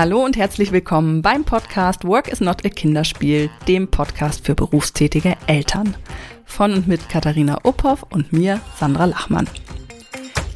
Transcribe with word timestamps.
Hallo 0.00 0.24
und 0.24 0.38
herzlich 0.38 0.72
willkommen 0.72 1.20
beim 1.20 1.44
Podcast 1.44 2.06
Work 2.06 2.28
is 2.28 2.40
not 2.40 2.64
a 2.64 2.70
Kinderspiel, 2.70 3.50
dem 3.68 3.86
Podcast 3.86 4.46
für 4.46 4.54
berufstätige 4.54 5.36
Eltern. 5.46 5.94
Von 6.46 6.72
und 6.72 6.88
mit 6.88 7.10
Katharina 7.10 7.58
Uphoff 7.64 8.06
und 8.08 8.32
mir, 8.32 8.62
Sandra 8.78 9.04
Lachmann. 9.04 9.46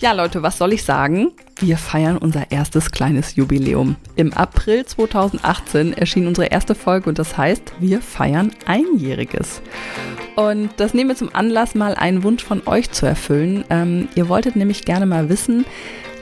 Ja, 0.01 0.13
Leute, 0.13 0.43
was 0.43 0.57
soll 0.57 0.73
ich 0.73 0.83
sagen? 0.83 1.33
Wir 1.59 1.77
feiern 1.77 2.17
unser 2.17 2.53
erstes 2.53 2.91
kleines 2.91 3.37
Jubiläum. 3.37 3.97
Im 4.17 4.33
April 4.33 4.87
2018 4.87 5.93
erschien 5.93 6.27
unsere 6.27 6.47
erste 6.47 6.75
Folge 6.75 7.11
und 7.11 7.19
das 7.19 7.37
heißt, 7.37 7.75
wir 7.81 8.01
feiern 8.01 8.51
Einjähriges. 8.65 9.61
Und 10.37 10.71
das 10.79 10.95
nehmen 10.95 11.11
wir 11.11 11.17
zum 11.17 11.35
Anlass, 11.35 11.75
mal 11.75 11.95
einen 11.97 12.23
Wunsch 12.23 12.43
von 12.43 12.63
euch 12.65 12.93
zu 12.93 13.05
erfüllen. 13.05 13.67
Ähm, 13.69 14.09
ihr 14.15 14.31
wolltet 14.31 14.57
nämlich 14.57 14.87
gerne 14.87 15.05
mal 15.05 15.29
wissen, 15.29 15.67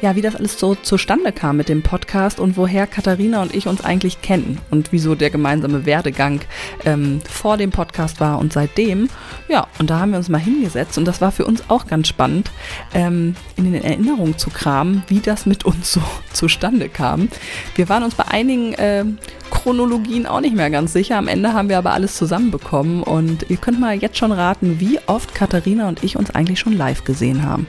ja, 0.03 0.17
wie 0.17 0.21
das 0.21 0.35
alles 0.35 0.59
so 0.59 0.75
zustande 0.75 1.31
kam 1.33 1.57
mit 1.57 1.69
dem 1.69 1.83
Podcast 1.83 2.41
und 2.41 2.57
woher 2.57 2.89
Katharina 2.89 3.41
und 3.41 3.55
ich 3.55 3.69
uns 3.69 3.83
eigentlich 3.83 4.21
kennen 4.21 4.59
und 4.71 4.91
wieso 4.91 5.15
der 5.15 5.31
gemeinsame 5.31 5.87
Werdegang 5.87 6.41
ähm, 6.85 7.21
vor 7.31 7.57
dem 7.57 7.71
Podcast 7.71 8.19
war 8.19 8.39
und 8.39 8.53
seitdem. 8.53 9.09
Ja, 9.49 9.69
und 9.79 9.91
da 9.91 10.01
haben 10.01 10.11
wir 10.11 10.19
uns 10.19 10.29
mal 10.29 10.39
hingesetzt 10.39 10.99
und 10.99 11.05
das 11.05 11.21
war 11.21 11.31
für 11.31 11.45
uns 11.45 11.63
auch 11.69 11.87
ganz 11.87 12.09
spannend, 12.09 12.51
ähm, 12.95 13.37
in 13.57 13.73
den 13.73 13.83
Erinnerungen 13.83 14.37
zu 14.37 14.51
kramen, 14.51 15.05
wie 15.07 15.21
das 15.21 15.47
mit 15.47 15.65
uns 15.65 15.93
so 15.93 16.03
zustande 16.33 16.89
kam. 16.89 17.29
Wir 17.77 17.89
waren 17.89 18.03
uns 18.03 18.17
bei 18.17 18.27
einigen 18.27 18.75
äh, 18.75 19.05
Chronologien 19.53 20.27
auch 20.27 20.41
nicht 20.41 20.57
mehr 20.57 20.71
ganz 20.71 20.93
sicher. 20.95 21.19
Am 21.19 21.29
Ende 21.29 21.53
haben 21.53 21.69
wir 21.69 21.79
aber 21.79 21.93
alles 21.93 22.17
zusammenbekommen 22.17 23.03
und 23.03 23.49
ihr 23.51 23.59
könnt 23.59 23.79
mal 23.79 23.95
jetzt 23.95 24.17
schon 24.17 24.33
raten, 24.33 24.81
wie 24.81 24.99
oft 25.07 25.35
Katharina 25.35 25.89
und 25.89 26.03
ich 26.03 26.17
uns 26.17 26.35
eigentlich 26.35 26.59
schon 26.59 26.73
live 26.73 27.05
gesehen 27.05 27.45
haben. 27.45 27.67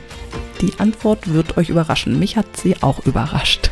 Die 0.62 0.72
Antwort 0.80 1.34
wird 1.34 1.58
euch 1.58 1.70
überraschen. 1.70 2.18
Mich 2.18 2.38
hat 2.38 2.46
sie 2.56 2.82
auch 2.82 3.06
überrascht. 3.06 3.70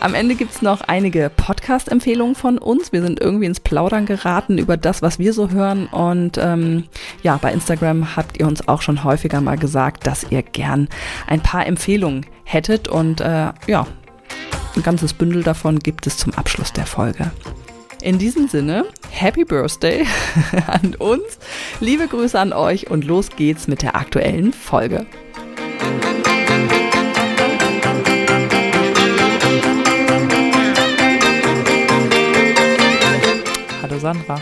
Am 0.00 0.14
Ende 0.14 0.34
gibt 0.34 0.52
es 0.52 0.62
noch 0.62 0.80
einige 0.80 1.30
Podcast-Empfehlungen 1.30 2.34
von 2.34 2.58
uns. 2.58 2.90
Wir 2.90 3.02
sind 3.02 3.20
irgendwie 3.20 3.44
ins 3.46 3.60
Plaudern 3.60 4.06
geraten 4.06 4.58
über 4.58 4.76
das, 4.76 5.00
was 5.00 5.18
wir 5.18 5.32
so 5.32 5.50
hören. 5.50 5.86
Und 5.86 6.36
ähm, 6.36 6.84
ja, 7.22 7.36
bei 7.36 7.52
Instagram 7.52 8.16
habt 8.16 8.40
ihr 8.40 8.46
uns 8.46 8.66
auch 8.66 8.82
schon 8.82 9.04
häufiger 9.04 9.40
mal 9.40 9.58
gesagt, 9.58 10.06
dass 10.06 10.26
ihr 10.30 10.42
gern 10.42 10.88
ein 11.26 11.42
paar 11.42 11.66
Empfehlungen 11.66 12.26
hättet. 12.44 12.88
Und 12.88 13.20
äh, 13.20 13.52
ja, 13.66 13.86
ein 14.76 14.82
ganzes 14.82 15.12
Bündel 15.12 15.42
davon 15.42 15.78
gibt 15.78 16.06
es 16.06 16.16
zum 16.16 16.32
Abschluss 16.34 16.72
der 16.72 16.86
Folge. 16.86 17.30
In 18.02 18.18
diesem 18.18 18.48
Sinne, 18.48 18.86
Happy 19.10 19.44
Birthday 19.44 20.06
an 20.66 20.94
uns, 20.94 21.38
liebe 21.80 22.06
Grüße 22.06 22.38
an 22.38 22.52
euch 22.52 22.88
und 22.88 23.04
los 23.04 23.30
geht's 23.30 23.68
mit 23.68 23.82
der 23.82 23.96
aktuellen 23.96 24.52
Folge. 24.52 25.06
Hallo 33.82 33.98
Sandra. 33.98 34.40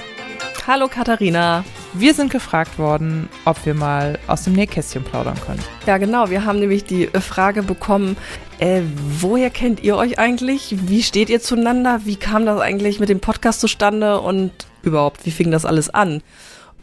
Hallo 0.67 0.87
Katharina. 0.89 1.65
Wir 1.95 2.13
sind 2.13 2.31
gefragt 2.31 2.79
worden, 2.79 3.29
ob 3.47 3.65
wir 3.65 3.75
mal 3.75 4.19
aus 4.27 4.45
dem 4.45 4.53
Nähkästchen 4.53 5.03
plaudern 5.03 5.41
können. 5.47 5.65
Ja, 5.87 5.97
genau. 5.97 6.29
Wir 6.29 6.45
haben 6.45 6.61
nämlich 6.61 6.85
die 6.85 7.07
Frage 7.07 7.63
bekommen, 7.63 8.17
äh, 8.59 8.83
woher 9.21 9.51
kennt 9.51 9.83
ihr 9.83 9.97
euch 9.97 10.19
eigentlich? 10.19 10.75
Wie 10.89 11.03
steht 11.03 11.31
ihr 11.31 11.41
zueinander? 11.41 12.01
Wie 12.05 12.17
kam 12.17 12.47
das 12.47 12.61
eigentlich 12.61 13.01
mit 13.01 13.09
dem 13.09 13.21
Podcast 13.21 13.61
zustande? 13.61 14.21
Und 14.21 14.53
überhaupt, 14.83 15.25
wie 15.27 15.31
fing 15.31 15.51
das 15.51 15.65
alles 15.65 15.91
an? 15.91 16.23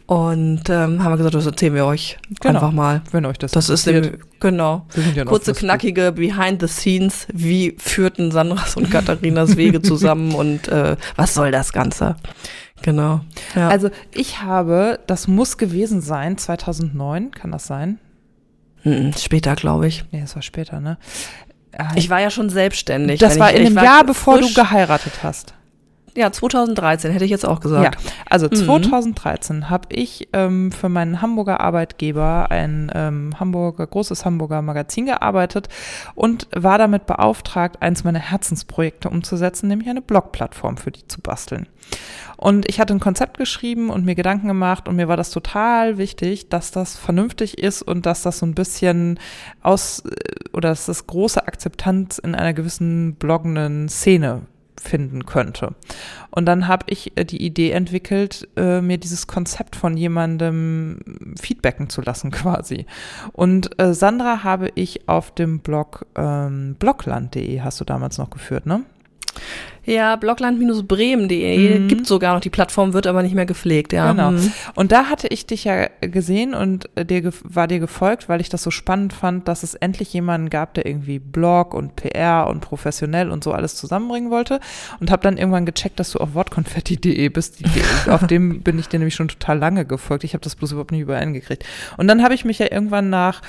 Und 0.06 0.70
ähm, 0.70 1.02
haben 1.02 1.12
wir 1.12 1.16
gesagt, 1.16 1.34
das 1.34 1.46
erzählen 1.46 1.74
wir 1.74 1.84
euch 1.84 2.16
genau, 2.40 2.54
einfach 2.54 2.70
mal. 2.70 3.02
Wenn 3.10 3.26
euch 3.26 3.38
das 3.38 3.50
Das 3.50 3.68
ist 3.68 3.86
dem, 3.86 4.18
genau. 4.38 4.86
Ja 5.16 5.24
Kurze, 5.24 5.52
knackige 5.52 6.12
Behind 6.12 6.60
the 6.60 6.68
Scenes. 6.68 7.26
Wie 7.32 7.74
führten 7.76 8.30
Sandras 8.30 8.76
und 8.76 8.88
Katharinas 8.88 9.56
Wege 9.56 9.82
zusammen 9.82 10.32
und 10.32 10.68
äh, 10.68 10.96
was 11.16 11.34
soll 11.34 11.50
das 11.50 11.72
Ganze? 11.72 12.14
Genau. 12.82 13.20
Ja. 13.56 13.68
Also 13.68 13.90
ich 14.12 14.42
habe, 14.42 15.00
das 15.08 15.26
muss 15.26 15.58
gewesen 15.58 16.00
sein, 16.00 16.38
2009, 16.38 17.32
kann 17.32 17.50
das 17.50 17.66
sein? 17.66 17.98
Später, 19.18 19.56
glaube 19.56 19.88
ich. 19.88 20.04
Nee, 20.12 20.20
das 20.20 20.36
war 20.36 20.42
später, 20.42 20.80
ne? 20.80 20.98
Ich 21.94 22.10
war 22.10 22.20
ja 22.20 22.30
schon 22.30 22.48
selbstständig. 22.48 23.20
Das 23.20 23.38
war 23.38 23.52
ich, 23.52 23.60
in 23.60 23.66
einem 23.66 23.76
Jahr, 23.76 24.04
bevor 24.04 24.38
du 24.40 24.52
geheiratet 24.52 25.12
hast. 25.22 25.54
Ja, 26.16 26.32
2013 26.32 27.12
hätte 27.12 27.26
ich 27.26 27.30
jetzt 27.30 27.44
auch 27.44 27.60
gesagt. 27.60 28.02
Ja, 28.02 28.10
also 28.28 28.48
2013 28.48 29.56
mhm. 29.58 29.70
habe 29.70 29.88
ich 29.90 30.28
ähm, 30.32 30.72
für 30.72 30.88
meinen 30.88 31.20
Hamburger 31.20 31.60
Arbeitgeber 31.60 32.50
ein 32.50 32.90
ähm, 32.94 33.38
Hamburger, 33.38 33.86
großes 33.86 34.24
Hamburger 34.24 34.62
Magazin 34.62 35.06
gearbeitet 35.06 35.68
und 36.14 36.48
war 36.54 36.78
damit 36.78 37.06
beauftragt, 37.06 37.82
eins 37.82 38.02
meiner 38.02 38.18
Herzensprojekte 38.18 39.10
umzusetzen, 39.10 39.68
nämlich 39.68 39.90
eine 39.90 40.00
Blogplattform 40.00 40.78
für 40.78 40.90
die 40.90 41.06
zu 41.06 41.20
basteln. 41.20 41.66
Und 42.38 42.68
ich 42.68 42.80
hatte 42.80 42.94
ein 42.94 43.00
Konzept 43.00 43.38
geschrieben 43.38 43.90
und 43.90 44.04
mir 44.04 44.14
Gedanken 44.14 44.48
gemacht 44.48 44.88
und 44.88 44.96
mir 44.96 45.08
war 45.08 45.16
das 45.16 45.30
total 45.30 45.98
wichtig, 45.98 46.48
dass 46.48 46.70
das 46.70 46.96
vernünftig 46.96 47.58
ist 47.58 47.82
und 47.82 48.06
dass 48.06 48.22
das 48.22 48.38
so 48.38 48.46
ein 48.46 48.54
bisschen 48.54 49.18
aus 49.62 50.02
äh, 50.04 50.10
oder 50.52 50.70
dass 50.70 50.86
das 50.86 51.06
große 51.06 51.46
Akzeptanz 51.46 52.18
in 52.18 52.34
einer 52.34 52.54
gewissen 52.54 53.14
bloggenden 53.16 53.88
Szene 53.88 54.42
finden 54.80 55.26
könnte. 55.26 55.74
Und 56.30 56.46
dann 56.46 56.68
habe 56.68 56.86
ich 56.88 57.16
äh, 57.16 57.24
die 57.24 57.44
Idee 57.44 57.70
entwickelt, 57.70 58.48
äh, 58.56 58.80
mir 58.80 58.98
dieses 58.98 59.26
Konzept 59.26 59.76
von 59.76 59.96
jemandem 59.96 61.00
feedbacken 61.40 61.88
zu 61.88 62.02
lassen 62.02 62.30
quasi. 62.32 62.86
Und 63.32 63.78
äh, 63.80 63.94
Sandra 63.94 64.44
habe 64.44 64.70
ich 64.74 65.08
auf 65.08 65.32
dem 65.32 65.60
Blog 65.60 66.06
ähm, 66.16 66.76
blogland.de 66.78 67.60
hast 67.60 67.80
du 67.80 67.84
damals 67.84 68.18
noch 68.18 68.30
geführt, 68.30 68.66
ne? 68.66 68.84
Ja, 69.86 70.16
blogland-bremen.de 70.16 71.78
mhm. 71.78 71.88
gibt 71.88 72.08
sogar 72.08 72.34
noch 72.34 72.40
die 72.40 72.50
Plattform, 72.50 72.92
wird 72.92 73.06
aber 73.06 73.22
nicht 73.22 73.36
mehr 73.36 73.46
gepflegt, 73.46 73.92
ja. 73.92 74.10
Genau. 74.10 74.32
Mhm. 74.32 74.52
Und 74.74 74.90
da 74.90 75.04
hatte 75.04 75.28
ich 75.28 75.46
dich 75.46 75.62
ja 75.62 75.86
gesehen 76.00 76.54
und 76.54 76.90
dir 76.96 77.32
war 77.44 77.68
dir 77.68 77.78
gefolgt, 77.78 78.28
weil 78.28 78.40
ich 78.40 78.48
das 78.48 78.64
so 78.64 78.72
spannend 78.72 79.12
fand, 79.12 79.46
dass 79.46 79.62
es 79.62 79.74
endlich 79.74 80.12
jemanden 80.12 80.50
gab, 80.50 80.74
der 80.74 80.86
irgendwie 80.86 81.20
Blog 81.20 81.72
und 81.72 81.94
PR 81.94 82.48
und 82.48 82.60
professionell 82.60 83.30
und 83.30 83.44
so 83.44 83.52
alles 83.52 83.76
zusammenbringen 83.76 84.32
wollte 84.32 84.58
und 84.98 85.12
habe 85.12 85.22
dann 85.22 85.38
irgendwann 85.38 85.66
gecheckt, 85.66 86.00
dass 86.00 86.10
du 86.10 86.18
auf 86.18 86.34
wortkonfetti.de 86.34 87.28
bist. 87.28 87.58
auf 88.08 88.26
dem 88.26 88.62
bin 88.62 88.80
ich 88.80 88.88
dir 88.88 88.98
nämlich 88.98 89.14
schon 89.14 89.28
total 89.28 89.58
lange 89.58 89.84
gefolgt. 89.84 90.24
Ich 90.24 90.34
habe 90.34 90.42
das 90.42 90.56
bloß 90.56 90.72
überhaupt 90.72 90.90
nicht 90.90 91.02
übereingekriegt. 91.02 91.64
Und 91.96 92.08
dann 92.08 92.24
habe 92.24 92.34
ich 92.34 92.44
mich 92.44 92.58
ja 92.58 92.66
irgendwann 92.72 93.08
nach 93.08 93.40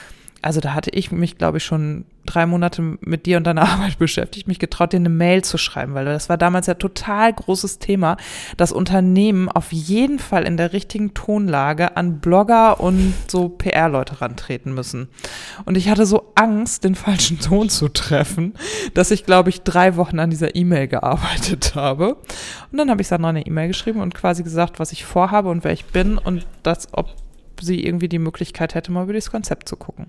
also 0.47 0.61
da 0.61 0.73
hatte 0.73 0.91
ich 0.91 1.11
mich, 1.11 1.37
glaube 1.37 1.57
ich, 1.57 1.65
schon 1.65 2.05
drei 2.25 2.45
Monate 2.45 2.81
mit 3.01 3.25
dir 3.25 3.35
und 3.35 3.43
deiner 3.43 3.63
Arbeit 3.69 3.99
beschäftigt, 3.99 4.47
mich 4.47 4.59
getraut, 4.59 4.93
dir 4.93 4.97
eine 4.97 5.09
Mail 5.09 5.43
zu 5.43 5.57
schreiben, 5.57 5.93
weil 5.93 6.05
das 6.05 6.29
war 6.29 6.37
damals 6.37 6.67
ja 6.67 6.75
total 6.75 7.33
großes 7.33 7.79
Thema, 7.79 8.15
dass 8.55 8.71
Unternehmen 8.71 9.49
auf 9.49 9.73
jeden 9.73 10.19
Fall 10.19 10.45
in 10.45 10.55
der 10.55 10.71
richtigen 10.71 11.13
Tonlage 11.13 11.97
an 11.97 12.21
Blogger 12.21 12.79
und 12.79 13.13
so 13.27 13.49
PR-Leute 13.49 14.21
rantreten 14.21 14.73
müssen. 14.73 15.09
Und 15.65 15.75
ich 15.75 15.89
hatte 15.89 16.05
so 16.05 16.31
Angst, 16.35 16.85
den 16.85 16.95
falschen 16.95 17.41
Ton 17.41 17.67
zu 17.67 17.89
treffen, 17.89 18.53
dass 18.93 19.11
ich, 19.11 19.25
glaube 19.25 19.49
ich, 19.49 19.63
drei 19.63 19.97
Wochen 19.97 20.17
an 20.17 20.29
dieser 20.29 20.55
E-Mail 20.55 20.87
gearbeitet 20.87 21.75
habe. 21.75 22.15
Und 22.71 22.77
dann 22.77 22.89
habe 22.89 23.01
ich 23.01 23.09
Sandra 23.09 23.31
eine 23.31 23.45
E-Mail 23.45 23.67
geschrieben 23.67 23.99
und 23.99 24.15
quasi 24.15 24.43
gesagt, 24.43 24.79
was 24.79 24.93
ich 24.93 25.03
vorhabe 25.03 25.49
und 25.49 25.65
wer 25.65 25.73
ich 25.73 25.83
bin 25.87 26.17
und 26.17 26.47
das, 26.63 26.87
ob 26.93 27.13
sie 27.61 27.83
irgendwie 27.83 28.09
die 28.09 28.19
Möglichkeit 28.19 28.75
hätte, 28.75 28.91
mal 28.91 29.03
über 29.03 29.13
das 29.13 29.31
Konzept 29.31 29.67
zu 29.67 29.75
gucken. 29.75 30.07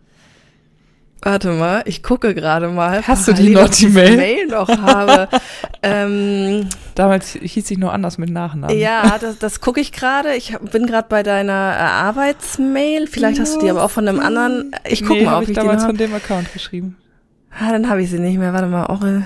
Warte 1.23 1.51
mal, 1.51 1.83
ich 1.84 2.03
gucke 2.03 2.34
gerade 2.34 2.69
mal. 2.69 3.03
Hast 3.03 3.27
du 3.27 3.33
die 3.33 3.51
noch 3.51 3.69
die 3.69 3.89
Mail? 3.89 4.17
Mail 4.17 4.47
noch 4.47 4.69
habe. 4.69 5.29
ähm, 5.83 6.69
Damals 6.95 7.33
hieß 7.33 7.71
ich 7.71 7.79
nur 7.79 7.93
anders 7.93 8.19
mit 8.19 8.31
Nachnamen. 8.31 8.79
Ja, 8.79 9.19
das, 9.21 9.39
das 9.39 9.61
gucke 9.61 9.81
ich 9.81 9.91
gerade. 9.93 10.34
Ich 10.34 10.57
bin 10.73 10.87
gerade 10.87 11.09
bei 11.09 11.25
deiner 11.25 11.75
äh, 11.77 11.83
Arbeitsmail. 11.83 13.09
Vielleicht 13.09 13.41
hast 13.41 13.57
du 13.57 13.61
die 13.61 13.71
aber 13.71 13.84
auch 13.84 13.91
von 13.91 14.07
einem 14.07 14.21
anderen. 14.21 14.71
Ich 14.89 15.03
gucke 15.03 15.21
nee, 15.21 15.25
mal, 15.25 15.37
ob 15.39 15.43
ich, 15.43 15.51
ich 15.51 15.57
damals 15.57 15.84
von 15.84 15.97
dem 15.97 16.15
Account 16.15 16.53
geschrieben. 16.53 16.97
Ah, 17.51 17.72
dann 17.72 17.89
habe 17.89 18.03
ich 18.03 18.10
sie 18.10 18.21
nicht 18.21 18.39
mehr. 18.39 18.53
Warte 18.53 18.69
mal, 18.69 18.87
auch. 18.87 19.03
Äh, 19.03 19.22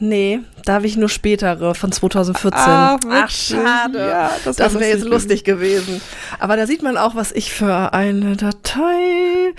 Nee, 0.00 0.40
da 0.64 0.74
habe 0.74 0.86
ich 0.86 0.96
nur 0.96 1.08
spätere 1.08 1.74
von 1.74 1.92
2014. 1.92 2.58
Ah, 2.58 2.98
Ach, 3.10 3.30
schade. 3.30 3.98
Ja, 3.98 4.30
das, 4.44 4.56
das 4.56 4.74
wäre 4.74 4.88
jetzt 4.88 5.04
lustig 5.04 5.44
gewesen. 5.44 6.00
Aber 6.38 6.56
da 6.56 6.66
sieht 6.66 6.82
man 6.82 6.96
auch, 6.96 7.14
was 7.14 7.32
ich 7.32 7.52
für 7.52 7.92
eine 7.92 8.36
Datei 8.36 9.52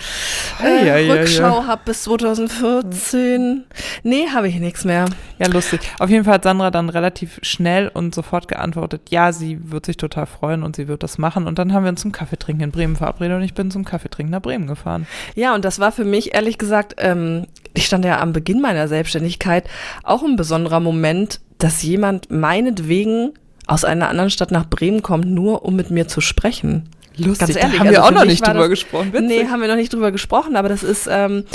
äh, 0.63 0.87
ja, 0.87 0.97
ja, 0.97 1.13
Rückschau 1.13 1.61
ja. 1.61 1.67
habe 1.67 1.81
bis 1.85 2.03
2014. 2.03 3.65
Nee, 4.03 4.27
habe 4.33 4.47
ich 4.47 4.55
nichts 4.55 4.83
mehr. 4.83 5.05
Ja, 5.37 5.47
lustig. 5.47 5.81
Auf 5.99 6.09
jeden 6.09 6.25
Fall 6.25 6.35
hat 6.35 6.43
Sandra 6.43 6.71
dann 6.71 6.89
relativ 6.89 7.39
schnell 7.43 7.89
und 7.93 8.15
sofort 8.15 8.47
geantwortet, 8.47 9.03
ja, 9.09 9.31
sie 9.33 9.71
wird 9.71 9.85
sich 9.85 9.97
total 9.97 10.25
freuen 10.25 10.63
und 10.63 10.75
sie 10.75 10.87
wird 10.87 11.03
das 11.03 11.17
machen. 11.17 11.47
Und 11.47 11.59
dann 11.59 11.73
haben 11.73 11.83
wir 11.83 11.89
uns 11.89 12.01
zum 12.01 12.11
Kaffeetrinken 12.11 12.63
in 12.63 12.71
Bremen 12.71 12.95
verabredet 12.95 13.37
und 13.37 13.43
ich 13.43 13.53
bin 13.53 13.69
zum 13.69 13.85
Kaffeetrinken 13.85 14.31
nach 14.31 14.41
Bremen 14.41 14.67
gefahren. 14.67 15.07
Ja, 15.35 15.53
und 15.53 15.65
das 15.65 15.79
war 15.79 15.91
für 15.91 16.05
mich 16.05 16.33
ehrlich 16.33 16.57
gesagt, 16.57 16.95
ähm, 16.97 17.45
ich 17.73 17.85
stand 17.85 18.05
ja 18.05 18.19
am 18.19 18.33
Beginn 18.33 18.61
meiner 18.61 18.87
Selbstständigkeit 18.87 19.69
auch 20.03 20.23
ein 20.23 20.30
besonderer 20.35 20.79
Moment, 20.79 21.39
dass 21.57 21.83
jemand 21.83 22.31
meinetwegen 22.31 23.33
aus 23.67 23.85
einer 23.85 24.09
anderen 24.09 24.29
Stadt 24.29 24.51
nach 24.51 24.67
Bremen 24.67 25.01
kommt, 25.01 25.27
nur 25.27 25.63
um 25.63 25.75
mit 25.75 25.91
mir 25.91 26.07
zu 26.07 26.21
sprechen. 26.21 26.89
Lustig, 27.15 27.39
Ganz 27.39 27.55
ehrlich, 27.55 27.79
haben 27.79 27.87
also 27.87 27.99
wir 27.99 28.05
auch 28.05 28.11
noch 28.11 28.25
nicht 28.25 28.45
drüber 28.45 28.59
das, 28.59 28.69
gesprochen. 28.69 29.13
Witzig. 29.13 29.27
Nee, 29.27 29.47
haben 29.47 29.61
wir 29.61 29.67
noch 29.67 29.75
nicht 29.75 29.93
drüber 29.93 30.11
gesprochen, 30.11 30.55
aber 30.55 30.69
das 30.69 30.81
ist, 30.83 31.07
ähm, 31.11 31.45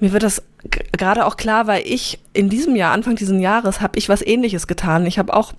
mir 0.00 0.12
wird 0.12 0.22
das 0.24 0.42
gerade 0.92 1.26
auch 1.26 1.36
klar, 1.36 1.66
weil 1.66 1.82
ich 1.86 2.18
in 2.32 2.48
diesem 2.48 2.76
Jahr, 2.76 2.92
Anfang 2.92 3.16
dieses 3.16 3.40
Jahres, 3.40 3.80
habe 3.80 3.98
ich 3.98 4.08
was 4.08 4.20
ähnliches 4.20 4.66
getan. 4.66 5.06
Ich 5.06 5.18
habe 5.18 5.34
auch 5.34 5.52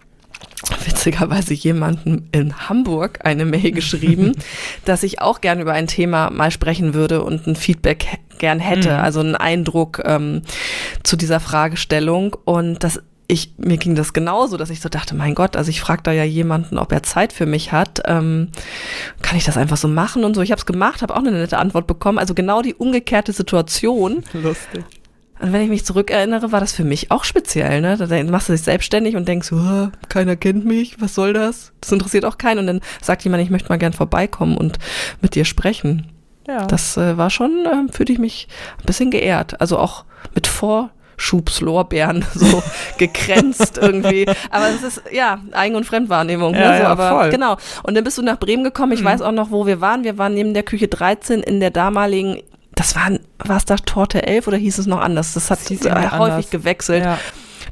witzigerweise 0.86 1.54
jemanden 1.54 2.30
in 2.32 2.70
Hamburg 2.70 3.20
eine 3.24 3.46
Mail 3.46 3.72
geschrieben, 3.74 4.34
dass 4.86 5.04
ich 5.04 5.22
auch 5.22 5.42
gern 5.42 5.60
über 5.60 5.74
ein 5.74 5.88
Thema 5.88 6.30
mal 6.30 6.52
sprechen 6.52 6.94
würde 6.94 7.24
und 7.24 7.48
ein 7.48 7.56
Feedback 7.56 8.20
gern 8.38 8.60
hätte, 8.60 8.92
mhm. 8.92 9.00
also 9.00 9.20
einen 9.20 9.36
Eindruck 9.36 10.02
ähm, 10.06 10.42
zu 11.04 11.16
dieser 11.16 11.40
Fragestellung. 11.40 12.36
Und 12.46 12.84
das 12.84 13.02
ich, 13.28 13.54
mir 13.58 13.78
ging 13.78 13.96
das 13.96 14.14
genauso, 14.14 14.58
dass 14.58 14.70
ich 14.70 14.82
so 14.82 14.90
dachte, 14.90 15.16
mein 15.16 15.34
Gott, 15.34 15.56
also 15.56 15.70
ich 15.70 15.82
frage 15.82 16.04
da 16.04 16.12
ja 16.12 16.24
jemanden, 16.24 16.78
ob 16.78 16.92
er 16.92 17.04
Zeit 17.04 17.34
für 17.34 17.46
mich 17.46 17.72
hat. 17.72 18.02
Ähm, 18.06 18.50
kann 19.22 19.38
ich 19.38 19.46
das 19.46 19.58
einfach 19.58 19.78
so 19.78 19.88
machen 19.88 20.24
und 20.24 20.36
so? 20.36 20.42
Ich 20.42 20.52
habe 20.52 20.60
es 20.60 20.66
gemacht, 20.66 21.02
habe 21.02 21.14
auch 21.14 21.20
eine 21.20 21.32
nette 21.32 21.58
Antwort 21.58 21.88
bekommen. 21.88 22.20
Also 22.20 22.34
genau 22.34 22.62
die 22.62 22.76
umgekehrte 22.76 23.32
Situation. 23.32 24.24
Lustig. 24.34 24.84
Und 25.40 25.52
wenn 25.52 25.62
ich 25.62 25.70
mich 25.70 25.86
zurückerinnere, 25.86 26.52
war 26.52 26.60
das 26.60 26.74
für 26.74 26.84
mich 26.84 27.12
auch 27.12 27.24
speziell. 27.24 27.82
Ne? 27.82 27.98
Da 27.98 28.24
machst 28.24 28.50
du 28.50 28.54
dich 28.54 28.62
selbstständig 28.62 29.16
und 29.16 29.28
denkst, 29.28 29.52
oh, 29.52 29.90
keiner 30.08 30.36
kennt 30.36 30.66
mich, 30.66 31.02
was 31.02 31.16
soll 31.16 31.34
das? 31.34 31.74
Das 31.82 31.92
interessiert 31.92 32.26
auch 32.26 32.38
keinen. 32.38 32.60
Und 32.60 32.68
dann 32.68 32.82
sagt 33.02 33.24
jemand, 33.24 33.44
ich 33.44 33.50
möchte 33.50 33.70
mal 33.70 33.78
gern 33.78 33.94
vorbeikommen 33.94 34.56
und 34.56 34.80
mit 35.22 35.36
dir 35.36 35.44
sprechen. 35.44 36.08
Ja. 36.48 36.66
Das 36.66 36.98
äh, 36.98 37.18
war 37.18 37.30
schon, 37.30 37.66
äh, 37.66 37.92
fühlte 37.92 38.14
ich 38.14 38.20
mich 38.20 38.48
ein 38.80 38.86
bisschen 38.86 39.12
geehrt. 39.12 39.60
Also 39.60 39.78
auch 39.80 40.06
mit 40.36 40.48
Vorschubslorbeeren 40.48 42.26
so 42.34 42.62
gekränzt 42.98 43.80
irgendwie. 43.82 44.28
Aber 44.52 44.70
es 44.70 44.84
ist, 44.84 45.04
ja, 45.12 45.40
Eigen- 45.52 45.76
und 45.76 45.86
Fremdwahrnehmung. 45.86 46.52
Ne? 46.52 46.62
Ja, 46.62 46.72
ne? 46.72 46.78
so, 46.78 46.84
ja, 46.84 46.90
aber 46.90 47.10
voll. 47.10 47.30
genau. 47.32 47.58
Und 47.84 47.96
dann 47.96 48.04
bist 48.04 48.18
du 48.18 48.22
nach 48.22 48.40
Bremen 48.40 48.64
gekommen. 48.64 48.92
Ich 48.92 49.02
mhm. 49.02 49.06
weiß 49.06 49.22
auch 49.22 49.32
noch, 49.32 49.52
wo 49.52 49.66
wir 49.66 49.82
waren. 49.82 50.04
Wir 50.04 50.18
waren 50.18 50.34
neben 50.34 50.54
der 50.54 50.64
Küche 50.64 50.88
13 50.88 51.42
in 51.42 51.60
der 51.60 51.72
damaligen 51.72 52.40
das 52.76 52.96
war, 52.96 53.12
war 53.40 53.58
es 53.58 53.66
da 53.66 53.76
Torte 53.76 54.26
11 54.26 54.48
oder 54.48 54.58
hieß 54.58 54.78
es 54.78 54.88
noch 54.88 55.00
anders? 55.00 55.34
Das 55.34 55.52
hat 55.52 55.60
das 55.60 55.68
häufig 56.12 56.12
anders. 56.14 56.50
gewechselt. 56.50 57.04
Ja. 57.04 57.20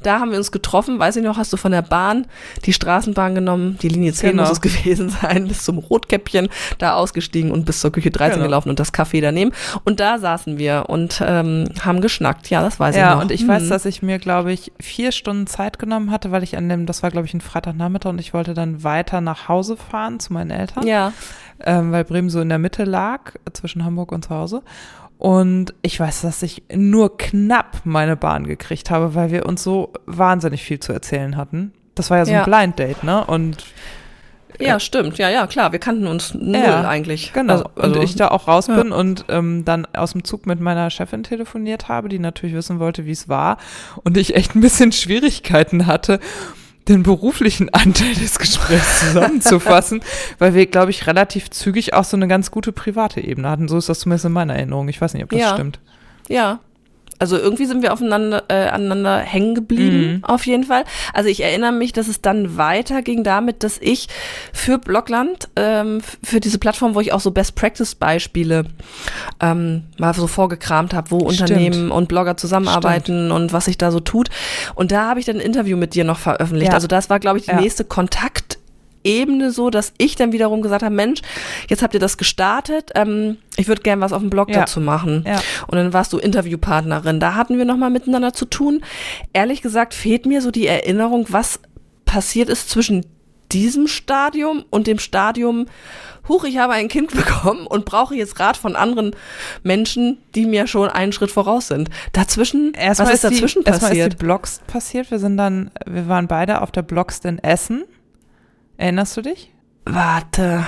Da 0.03 0.19
haben 0.19 0.31
wir 0.31 0.37
uns 0.37 0.51
getroffen, 0.51 0.99
weiß 0.99 1.15
ich 1.17 1.23
noch, 1.23 1.37
hast 1.37 1.53
du 1.53 1.57
von 1.57 1.71
der 1.71 1.81
Bahn 1.81 2.25
die 2.65 2.73
Straßenbahn 2.73 3.35
genommen, 3.35 3.77
die 3.81 3.87
Linie 3.87 4.13
10 4.13 4.31
genau. 4.31 4.43
muss 4.43 4.53
es 4.53 4.61
gewesen 4.61 5.09
sein, 5.21 5.47
bis 5.47 5.63
zum 5.63 5.77
Rotkäppchen, 5.77 6.49
da 6.77 6.93
ausgestiegen 6.93 7.51
und 7.51 7.65
bis 7.65 7.81
zur 7.81 7.91
Küche 7.91 8.11
13 8.11 8.35
genau. 8.35 8.45
gelaufen 8.45 8.69
und 8.69 8.79
das 8.79 8.93
Café 8.93 9.21
daneben. 9.21 9.51
Und 9.83 9.99
da 9.99 10.17
saßen 10.17 10.57
wir 10.57 10.85
und 10.87 11.21
ähm, 11.25 11.65
haben 11.81 12.01
geschnackt. 12.01 12.49
Ja, 12.49 12.61
das 12.61 12.79
weiß 12.79 12.95
ja, 12.95 13.01
ich 13.01 13.09
noch. 13.09 13.15
Ja, 13.17 13.21
und 13.21 13.31
ich 13.31 13.41
hm. 13.41 13.47
weiß, 13.47 13.69
dass 13.69 13.85
ich 13.85 14.01
mir, 14.01 14.19
glaube 14.19 14.51
ich, 14.51 14.71
vier 14.79 15.11
Stunden 15.11 15.47
Zeit 15.47 15.79
genommen 15.79 16.11
hatte, 16.11 16.31
weil 16.31 16.43
ich 16.43 16.57
an 16.57 16.67
dem, 16.69 16.85
das 16.85 17.03
war, 17.03 17.11
glaube 17.11 17.27
ich, 17.27 17.33
ein 17.33 17.41
Freitagnachmittag 17.41 18.09
und 18.09 18.19
ich 18.19 18.33
wollte 18.33 18.53
dann 18.53 18.83
weiter 18.83 19.21
nach 19.21 19.47
Hause 19.47 19.77
fahren 19.77 20.19
zu 20.19 20.33
meinen 20.33 20.51
Eltern. 20.51 20.85
Ja. 20.87 21.13
Ähm, 21.63 21.91
weil 21.91 22.03
Bremen 22.05 22.29
so 22.29 22.41
in 22.41 22.49
der 22.49 22.57
Mitte 22.57 22.85
lag, 22.85 23.33
zwischen 23.53 23.85
Hamburg 23.85 24.11
und 24.11 24.25
zu 24.25 24.31
Hause. 24.31 24.63
Und 25.21 25.75
ich 25.83 25.99
weiß, 25.99 26.21
dass 26.21 26.41
ich 26.41 26.63
nur 26.73 27.15
knapp 27.15 27.81
meine 27.83 28.15
Bahn 28.15 28.47
gekriegt 28.47 28.89
habe, 28.89 29.13
weil 29.13 29.29
wir 29.29 29.45
uns 29.45 29.61
so 29.61 29.93
wahnsinnig 30.07 30.63
viel 30.63 30.79
zu 30.79 30.93
erzählen 30.93 31.37
hatten. 31.37 31.73
Das 31.93 32.09
war 32.09 32.17
ja 32.17 32.25
so 32.25 32.33
ein 32.33 32.43
Blind 32.43 32.79
Date, 32.79 33.03
ne? 33.03 33.23
Und 33.25 33.57
ja, 34.57 34.79
stimmt. 34.79 35.19
Ja, 35.19 35.29
ja, 35.29 35.45
klar. 35.45 35.73
Wir 35.73 35.77
kannten 35.77 36.07
uns 36.07 36.33
null 36.33 36.55
ja, 36.55 36.87
eigentlich. 36.89 37.33
Genau. 37.33 37.53
Also, 37.53 37.69
also, 37.75 37.99
und 37.99 38.03
ich 38.03 38.15
da 38.15 38.29
auch 38.29 38.47
raus 38.47 38.65
bin 38.65 38.89
ja. 38.89 38.95
und 38.95 39.25
ähm, 39.29 39.63
dann 39.63 39.85
aus 39.93 40.13
dem 40.13 40.23
Zug 40.23 40.47
mit 40.47 40.59
meiner 40.59 40.89
Chefin 40.89 41.21
telefoniert 41.21 41.87
habe, 41.87 42.09
die 42.09 42.17
natürlich 42.17 42.55
wissen 42.55 42.79
wollte, 42.79 43.05
wie 43.05 43.11
es 43.11 43.29
war. 43.29 43.57
Und 44.03 44.17
ich 44.17 44.35
echt 44.35 44.55
ein 44.55 44.61
bisschen 44.61 44.91
Schwierigkeiten 44.91 45.85
hatte 45.85 46.19
den 46.87 47.03
beruflichen 47.03 47.69
Anteil 47.73 48.13
des 48.15 48.39
Gesprächs 48.39 48.99
zusammenzufassen, 48.99 50.01
weil 50.39 50.53
wir, 50.53 50.65
glaube 50.65 50.91
ich, 50.91 51.07
relativ 51.07 51.49
zügig 51.49 51.93
auch 51.93 52.03
so 52.03 52.17
eine 52.17 52.27
ganz 52.27 52.51
gute 52.51 52.71
private 52.71 53.21
Ebene 53.21 53.49
hatten. 53.49 53.67
So 53.67 53.77
ist 53.77 53.89
das 53.89 53.99
zumindest 53.99 54.25
in 54.25 54.31
meiner 54.31 54.55
Erinnerung. 54.55 54.89
Ich 54.89 54.99
weiß 54.99 55.13
nicht, 55.13 55.23
ob 55.23 55.29
das 55.29 55.39
ja. 55.39 55.53
stimmt. 55.53 55.79
Ja, 56.27 56.59
also 57.21 57.37
irgendwie 57.37 57.67
sind 57.67 57.83
wir 57.83 57.93
aufeinander 57.93 58.45
äh, 58.47 58.69
aneinander 58.69 59.19
hängen 59.19 59.53
geblieben, 59.53 60.13
mhm. 60.13 60.23
auf 60.23 60.47
jeden 60.47 60.63
Fall. 60.63 60.85
Also 61.13 61.29
ich 61.29 61.43
erinnere 61.43 61.71
mich, 61.71 61.93
dass 61.93 62.07
es 62.07 62.19
dann 62.21 62.57
weiterging 62.57 63.23
damit, 63.23 63.61
dass 63.61 63.77
ich 63.79 64.07
für 64.53 64.79
Blogland, 64.79 65.47
ähm, 65.55 66.01
für 66.23 66.39
diese 66.39 66.57
Plattform, 66.57 66.95
wo 66.95 66.99
ich 66.99 67.13
auch 67.13 67.19
so 67.19 67.29
Best 67.29 67.53
Practice 67.53 67.93
Beispiele 67.93 68.65
ähm, 69.39 69.83
mal 69.99 70.15
so 70.15 70.25
vorgekramt 70.25 70.95
habe, 70.95 71.11
wo 71.11 71.29
Stimmt. 71.29 71.51
Unternehmen 71.51 71.91
und 71.91 72.07
Blogger 72.07 72.37
zusammenarbeiten 72.37 73.27
Stimmt. 73.27 73.31
und 73.31 73.53
was 73.53 73.65
sich 73.65 73.77
da 73.77 73.91
so 73.91 73.99
tut. 73.99 74.31
Und 74.73 74.91
da 74.91 75.07
habe 75.07 75.19
ich 75.19 75.27
dann 75.27 75.35
ein 75.35 75.41
Interview 75.41 75.77
mit 75.77 75.93
dir 75.93 76.05
noch 76.05 76.17
veröffentlicht. 76.17 76.71
Ja. 76.71 76.73
Also 76.73 76.87
das 76.87 77.11
war, 77.11 77.19
glaube 77.19 77.37
ich, 77.37 77.45
die 77.45 77.51
ja. 77.51 77.61
nächste 77.61 77.85
Kontakt 77.85 78.50
Ebene 79.03 79.51
so, 79.51 79.69
dass 79.69 79.93
ich 79.97 80.15
dann 80.15 80.31
wiederum 80.31 80.61
gesagt 80.61 80.83
habe, 80.83 80.93
Mensch, 80.93 81.21
jetzt 81.69 81.81
habt 81.81 81.93
ihr 81.93 81.99
das 81.99 82.17
gestartet, 82.17 82.91
ähm, 82.95 83.37
ich 83.57 83.67
würde 83.67 83.81
gern 83.81 84.01
was 84.01 84.13
auf 84.13 84.21
dem 84.21 84.29
Blog 84.29 84.49
ja. 84.49 84.59
dazu 84.59 84.79
machen. 84.79 85.23
Ja. 85.27 85.41
Und 85.67 85.77
dann 85.77 85.93
warst 85.93 86.13
du 86.13 86.17
Interviewpartnerin. 86.17 87.19
Da 87.19 87.35
hatten 87.35 87.57
wir 87.57 87.65
nochmal 87.65 87.89
miteinander 87.89 88.33
zu 88.33 88.45
tun. 88.45 88.83
Ehrlich 89.33 89.61
gesagt 89.61 89.93
fehlt 89.93 90.25
mir 90.25 90.41
so 90.41 90.51
die 90.51 90.67
Erinnerung, 90.67 91.25
was 91.29 91.59
passiert 92.05 92.49
ist 92.49 92.69
zwischen 92.69 93.05
diesem 93.51 93.87
Stadium 93.87 94.63
und 94.69 94.87
dem 94.87 94.99
Stadium, 94.99 95.65
huch, 96.27 96.43
ich 96.45 96.57
habe 96.57 96.73
ein 96.73 96.87
Kind 96.87 97.11
bekommen 97.15 97.67
und 97.67 97.85
brauche 97.85 98.15
jetzt 98.15 98.39
Rat 98.39 98.57
von 98.57 98.75
anderen 98.75 99.15
Menschen, 99.63 100.17
die 100.35 100.45
mir 100.45 100.67
schon 100.67 100.89
einen 100.89 101.11
Schritt 101.11 101.31
voraus 101.31 101.67
sind. 101.67 101.89
Dazwischen, 102.13 102.73
erstmal 102.73 103.09
was 103.09 103.15
ist, 103.15 103.23
ist 103.23 103.33
dazwischen 103.33 103.63
die, 103.63 103.71
passiert? 103.71 103.83
Erstmal 103.83 104.07
ist 104.07 104.13
die 104.13 104.25
Blogs 104.25 104.61
passiert. 104.67 105.11
Wir 105.11 105.19
sind 105.19 105.37
dann, 105.37 105.71
wir 105.85 106.07
waren 106.07 106.27
beide 106.27 106.61
auf 106.61 106.71
der 106.71 106.83
Blogs 106.83 107.19
in 107.19 107.39
Essen 107.39 107.83
Erinnerst 108.81 109.15
du 109.15 109.21
dich? 109.21 109.51
Warte. 109.85 110.65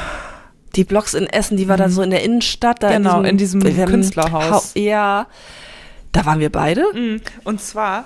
Die 0.76 0.84
Blogs 0.84 1.16
in 1.16 1.26
Essen, 1.26 1.58
die 1.58 1.68
war 1.68 1.78
mhm. 1.78 1.82
da 1.82 1.90
so 1.90 2.04
in 2.04 2.12
der 2.12 2.24
Innenstadt. 2.24 2.84
Da 2.84 2.92
genau, 2.92 3.24
in 3.24 3.38
diesem, 3.38 3.60
in 3.62 3.70
diesem 3.70 3.90
Künstlerhaus. 3.90 4.74
ja, 4.76 5.26
da 6.12 6.26
waren 6.26 6.40
wir 6.40 6.52
beide. 6.52 6.86
Mhm. 6.94 7.22
Und 7.44 7.60
zwar 7.60 8.06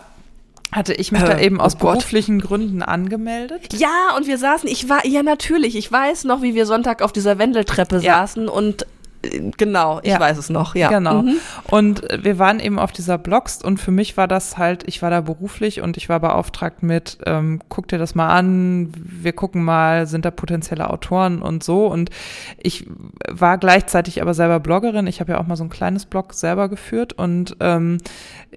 hatte 0.71 0.93
ich 0.93 1.11
mich 1.11 1.23
äh, 1.23 1.25
da 1.25 1.39
eben 1.39 1.59
aus 1.59 1.75
oh 1.75 1.79
beruflichen 1.79 2.39
Gründen 2.39 2.83
angemeldet. 2.83 3.73
Ja, 3.73 4.15
und 4.15 4.27
wir 4.27 4.37
saßen, 4.37 4.69
ich 4.69 4.87
war, 4.87 5.05
ja 5.05 5.23
natürlich, 5.23 5.75
ich 5.75 5.91
weiß 5.91 6.23
noch, 6.23 6.41
wie 6.41 6.55
wir 6.55 6.65
Sonntag 6.65 7.01
auf 7.01 7.11
dieser 7.11 7.37
Wendeltreppe 7.37 7.97
ja. 7.97 8.19
saßen 8.19 8.47
und 8.47 8.85
Genau, 9.57 9.99
ich 10.03 10.11
ja. 10.11 10.19
weiß 10.19 10.37
es 10.37 10.49
noch, 10.49 10.75
ja. 10.75 10.89
Genau. 10.89 11.23
Mhm. 11.23 11.35
Und 11.69 12.01
wir 12.21 12.39
waren 12.39 12.59
eben 12.59 12.79
auf 12.79 12.91
dieser 12.91 13.17
Blogs 13.17 13.63
und 13.63 13.79
für 13.79 13.91
mich 13.91 14.17
war 14.17 14.27
das 14.27 14.57
halt, 14.57 14.83
ich 14.87 15.01
war 15.01 15.09
da 15.09 15.21
beruflich 15.21 15.81
und 15.81 15.97
ich 15.97 16.09
war 16.09 16.19
beauftragt 16.19 16.83
mit, 16.83 17.17
ähm, 17.25 17.61
guck 17.69 17.87
dir 17.87 17.97
das 17.97 18.15
mal 18.15 18.29
an, 18.29 18.91
wir 18.95 19.33
gucken 19.33 19.63
mal, 19.63 20.07
sind 20.07 20.25
da 20.25 20.31
potenzielle 20.31 20.89
Autoren 20.89 21.41
und 21.41 21.63
so. 21.63 21.87
Und 21.87 22.09
ich 22.61 22.87
war 23.29 23.57
gleichzeitig 23.57 24.21
aber 24.21 24.33
selber 24.33 24.59
Bloggerin. 24.59 25.07
Ich 25.07 25.19
habe 25.19 25.33
ja 25.33 25.39
auch 25.39 25.47
mal 25.47 25.55
so 25.55 25.63
ein 25.63 25.69
kleines 25.69 26.05
Blog 26.05 26.33
selber 26.33 26.69
geführt 26.69 27.13
und 27.13 27.55
ähm, 27.59 27.97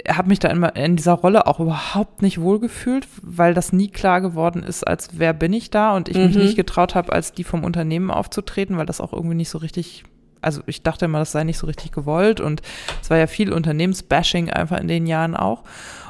habe 0.09 0.29
mich 0.29 0.39
da 0.39 0.49
in, 0.49 0.63
in 0.63 0.97
dieser 0.97 1.15
Rolle 1.15 1.47
auch 1.47 1.61
überhaupt 1.61 2.23
nicht 2.23 2.41
wohlgefühlt, 2.41 3.07
weil 3.23 3.55
das 3.55 3.73
nie 3.73 3.89
klar 3.89 4.21
geworden 4.21 4.63
ist, 4.63 4.87
als 4.87 5.19
wer 5.19 5.33
bin 5.33 5.53
ich 5.53 5.71
da 5.71 5.97
und 5.97 6.09
ich 6.09 6.17
mhm. 6.17 6.27
mich 6.27 6.37
nicht 6.37 6.57
getraut 6.57 6.95
habe, 6.95 7.13
als 7.13 7.33
die 7.33 7.45
vom 7.45 7.65
Unternehmen 7.65 8.11
aufzutreten, 8.11 8.77
weil 8.77 8.87
das 8.87 9.01
auch 9.01 9.13
irgendwie 9.13 9.37
nicht 9.37 9.51
so 9.51 9.59
richtig 9.59 10.05
also 10.43 10.63
ich 10.67 10.83
dachte 10.83 11.05
immer, 11.05 11.19
das 11.19 11.33
sei 11.33 11.45
nicht 11.45 11.59
so 11.59 11.67
richtig 11.67 11.93
gewollt 11.93 12.41
und 12.41 12.63
es 13.03 13.11
war 13.11 13.19
ja 13.19 13.27
viel 13.27 13.53
Unternehmensbashing 13.53 14.51
einfach 14.51 14.79
in 14.79 14.89
den 14.89 15.07
Jahren 15.07 15.37
auch. 15.37 15.63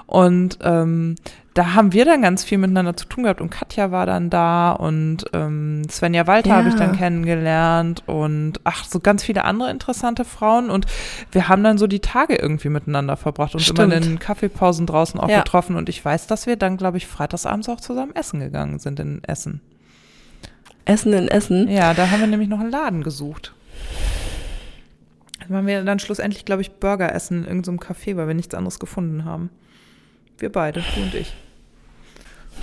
Und 0.07 0.59
ähm, 0.63 1.15
da 1.55 1.75
haben 1.75 1.93
wir 1.93 2.05
dann 2.05 2.23
ganz 2.23 2.43
viel 2.43 2.59
miteinander 2.59 2.97
zu 2.97 3.07
tun 3.07 3.25
gehabt 3.25 3.41
und 3.41 3.51
Katja 3.51 3.91
war 3.91 4.07
dann 4.07 4.31
da 4.31 4.73
und 4.73 5.25
ähm, 5.33 5.83
Svenja 5.89 6.27
Walter 6.27 6.51
ja. 6.51 6.57
habe 6.57 6.69
ich 6.69 6.75
dann 6.75 6.97
kennengelernt 6.97 8.05
und 8.07 8.61
ach, 8.65 8.85
so 8.85 9.01
ganz 9.01 9.23
viele 9.23 9.45
andere 9.45 9.71
interessante 9.71 10.25
Frauen 10.25 10.71
und 10.71 10.87
wir 11.33 11.49
haben 11.49 11.63
dann 11.63 11.79
so 11.79 11.87
die 11.87 12.01
Tage 12.01 12.37
irgendwie 12.37 12.71
miteinander 12.71 13.17
verbracht 13.17 13.55
und 13.55 13.61
Stimmt. 13.61 13.79
immer 13.79 13.95
in 13.95 14.03
den 14.03 14.19
Kaffeepausen 14.19 14.87
draußen 14.87 15.19
auch 15.21 15.29
ja. 15.29 15.39
getroffen 15.39 15.77
und 15.77 15.89
ich 15.89 16.05
weiß, 16.05 16.27
dass 16.29 16.47
wir 16.47 16.57
dann, 16.57 16.77
glaube 16.77 16.99
ich, 16.99 17.07
freitagsabends 17.07 17.69
auch 17.69 17.81
zusammen 17.81 18.15
essen 18.15 18.41
gegangen 18.41 18.79
sind 18.79 19.01
in 19.01 19.23
Essen. 19.25 19.61
Essen 20.85 21.13
in 21.13 21.29
Essen? 21.29 21.69
Ja, 21.69 21.95
da 21.95 22.11
haben 22.11 22.21
wir 22.21 22.27
nämlich 22.27 22.49
noch 22.49 22.61
einen 22.61 22.71
Laden 22.71 23.03
gesucht 23.03 23.55
waren 25.51 25.67
wir 25.67 25.83
dann 25.83 25.99
schlussendlich, 25.99 26.45
glaube 26.45 26.63
ich, 26.63 26.73
Burger 26.73 27.15
essen 27.15 27.45
in 27.45 27.49
irgendeinem 27.49 27.79
Café, 27.79 28.17
weil 28.17 28.29
wir 28.29 28.35
nichts 28.35 28.55
anderes 28.55 28.79
gefunden 28.79 29.25
haben. 29.25 29.51
Wir 30.39 30.51
beide, 30.51 30.83
du 30.95 31.03
und 31.03 31.15
ich. 31.15 31.35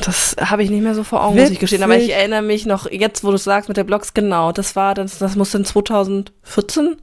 Das 0.02 0.36
habe 0.40 0.64
ich 0.64 0.70
nicht 0.70 0.84
mehr 0.84 0.96
so 0.96 1.04
vor 1.04 1.24
Augen, 1.24 1.36
Witzig. 1.36 1.50
muss 1.50 1.54
ich 1.54 1.60
gestehen. 1.60 1.84
Aber 1.84 1.98
ich 1.98 2.14
erinnere 2.14 2.42
mich 2.42 2.66
noch, 2.66 2.90
jetzt 2.92 3.24
wo 3.24 3.32
du 3.32 3.38
sagst 3.38 3.68
mit 3.68 3.78
der 3.78 3.84
Blogs, 3.84 4.14
genau, 4.14 4.52
das 4.52 4.76
war, 4.76 4.94
das, 4.94 5.18
das 5.18 5.36
muss 5.36 5.54
in 5.54 5.66
2014? 5.66 6.98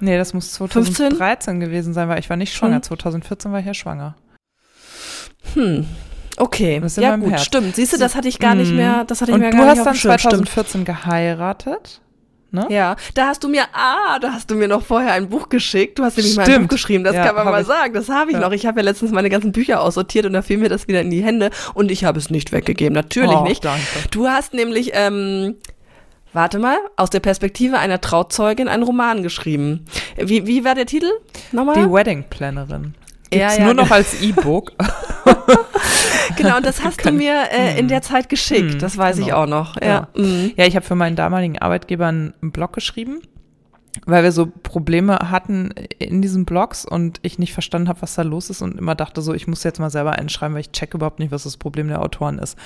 Nee, 0.00 0.18
das 0.18 0.34
muss 0.34 0.52
2013 0.52 1.08
15? 1.08 1.60
gewesen 1.60 1.94
sein, 1.94 2.08
weil 2.08 2.18
ich 2.18 2.28
war 2.28 2.36
nicht 2.36 2.54
schwanger. 2.54 2.76
Hm. 2.76 2.82
2014 2.82 3.52
war 3.52 3.60
ich 3.60 3.66
ja 3.66 3.74
schwanger. 3.74 4.16
Hm. 5.54 5.86
Okay, 6.36 6.82
ja 6.96 7.16
gut, 7.16 7.30
Herz. 7.30 7.44
stimmt. 7.44 7.76
Siehst 7.76 7.92
du, 7.92 7.96
das 7.96 8.16
hatte 8.16 8.28
ich 8.28 8.40
gar 8.40 8.54
nicht 8.56 8.70
hm. 8.70 8.76
mehr, 8.76 9.04
das 9.04 9.20
hatte 9.20 9.30
ich 9.30 9.36
und 9.36 9.40
mir 9.40 9.50
gar 9.50 9.72
nicht 9.72 9.80
auf 9.80 9.84
Du 9.84 9.90
hast 9.90 9.96
dann 9.96 10.18
2014 10.18 10.84
geheiratet 10.84 12.00
ne? 12.54 12.66
Ja, 12.70 12.96
da 13.14 13.26
hast 13.26 13.44
du 13.44 13.48
mir, 13.48 13.64
ah, 13.72 14.18
da 14.18 14.32
hast 14.32 14.50
du 14.50 14.54
mir 14.54 14.68
noch 14.68 14.82
vorher 14.82 15.12
ein 15.12 15.28
Buch 15.28 15.48
geschickt. 15.48 15.98
Du 15.98 16.04
hast 16.04 16.16
nämlich 16.16 16.36
mal 16.36 16.48
ein 16.48 16.62
Buch 16.62 16.68
geschrieben, 16.68 17.04
das 17.04 17.14
ja, 17.14 17.26
kann 17.26 17.34
man 17.34 17.46
mal 17.46 17.60
ich. 17.60 17.66
sagen. 17.66 17.92
Das 17.92 18.08
habe 18.08 18.30
ich 18.30 18.36
ja. 18.36 18.42
noch. 18.42 18.52
Ich 18.52 18.64
habe 18.66 18.80
ja 18.80 18.84
letztens 18.84 19.10
meine 19.12 19.28
ganzen 19.28 19.52
Bücher 19.52 19.82
aussortiert 19.82 20.24
und 20.26 20.32
da 20.32 20.42
fiel 20.42 20.58
mir 20.58 20.68
das 20.68 20.88
wieder 20.88 21.00
in 21.00 21.10
die 21.10 21.22
Hände 21.22 21.50
und 21.74 21.90
ich 21.90 22.04
habe 22.04 22.18
es 22.18 22.30
nicht 22.30 22.52
weggegeben. 22.52 22.94
Natürlich 22.94 23.36
oh, 23.36 23.42
nicht. 23.42 23.64
Danke. 23.64 23.82
Du 24.10 24.28
hast 24.28 24.54
nämlich, 24.54 24.92
ähm, 24.94 25.56
warte 26.32 26.58
mal, 26.58 26.78
aus 26.96 27.10
der 27.10 27.20
Perspektive 27.20 27.78
einer 27.78 28.00
Trauzeugin 28.00 28.68
einen 28.68 28.82
Roman 28.82 29.22
geschrieben. 29.22 29.84
Wie, 30.16 30.46
wie 30.46 30.64
war 30.64 30.74
der 30.74 30.86
Titel 30.86 31.10
nochmal? 31.52 31.74
Die 31.74 31.92
Wedding 31.92 32.24
Plannerin. 32.30 32.94
Gibt 33.34 33.44
es 33.46 33.56
Ja, 33.56 33.58
ja, 33.60 33.64
nur 33.66 33.74
noch 33.74 33.84
genau. 33.84 33.94
als 33.96 34.22
E-Book. 34.22 34.72
Genau, 36.36 36.56
und 36.56 36.66
das 36.66 36.82
hast 36.84 37.04
du 37.04 37.12
mir 37.12 37.34
äh, 37.52 37.78
in 37.78 37.88
der 37.88 38.02
Zeit 38.02 38.28
geschickt. 38.28 38.72
Hm, 38.72 38.78
Das 38.78 38.96
weiß 38.96 39.18
ich 39.18 39.26
genau. 39.26 39.42
auch 39.42 39.46
noch. 39.46 39.80
Ja. 39.80 40.08
Mhm. 40.16 40.52
Ja, 40.56 40.66
ich 40.66 40.76
habe 40.76 40.84
für 40.84 40.94
meinen 40.94 41.16
damaligen 41.16 41.58
Arbeitgeber 41.58 42.06
einen 42.06 42.32
Blog 42.40 42.72
geschrieben, 42.72 43.20
weil 44.06 44.22
wir 44.24 44.32
so 44.32 44.46
Probleme 44.46 45.18
hatten 45.30 45.70
in 45.98 46.22
diesen 46.22 46.44
Blogs 46.44 46.84
und 46.84 47.18
ich 47.22 47.38
nicht 47.38 47.52
verstanden 47.52 47.88
habe, 47.88 48.02
was 48.02 48.14
da 48.14 48.22
los 48.22 48.50
ist 48.50 48.62
und 48.62 48.78
immer 48.78 48.94
dachte 48.94 49.22
so, 49.22 49.34
ich 49.34 49.46
muss 49.46 49.62
jetzt 49.64 49.78
mal 49.78 49.90
selber 49.90 50.12
einschreiben, 50.12 50.54
weil 50.54 50.62
ich 50.62 50.72
check 50.72 50.94
überhaupt 50.94 51.18
nicht, 51.18 51.30
was 51.30 51.44
das 51.44 51.56
Problem 51.56 51.88
der 51.88 52.02
Autoren 52.02 52.38
ist. 52.38 52.56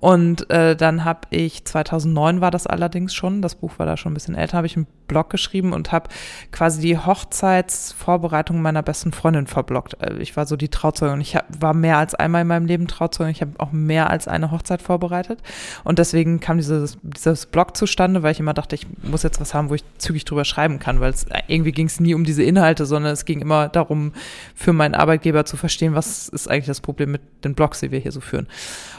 Und 0.00 0.48
äh, 0.50 0.76
dann 0.76 1.04
habe 1.04 1.20
ich, 1.30 1.64
2009 1.64 2.40
war 2.40 2.50
das 2.50 2.66
allerdings 2.66 3.14
schon, 3.14 3.42
das 3.42 3.56
Buch 3.56 3.78
war 3.78 3.86
da 3.86 3.96
schon 3.96 4.12
ein 4.12 4.14
bisschen 4.14 4.36
älter, 4.36 4.58
habe 4.58 4.66
ich 4.66 4.76
einen 4.76 4.86
Blog 5.08 5.30
geschrieben 5.30 5.72
und 5.72 5.90
habe 5.90 6.08
quasi 6.52 6.80
die 6.80 6.98
Hochzeitsvorbereitung 6.98 8.62
meiner 8.62 8.82
besten 8.82 9.12
Freundin 9.12 9.46
verblockt. 9.46 10.00
Äh, 10.00 10.18
Ich 10.20 10.36
war 10.36 10.46
so 10.46 10.56
die 10.56 10.68
Trauzeugin 10.68 11.20
ich 11.20 11.34
hab, 11.34 11.46
war 11.60 11.74
mehr 11.74 11.98
als 11.98 12.14
einmal 12.14 12.42
in 12.42 12.48
meinem 12.48 12.66
Leben 12.66 12.86
Trauzeugin. 12.86 13.32
Ich 13.32 13.40
habe 13.40 13.52
auch 13.58 13.72
mehr 13.72 14.10
als 14.10 14.28
eine 14.28 14.50
Hochzeit 14.50 14.82
vorbereitet. 14.82 15.40
Und 15.82 15.98
deswegen 15.98 16.38
kam 16.38 16.58
dieses, 16.58 16.98
dieses 17.02 17.46
Blog 17.46 17.76
zustande, 17.76 18.22
weil 18.22 18.32
ich 18.32 18.40
immer 18.40 18.54
dachte, 18.54 18.76
ich 18.76 18.86
muss 19.02 19.22
jetzt 19.22 19.40
was 19.40 19.54
haben, 19.54 19.70
wo 19.70 19.74
ich 19.74 19.84
zügig 19.98 20.24
drüber 20.24 20.44
schreiben 20.44 20.78
kann, 20.78 21.00
weil 21.00 21.10
es 21.10 21.26
irgendwie 21.48 21.72
ging 21.72 21.86
es 21.86 21.98
nie 21.98 22.14
um 22.14 22.24
diese 22.24 22.42
Inhalte, 22.42 22.86
sondern 22.86 23.12
es 23.12 23.24
ging 23.24 23.40
immer 23.40 23.68
darum, 23.68 24.12
für 24.54 24.72
meinen 24.72 24.94
Arbeitgeber 24.94 25.44
zu 25.44 25.56
verstehen, 25.56 25.94
was 25.94 26.28
ist 26.28 26.48
eigentlich 26.48 26.66
das 26.66 26.80
Problem 26.80 27.10
mit 27.10 27.22
den 27.44 27.54
Blogs, 27.54 27.80
die 27.80 27.90
wir 27.90 27.98
hier 27.98 28.12
so 28.12 28.20
führen. 28.20 28.46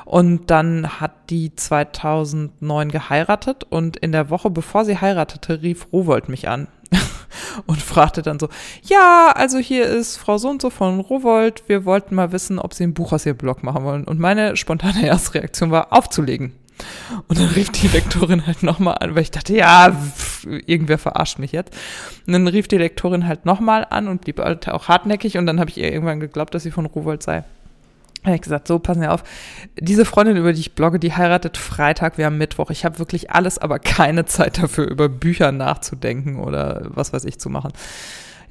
Und 0.09 0.49
dann 0.49 0.99
hat 0.99 1.29
die 1.29 1.55
2009 1.55 2.89
geheiratet 2.89 3.63
und 3.69 3.95
in 3.95 4.11
der 4.11 4.31
Woche, 4.31 4.49
bevor 4.49 4.83
sie 4.83 4.99
heiratete, 4.99 5.61
rief 5.61 5.85
Rowold 5.93 6.29
mich 6.29 6.49
an 6.49 6.67
und 7.67 7.79
fragte 7.79 8.23
dann 8.23 8.39
so, 8.39 8.49
ja, 8.81 9.31
also 9.35 9.59
hier 9.59 9.85
ist 9.85 10.17
Frau 10.17 10.39
so 10.39 10.49
und 10.49 10.63
so 10.63 10.71
von 10.71 10.99
Rowold, 10.99 11.61
wir 11.67 11.85
wollten 11.85 12.15
mal 12.15 12.31
wissen, 12.31 12.57
ob 12.57 12.73
sie 12.73 12.85
ein 12.85 12.95
Buch 12.95 13.13
aus 13.13 13.27
ihrem 13.27 13.37
Blog 13.37 13.61
machen 13.61 13.83
wollen. 13.83 14.03
Und 14.03 14.19
meine 14.19 14.57
spontane 14.57 15.05
Erstreaktion 15.05 15.69
war, 15.69 15.93
aufzulegen. 15.93 16.53
Und 17.27 17.37
dann 17.37 17.49
rief 17.49 17.69
die 17.69 17.87
Lektorin 17.87 18.47
halt 18.47 18.63
nochmal 18.63 18.97
an, 18.99 19.13
weil 19.13 19.21
ich 19.21 19.31
dachte, 19.31 19.55
ja, 19.55 19.91
pff, 19.91 20.47
irgendwer 20.65 20.97
verarscht 20.97 21.37
mich 21.37 21.51
jetzt. 21.51 21.71
Und 22.25 22.33
dann 22.33 22.47
rief 22.47 22.67
die 22.67 22.79
Lektorin 22.79 23.27
halt 23.27 23.45
nochmal 23.45 23.85
an 23.87 24.07
und 24.07 24.21
blieb 24.21 24.39
halt 24.39 24.69
auch 24.69 24.87
hartnäckig 24.87 25.37
und 25.37 25.45
dann 25.45 25.59
habe 25.59 25.69
ich 25.69 25.77
ihr 25.77 25.93
irgendwann 25.93 26.19
geglaubt, 26.19 26.55
dass 26.55 26.63
sie 26.63 26.71
von 26.71 26.87
Rowold 26.87 27.21
sei. 27.21 27.43
Habe 28.23 28.35
ich 28.35 28.41
gesagt, 28.41 28.67
so, 28.67 28.79
passen 28.79 29.01
Sie 29.01 29.07
auf. 29.07 29.23
Diese 29.79 30.03
Freundin, 30.03 30.35
über 30.35 30.51
die 30.51 30.59
ich 30.59 30.75
blogge, 30.75 30.99
die 30.99 31.13
heiratet 31.13 31.57
Freitag, 31.57 32.17
wir 32.17 32.25
haben 32.25 32.37
Mittwoch. 32.37 32.69
Ich 32.69 32.83
habe 32.83 32.99
wirklich 32.99 33.31
alles, 33.31 33.57
aber 33.57 33.79
keine 33.79 34.25
Zeit 34.25 34.57
dafür, 34.61 34.89
über 34.89 35.07
Bücher 35.07 35.51
nachzudenken 35.51 36.39
oder 36.39 36.81
was 36.89 37.13
weiß 37.13 37.23
ich 37.23 37.39
zu 37.39 37.49
machen. 37.49 37.71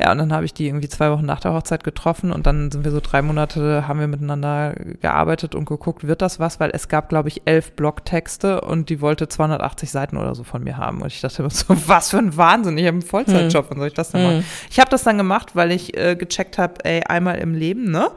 Ja, 0.01 0.13
und 0.13 0.19
dann 0.19 0.33
habe 0.33 0.45
ich 0.45 0.55
die 0.55 0.67
irgendwie 0.67 0.89
zwei 0.89 1.11
Wochen 1.11 1.27
nach 1.27 1.41
der 1.41 1.53
Hochzeit 1.53 1.83
getroffen 1.83 2.31
und 2.31 2.47
dann 2.47 2.71
sind 2.71 2.85
wir 2.85 2.93
so 2.93 3.01
drei 3.01 3.21
Monate, 3.21 3.89
haben 3.89 3.99
wir 3.99 4.07
miteinander 4.07 4.75
gearbeitet 5.01 5.57
und 5.57 5.65
geguckt, 5.65 6.07
wird 6.07 6.23
das 6.23 6.39
was? 6.39 6.61
Weil 6.61 6.71
es 6.73 6.87
gab, 6.87 7.09
glaube 7.09 7.29
ich, 7.29 7.43
elf 7.47 7.73
Blogtexte 7.73 8.61
und 8.61 8.91
die 8.91 9.01
wollte 9.01 9.29
280 9.29 9.91
Seiten 9.91 10.17
oder 10.17 10.37
so 10.37 10.45
von 10.45 10.63
mir 10.63 10.77
haben. 10.77 11.03
Und 11.03 11.09
ich 11.09 11.21
dachte 11.21 11.43
mir 11.43 11.51
so, 11.51 11.67
was 11.87 12.11
für 12.11 12.19
ein 12.19 12.37
Wahnsinn, 12.37 12.79
ich 12.79 12.87
habe 12.87 12.95
einen 12.95 13.03
Vollzeitjob, 13.03 13.67
wann 13.71 13.79
soll 13.79 13.89
ich 13.89 13.95
das 13.95 14.13
denn 14.13 14.23
machen? 14.23 14.45
Ich 14.71 14.79
habe 14.79 14.89
das 14.91 15.03
dann 15.03 15.19
gemacht, 15.19 15.57
weil 15.57 15.73
ich 15.73 15.97
äh, 15.97 16.15
gecheckt 16.15 16.59
habe, 16.59 16.85
ey, 16.85 17.03
einmal 17.03 17.39
im 17.39 17.55
Leben, 17.55 17.91
ne? 17.91 18.11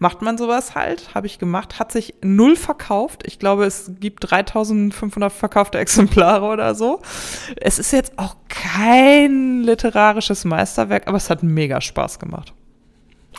Macht 0.00 0.22
man 0.22 0.38
sowas 0.38 0.74
halt, 0.74 1.14
habe 1.14 1.26
ich 1.28 1.38
gemacht, 1.38 1.78
hat 1.78 1.92
sich 1.92 2.14
null 2.20 2.56
verkauft. 2.56 3.22
Ich 3.26 3.38
glaube, 3.38 3.64
es 3.64 3.92
gibt 4.00 4.30
3500 4.30 5.32
verkaufte 5.32 5.78
Exemplare 5.78 6.46
oder 6.46 6.74
so. 6.74 7.00
Es 7.56 7.78
ist 7.78 7.92
jetzt 7.92 8.18
auch 8.18 8.34
kein 8.48 9.62
literarisches 9.62 10.44
Meisterwerk, 10.44 11.06
aber 11.06 11.16
es 11.16 11.27
hat 11.30 11.42
mega 11.42 11.80
Spaß 11.80 12.18
gemacht. 12.18 12.52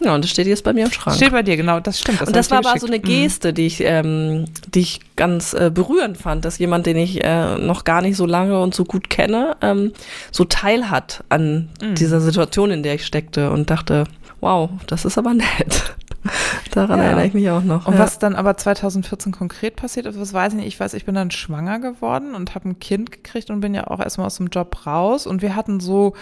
Ja, 0.02 0.16
und 0.16 0.24
das 0.24 0.32
steht 0.32 0.48
jetzt 0.48 0.64
bei 0.64 0.72
mir 0.72 0.86
im 0.86 0.92
Schrank. 0.92 1.18
Steht 1.18 1.32
bei 1.34 1.44
dir, 1.44 1.58
genau, 1.58 1.82
das 1.82 2.00
stimmt. 2.00 2.22
und 2.22 2.34
das 2.34 2.50
war 2.52 2.60
aber 2.60 2.80
so 2.80 2.88
eine. 2.88 3.00
Mhm. 3.00 3.02
Geste, 3.02 3.52
die 3.52 3.66
ich, 3.66 3.82
ähm, 3.84 4.46
die 4.74 4.80
ich 4.80 5.00
ganz 5.18 5.54
äh, 5.54 5.70
berührend 5.74 6.18
fand, 6.18 6.46
dass 6.46 6.58
jemand, 6.58 6.86
den 6.86 6.96
ich 6.96 7.22
äh, 7.22 7.58
noch 7.58 7.84
gar 7.84 8.02
nicht 8.02 8.16
so 8.16 8.26
lange 8.26 8.60
und 8.62 8.74
so 8.74 8.86
gut 8.86 9.10
kenne, 9.10 9.58
ähm, 9.62 9.92
so 10.32 10.46
teilhat 10.46 11.24
an 11.28 11.70
Mhm. 11.82 11.96
dieser 11.96 12.22
Situation, 12.22 12.72
in 12.72 12.82
der 12.84 12.96
ich 12.96 13.06
steckte 13.06 13.52
und 13.52 13.70
dachte, 13.70 14.06
wow, 14.40 14.70
das 14.88 15.04
ist 15.04 15.18
aber 15.18 15.34
nett. 15.34 15.96
Daran 16.72 17.00
Ja. 17.00 17.06
erinnere 17.06 17.28
ich 17.28 17.34
mich 17.34 17.50
auch 17.50 17.64
noch. 17.64 17.88
Und 17.88 17.94
ja. 17.94 18.00
was 18.00 18.20
dann 18.20 18.36
aber 18.36 18.58
2014 18.58 19.32
konkret 19.32 19.76
passiert 19.76 20.06
ist, 20.06 20.20
das 20.20 20.34
weiß 20.34 20.54
ich 20.54 20.58
nicht. 20.58 20.68
Ich 20.68 20.80
weiß, 20.80 20.94
ich 20.94 21.06
bin 21.06 21.16
dann 21.16 21.32
schwanger 21.32 21.80
geworden 21.80 22.36
und 22.36 22.56
habe 22.56 22.70
ein 22.70 22.80
Kind 22.80 23.12
gekriegt 23.12 23.50
und 23.50 23.60
bin 23.62 23.74
ja 23.74 23.88
auch 23.88 24.00
erstmal 24.00 24.28
aus 24.28 24.38
dem 24.38 24.48
Job 24.48 24.86
raus. 24.86 25.26
Und 25.28 25.42
wir 25.42 25.56
hatten 25.56 25.80
so. 25.80 26.14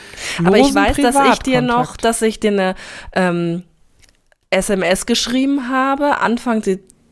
Aber 0.43 0.57
ich 0.57 0.73
weiß, 0.73 0.97
dass 0.97 1.15
ich 1.33 1.39
dir 1.39 1.61
noch, 1.61 1.97
dass 1.97 2.21
ich 2.21 2.39
dir 2.39 2.51
eine 2.51 2.75
ähm, 3.13 3.63
SMS 4.49 5.05
geschrieben 5.05 5.69
habe, 5.69 6.19
Anfang 6.19 6.61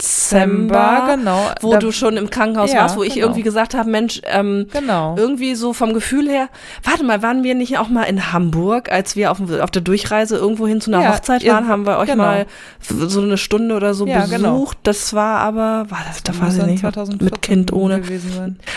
Dezember, 0.06 1.04
genau. 1.16 1.40
wo 1.62 1.72
da- 1.74 1.80
du 1.80 1.92
schon 1.92 2.18
im 2.18 2.30
Krankenhaus 2.30 2.72
Ja, 2.72 2.82
warst, 2.82 2.98
wo 2.98 3.04
ich 3.04 3.16
genau. 3.16 3.28
irgendwie 3.28 3.42
gesagt 3.44 3.74
habe, 3.76 3.90
Mensch, 3.90 4.22
ähm, 4.26 4.68
Genau. 4.72 5.16
irgendwie 5.18 5.56
so 5.56 5.74
vom 5.74 5.94
Gefühl 5.94 6.30
her, 6.30 6.50
warte 6.84 7.04
mal, 7.04 7.22
waren 7.22 7.44
wir 7.44 7.56
nicht 7.56 7.78
auch 7.78 7.90
mal 7.90 8.04
in 8.04 8.32
Hamburg, 8.34 8.92
als 8.92 9.16
wir 9.16 9.32
auf, 9.32 9.38
auf 9.62 9.72
der 9.72 9.82
Durchreise 9.82 10.38
irgendwo 10.38 10.68
hin 10.68 10.82
zu 10.82 10.92
einer 10.92 11.02
Ja, 11.04 11.14
Hochzeit 11.14 11.44
ihr- 11.44 11.54
waren, 11.54 11.68
haben 11.68 11.86
wir 11.86 11.98
euch 11.98 12.10
genau. 12.10 12.24
mal 12.24 12.46
so 12.82 13.22
eine 13.22 13.38
Stunde 13.38 13.76
oder 13.76 13.94
so 13.94 14.06
Ja, 14.08 14.22
besucht. 14.22 14.36
genau. 14.38 14.70
Das 14.84 15.14
war 15.14 15.40
aber, 15.40 15.86
war 15.90 16.00
das, 16.08 16.24
da 16.24 16.34
weiß 16.40 16.58
ich 16.58 16.66
nicht, 16.66 16.80
2014 16.82 17.26
mit 17.26 17.42
Kind 17.42 17.74
ohne. 17.74 18.02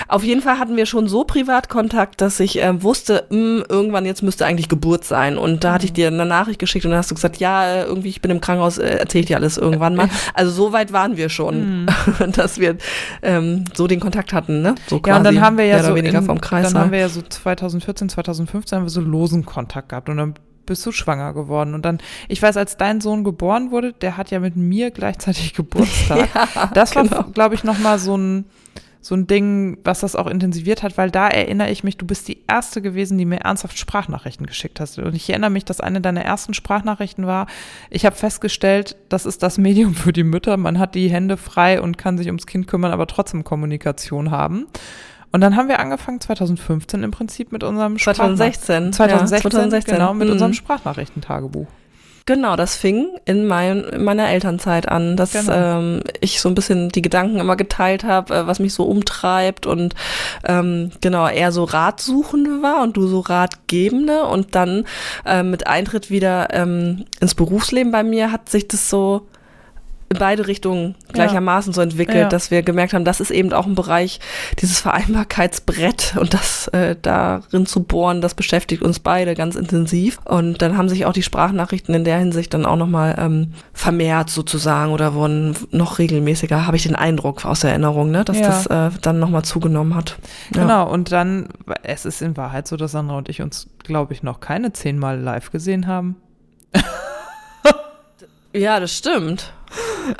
Auf 0.08 0.24
jeden 0.24 0.42
Fall 0.42 0.58
hatten 0.58 0.76
wir 0.76 0.86
schon 0.86 1.08
so 1.08 1.24
Privatkontakt, 1.24 2.20
dass 2.20 2.40
ich 2.40 2.62
äh, 2.62 2.82
wusste, 2.82 3.24
mh, 3.30 3.64
irgendwann 3.68 4.04
jetzt 4.06 4.22
müsste 4.22 4.46
eigentlich 4.46 4.68
Geburt 4.68 5.04
sein. 5.04 5.36
Und 5.38 5.64
da 5.64 5.72
hatte 5.72 5.84
ich 5.86 5.92
dir 5.92 6.08
eine 6.08 6.26
Nachricht 6.26 6.58
geschickt 6.58 6.84
und 6.84 6.90
dann 6.92 6.98
hast 6.98 7.10
du 7.10 7.14
gesagt, 7.14 7.38
ja, 7.38 7.64
äh, 7.66 7.84
irgendwie, 7.84 8.08
ich 8.08 8.20
bin 8.22 8.30
im 8.30 8.40
Krankenhaus, 8.40 8.78
äh, 8.78 8.86
erzähl 9.00 9.20
ich 9.22 9.26
dir 9.26 9.36
alles 9.36 9.56
irgendwann 9.58 9.96
mal. 9.96 10.08
Also 10.34 10.50
so 10.52 10.72
weit 10.72 10.92
waren 10.92 11.16
wir 11.16 11.17
schon, 11.28 11.86
dass 12.32 12.58
wir 12.58 12.76
ähm, 13.22 13.64
so 13.74 13.86
den 13.86 14.00
Kontakt 14.00 14.32
hatten, 14.32 14.62
ne? 14.62 14.74
So 14.86 15.00
Ja, 15.04 15.16
und 15.16 15.24
dann 15.24 15.40
haben 15.40 15.58
wir 15.58 15.64
ja 15.64 15.82
so, 15.82 15.94
weniger 15.94 16.18
in, 16.18 16.24
vom 16.24 16.40
Kreis. 16.40 16.72
dann 16.72 16.82
haben 16.82 16.92
wir 16.92 17.00
ja 17.00 17.08
so 17.08 17.22
2014, 17.22 18.08
2015 18.08 18.76
haben 18.76 18.84
wir 18.84 18.90
so 18.90 19.00
losen 19.00 19.44
Kontakt 19.44 19.88
gehabt 19.88 20.08
und 20.08 20.16
dann 20.16 20.34
bist 20.68 20.86
du 20.86 20.92
schwanger 20.92 21.32
geworden. 21.32 21.74
Und 21.74 21.84
dann, 21.84 21.98
ich 22.28 22.40
weiß, 22.40 22.56
als 22.56 22.76
dein 22.76 23.00
Sohn 23.00 23.24
geboren 23.24 23.72
wurde, 23.72 23.92
der 23.92 24.16
hat 24.16 24.30
ja 24.30 24.38
mit 24.38 24.54
mir 24.54 24.92
gleichzeitig 24.92 25.54
Geburtstag. 25.56 26.28
das 26.74 26.94
war, 26.94 27.02
genau. 27.04 27.24
glaube 27.24 27.56
ich, 27.56 27.64
nochmal 27.64 27.98
so 27.98 28.16
ein, 28.16 28.44
so 29.00 29.14
ein 29.14 29.26
Ding, 29.26 29.78
was 29.84 30.00
das 30.00 30.16
auch 30.16 30.26
intensiviert 30.26 30.82
hat, 30.82 30.98
weil 30.98 31.10
da 31.10 31.28
erinnere 31.28 31.70
ich 31.70 31.84
mich, 31.84 31.96
du 31.96 32.04
bist 32.06 32.26
die 32.28 32.42
erste 32.48 32.82
gewesen, 32.82 33.16
die 33.16 33.24
mir 33.24 33.38
ernsthaft 33.40 33.78
Sprachnachrichten 33.78 34.46
geschickt 34.46 34.80
hast. 34.80 34.98
Und 34.98 35.14
ich 35.14 35.30
erinnere 35.30 35.50
mich, 35.50 35.64
dass 35.64 35.80
eine 35.80 36.00
deiner 36.00 36.22
ersten 36.22 36.52
Sprachnachrichten 36.52 37.26
war, 37.26 37.46
ich 37.90 38.04
habe 38.04 38.16
festgestellt, 38.16 38.96
das 39.08 39.24
ist 39.24 39.42
das 39.42 39.56
Medium 39.58 39.94
für 39.94 40.12
die 40.12 40.24
Mütter. 40.24 40.56
Man 40.56 40.78
hat 40.78 40.94
die 40.94 41.08
Hände 41.10 41.36
frei 41.36 41.80
und 41.80 41.96
kann 41.96 42.18
sich 42.18 42.26
ums 42.26 42.46
Kind 42.46 42.66
kümmern, 42.66 42.92
aber 42.92 43.06
trotzdem 43.06 43.44
Kommunikation 43.44 44.30
haben. 44.30 44.66
Und 45.30 45.42
dann 45.42 45.56
haben 45.56 45.68
wir 45.68 45.78
angefangen 45.78 46.20
2015 46.20 47.02
im 47.02 47.10
Prinzip 47.10 47.52
mit 47.52 47.62
unserem 47.62 47.98
Sprachnach- 47.98 48.14
2016. 48.34 48.92
2016, 48.94 49.36
ja, 49.36 49.50
2016. 49.50 49.94
genau, 49.94 50.14
mit 50.14 50.26
Mhm. 50.28 50.32
unserem 50.32 50.54
Sprachnachrichtentagebuch. 50.54 51.66
Genau, 52.28 52.56
das 52.56 52.76
fing 52.76 53.08
in, 53.24 53.46
mein, 53.46 53.84
in 53.84 54.04
meiner 54.04 54.28
Elternzeit 54.28 54.86
an, 54.86 55.16
dass 55.16 55.32
Genau. 55.32 55.50
ähm, 55.50 56.02
ich 56.20 56.42
so 56.42 56.50
ein 56.50 56.54
bisschen 56.54 56.90
die 56.90 57.00
Gedanken 57.00 57.38
immer 57.38 57.56
geteilt 57.56 58.04
habe, 58.04 58.34
äh, 58.34 58.46
was 58.46 58.58
mich 58.58 58.74
so 58.74 58.84
umtreibt 58.84 59.64
und 59.64 59.94
ähm, 60.44 60.90
genau 61.00 61.26
eher 61.26 61.52
so 61.52 61.64
Ratsuchende 61.64 62.60
war 62.60 62.82
und 62.82 62.98
du 62.98 63.06
so 63.06 63.20
Ratgebende 63.20 64.24
und 64.24 64.54
dann 64.54 64.84
äh, 65.24 65.42
mit 65.42 65.68
Eintritt 65.68 66.10
wieder 66.10 66.52
ähm, 66.52 67.06
ins 67.18 67.34
Berufsleben 67.34 67.92
bei 67.92 68.02
mir 68.02 68.30
hat 68.30 68.50
sich 68.50 68.68
das 68.68 68.90
so 68.90 69.26
beide 70.18 70.46
Richtungen 70.46 70.94
gleichermaßen 71.12 71.72
so 71.72 71.80
entwickelt, 71.82 72.16
Ja. 72.16 72.28
dass 72.28 72.50
wir 72.50 72.62
gemerkt 72.62 72.94
haben, 72.94 73.04
das 73.04 73.20
ist 73.20 73.30
eben 73.30 73.52
auch 73.52 73.66
ein 73.66 73.74
Bereich, 73.74 74.20
dieses 74.60 74.80
Vereinbarkeitsbrett 74.80 76.14
und 76.20 76.32
das 76.34 76.68
äh, 76.68 76.96
darin 77.00 77.66
zu 77.66 77.82
bohren, 77.82 78.20
das 78.20 78.34
beschäftigt 78.34 78.82
uns 78.82 78.98
beide 79.00 79.34
ganz 79.34 79.54
intensiv. 79.54 80.18
Und 80.24 80.62
dann 80.62 80.78
haben 80.78 80.88
sich 80.88 81.04
auch 81.06 81.12
die 81.12 81.22
Sprachnachrichten 81.22 81.94
in 81.94 82.04
der 82.04 82.18
Hinsicht 82.18 82.54
dann 82.54 82.64
auch 82.64 82.76
nochmal 82.76 83.16
ähm, 83.18 83.52
vermehrt 83.72 84.30
sozusagen 84.30 84.92
oder 84.92 85.14
wurden 85.14 85.56
noch 85.70 85.98
regelmäßiger, 85.98 86.66
habe 86.66 86.76
ich 86.76 86.84
den 86.84 86.96
Eindruck 86.96 87.44
aus 87.44 87.60
der 87.60 87.70
Erinnerung, 87.70 88.10
ne, 88.10 88.24
dass 88.24 88.38
Ja. 88.38 88.46
das 88.46 88.66
äh, 88.66 88.90
dann 89.02 89.18
nochmal 89.18 89.44
zugenommen 89.44 89.94
hat. 89.94 90.16
Ja. 90.54 90.62
Genau, 90.62 90.90
und 90.90 91.12
dann, 91.12 91.48
es 91.82 92.04
ist 92.04 92.22
in 92.22 92.36
Wahrheit 92.36 92.66
so, 92.66 92.76
dass 92.76 92.92
Sandra 92.92 93.18
und 93.18 93.28
ich 93.28 93.42
uns, 93.42 93.68
glaube 93.84 94.12
ich, 94.14 94.22
noch 94.22 94.40
keine 94.40 94.72
zehnmal 94.72 95.18
live 95.20 95.50
gesehen 95.50 95.86
haben. 95.86 96.16
Ja, 98.54 98.80
das 98.80 98.96
stimmt. 98.96 99.52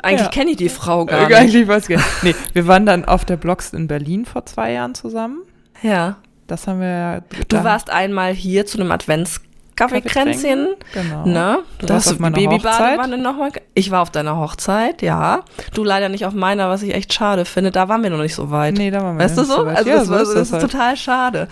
Eigentlich 0.03 0.21
Ja. 0.21 0.27
kenne 0.29 0.51
ich 0.51 0.57
die 0.57 0.69
Frau 0.69 1.05
gar 1.05 1.27
nicht. 1.27 1.37
Eigentlich 1.37 1.67
weiß 1.67 1.89
ich 1.89 1.95
gar 1.97 2.03
nicht. 2.05 2.23
Nee, 2.23 2.35
wir 2.53 2.67
waren 2.67 2.85
dann 2.85 3.05
auf 3.05 3.25
der 3.25 3.37
Blogs 3.37 3.73
in 3.73 3.87
Berlin 3.87 4.25
vor 4.25 4.45
zwei 4.45 4.71
Jahren 4.73 4.93
zusammen. 4.95 5.39
Ja. 5.81 6.17
Das 6.47 6.67
haben 6.67 6.79
wir 6.81 6.87
ja. 6.87 7.21
Du 7.47 7.63
warst 7.63 7.89
einmal 7.91 8.33
hier 8.33 8.65
zu 8.65 8.79
einem 8.79 8.91
Adventskaffeekränzchen. 8.91 10.69
Genau. 10.93 11.25
Ne? 11.25 11.59
Du 11.79 11.85
Das 11.85 11.95
warst 12.07 12.13
auf 12.13 12.19
meiner 12.19 12.35
Babybadewanne 12.35 13.17
nochmal. 13.17 13.51
Ich 13.73 13.91
war 13.91 14.01
auf 14.01 14.09
deiner 14.11 14.37
Hochzeit, 14.37 15.01
ja. 15.01 15.41
Du 15.73 15.83
leider 15.83 16.09
nicht 16.09 16.25
auf 16.25 16.33
meiner, 16.33 16.69
was 16.69 16.81
ich 16.83 16.93
echt 16.93 17.13
schade 17.13 17.45
finde. 17.45 17.71
Da 17.71 17.87
waren 17.89 18.03
wir 18.03 18.09
noch 18.09 18.17
nicht 18.17 18.35
so 18.35 18.51
weit. 18.51 18.75
Nee, 18.75 18.91
da 18.91 19.01
waren 19.03 19.17
wir 19.17 19.23
weißt 19.25 19.37
du 19.37 19.41
nicht 19.41 19.51
so? 19.51 19.65
weit. 19.65 19.77
Also 19.77 19.89
ja, 19.89 19.95
das, 19.97 20.07
so 20.07 20.15
ist 20.15 20.21
das, 20.21 20.33
das 20.33 20.47
ist 20.47 20.53
halt. 20.53 20.71
total 20.71 20.97
schade. 20.97 21.47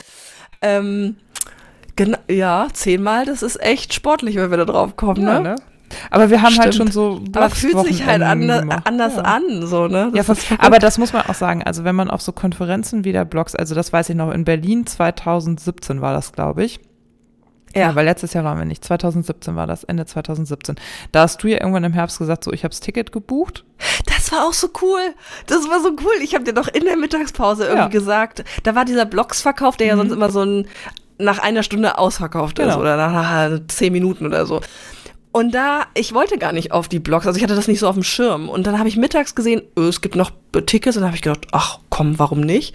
Ähm, 0.62 1.18
genau, 1.96 2.18
ja, 2.27 2.68
zehnmal, 2.74 3.25
das 3.25 3.44
ist 3.44 3.62
echt 3.62 3.94
sportlich, 3.94 4.36
wenn 4.36 4.50
wir 4.50 4.58
da 4.58 4.66
drauf 4.66 4.96
kommen, 4.98 5.22
Ja, 5.22 5.39
ne? 5.39 5.50
ne? 5.50 5.56
Aber 6.12 6.29
wir 6.29 6.41
haben 6.41 6.58
halt 6.58 6.74
Stimmt. 6.74 6.91
schon 6.94 7.22
so 7.22 7.22
Aber 7.36 7.50
fühlt 7.50 7.77
sich 7.86 8.06
halt 8.06 8.20
Blogswochenenden 8.20 8.50
ande, 8.51 8.60
gemacht. 8.62 8.82
anders 8.86 9.15
ja. 9.15 9.22
an, 9.22 9.65
so, 9.65 9.88
ne? 9.88 10.12
Ja, 10.13 10.24
Das 10.24 10.29
ist 10.29 10.44
verrückt. 10.46 10.63
aber 10.65 10.79
das 10.79 10.98
muss 10.98 11.13
man 11.13 11.24
auch 11.25 11.34
sagen. 11.34 11.63
Also 11.63 11.84
wenn 11.84 11.96
man 11.96 12.10
auf 12.10 12.22
so 12.22 12.32
Konferenzen 12.32 13.03
wieder 13.06 13.25
Blogs, 13.25 13.56
also 13.56 13.74
das 13.75 13.94
weiß 13.94 14.10
ich 14.10 14.15
noch, 14.15 14.32
in 14.32 14.44
Berlin 14.44 14.86
2017 14.86 16.01
war 16.01 16.13
das, 16.13 16.34
glaube 16.34 16.63
ich. 16.63 16.79
Ja, 17.75 17.94
weil 17.96 18.06
letztes 18.06 18.34
Jahr 18.34 18.44
waren 18.44 18.58
wir 18.58 18.65
nicht. 18.65 18.84
2017 18.84 19.56
war 19.56 19.67
das, 19.67 19.84
Ende 19.84 20.06
2017. 20.06 20.75
Da 21.12 21.22
hast 21.22 21.44
du 21.44 21.48
ja 21.48 21.60
irgendwann 21.60 21.84
im 21.84 21.94
Herbst 21.94 22.17
gesagt, 22.17 22.44
so, 22.44 22.51
ich 22.51 22.63
habe 22.63 22.72
das 22.72 22.79
Ticket 22.79 23.12
gebucht. 23.12 23.65
Das 24.08 24.32
war 24.32 24.46
auch 24.48 24.53
so 24.53 24.70
cool. 24.82 25.00
Das 25.46 25.70
war 25.70 25.82
so 25.82 25.89
cool. 26.03 26.13
Ich 26.24 26.34
habe 26.34 26.44
dir 26.44 26.53
doch 26.53 26.67
in 26.70 26.86
der 26.86 26.98
Mittagspause 26.98 27.63
irgendwie 27.65 27.84
Ja. 27.84 27.88
gesagt, 27.89 28.44
da 28.63 28.74
war 28.74 28.84
dieser 28.86 29.06
Blogsverkauf, 29.06 29.77
der 29.77 29.88
ja 29.88 29.96
Mhm. 29.96 30.00
sonst 30.00 30.12
immer 30.13 30.32
so 30.32 30.44
ein 30.44 30.67
nach 31.20 31.39
einer 31.39 31.63
Stunde 31.63 31.98
ausverkauft 31.98 32.60
ist 32.60 32.65
Genau. 32.65 32.79
oder 32.79 32.96
nach, 32.96 33.12
nach 33.12 33.60
zehn 33.70 33.91
Minuten 33.91 34.25
oder 34.27 34.46
so. 34.46 34.62
Und 35.38 35.51
da, 35.51 35.86
ich 35.94 36.15
wollte 36.15 36.39
gar 36.39 36.51
nicht 36.51 36.72
auf 36.72 36.88
die 36.88 36.98
Blogs, 36.98 37.27
also 37.27 37.38
ich 37.38 37.44
hatte 37.44 37.53
das 37.53 37.67
nicht 37.67 37.77
so 37.77 37.88
auf 37.88 37.94
dem 37.94 38.01
Schirm. 38.01 38.50
Und 38.50 38.65
dann 38.65 38.79
habe 38.79 38.89
ich 38.89 38.98
mittags 38.98 39.36
gesehen, 39.36 39.62
öh, 39.77 39.88
es 39.88 40.01
gibt 40.01 40.15
noch 40.15 40.32
Tickets 40.65 40.98
und 40.98 41.01
dann 41.01 41.10
habe 41.10 41.15
ich 41.15 41.22
gedacht, 41.22 41.46
ach 41.51 41.77
komm, 41.91 42.17
warum 42.17 42.41
nicht? 42.41 42.74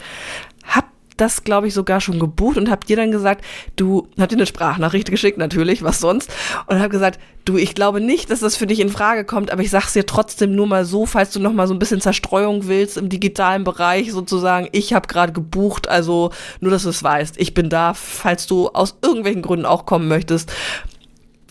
Hab 0.65 0.85
das, 1.17 1.43
glaube 1.43 1.67
ich, 1.67 1.75
sogar 1.75 2.01
schon 2.01 2.21
gebucht 2.21 2.57
und 2.57 2.71
hab 2.71 2.85
dir 2.85 2.97
dann 2.97 3.11
gesagt, 3.11 3.45
du, 3.75 4.07
hab 4.17 4.29
dir 4.29 4.37
eine 4.37 4.47
Sprachnachricht 4.47 5.11
geschickt, 5.11 5.39
natürlich, 5.39 5.83
was 5.83 5.99
sonst. 5.99 6.31
Und 6.69 6.79
hab 6.79 6.93
gesagt, 6.93 7.19
du, 7.45 7.57
ich 7.57 7.75
glaube 7.75 8.01
nicht, 8.01 8.31
dass 8.31 8.39
das 8.39 8.55
für 8.55 8.69
dich 8.69 8.79
in 8.79 8.91
Frage 8.91 9.25
kommt, 9.25 9.51
aber 9.51 9.63
ich 9.63 9.71
sag's 9.71 9.95
dir 9.95 10.07
trotzdem 10.07 10.55
nur 10.55 10.69
mal 10.69 10.85
so, 10.85 11.05
falls 11.05 11.33
du 11.33 11.41
noch 11.41 11.53
mal 11.53 11.67
so 11.67 11.75
ein 11.75 11.81
bisschen 11.81 12.01
Zerstreuung 12.01 12.69
willst 12.69 12.97
im 12.97 13.09
digitalen 13.09 13.65
Bereich 13.65 14.13
sozusagen. 14.13 14.69
Ich 14.71 14.93
habe 14.93 15.09
gerade 15.09 15.33
gebucht, 15.33 15.89
also 15.89 16.31
nur, 16.61 16.71
dass 16.71 16.85
du 16.85 16.91
es 16.91 17.03
weißt. 17.03 17.41
Ich 17.41 17.55
bin 17.55 17.69
da, 17.69 17.93
falls 17.93 18.47
du 18.47 18.69
aus 18.69 18.99
irgendwelchen 19.03 19.43
Gründen 19.43 19.67
auch 19.67 19.85
kommen 19.85 20.07
möchtest, 20.07 20.53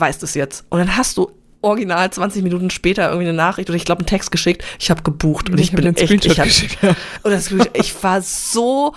weißt 0.01 0.23
es 0.23 0.33
jetzt. 0.33 0.65
Und 0.69 0.79
dann 0.79 0.97
hast 0.97 1.17
du 1.17 1.31
original 1.61 2.09
20 2.11 2.41
Minuten 2.43 2.69
später 2.71 3.07
irgendwie 3.09 3.27
eine 3.29 3.37
Nachricht 3.37 3.69
oder 3.69 3.77
ich 3.77 3.85
glaube 3.85 3.99
einen 3.99 4.07
Text 4.07 4.31
geschickt. 4.31 4.65
Ich 4.79 4.89
habe 4.89 5.03
gebucht 5.03 5.49
und 5.49 5.59
ich, 5.59 5.69
hab 5.71 5.75
bin 5.81 5.95
echt, 5.95 6.25
ich 6.25 6.39
hab, 6.39 6.47
ja. 6.47 6.95
und 7.23 7.31
das, 7.31 7.51
ich 7.73 8.03
war 8.03 8.21
so 8.21 8.95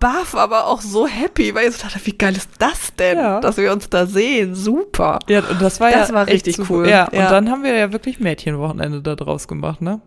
baff, 0.00 0.34
aber 0.34 0.66
auch 0.66 0.80
so 0.80 1.06
happy, 1.06 1.54
weil 1.54 1.68
ich 1.68 1.76
so 1.76 1.82
dachte, 1.84 2.00
wie 2.04 2.16
geil 2.16 2.34
ist 2.36 2.48
das 2.58 2.94
denn, 2.98 3.18
Ja. 3.18 3.40
dass 3.40 3.58
wir 3.58 3.70
uns 3.72 3.88
da 3.90 4.06
sehen? 4.06 4.54
Super. 4.54 5.18
Ja, 5.28 5.40
und 5.40 5.60
das 5.62 5.78
war 5.78 5.90
Das 5.92 6.08
ja 6.08 6.14
war 6.14 6.26
richtig 6.26 6.56
super. 6.56 6.74
cool. 6.74 6.88
Ja, 6.88 7.08
Ja. 7.12 7.24
und 7.26 7.30
dann 7.30 7.50
haben 7.50 7.62
wir 7.62 7.74
ja 7.76 7.92
wirklich 7.92 8.18
Mädchenwochenende 8.18 9.02
da 9.02 9.14
draus 9.14 9.46
gemacht, 9.46 9.80
ne? 9.82 10.00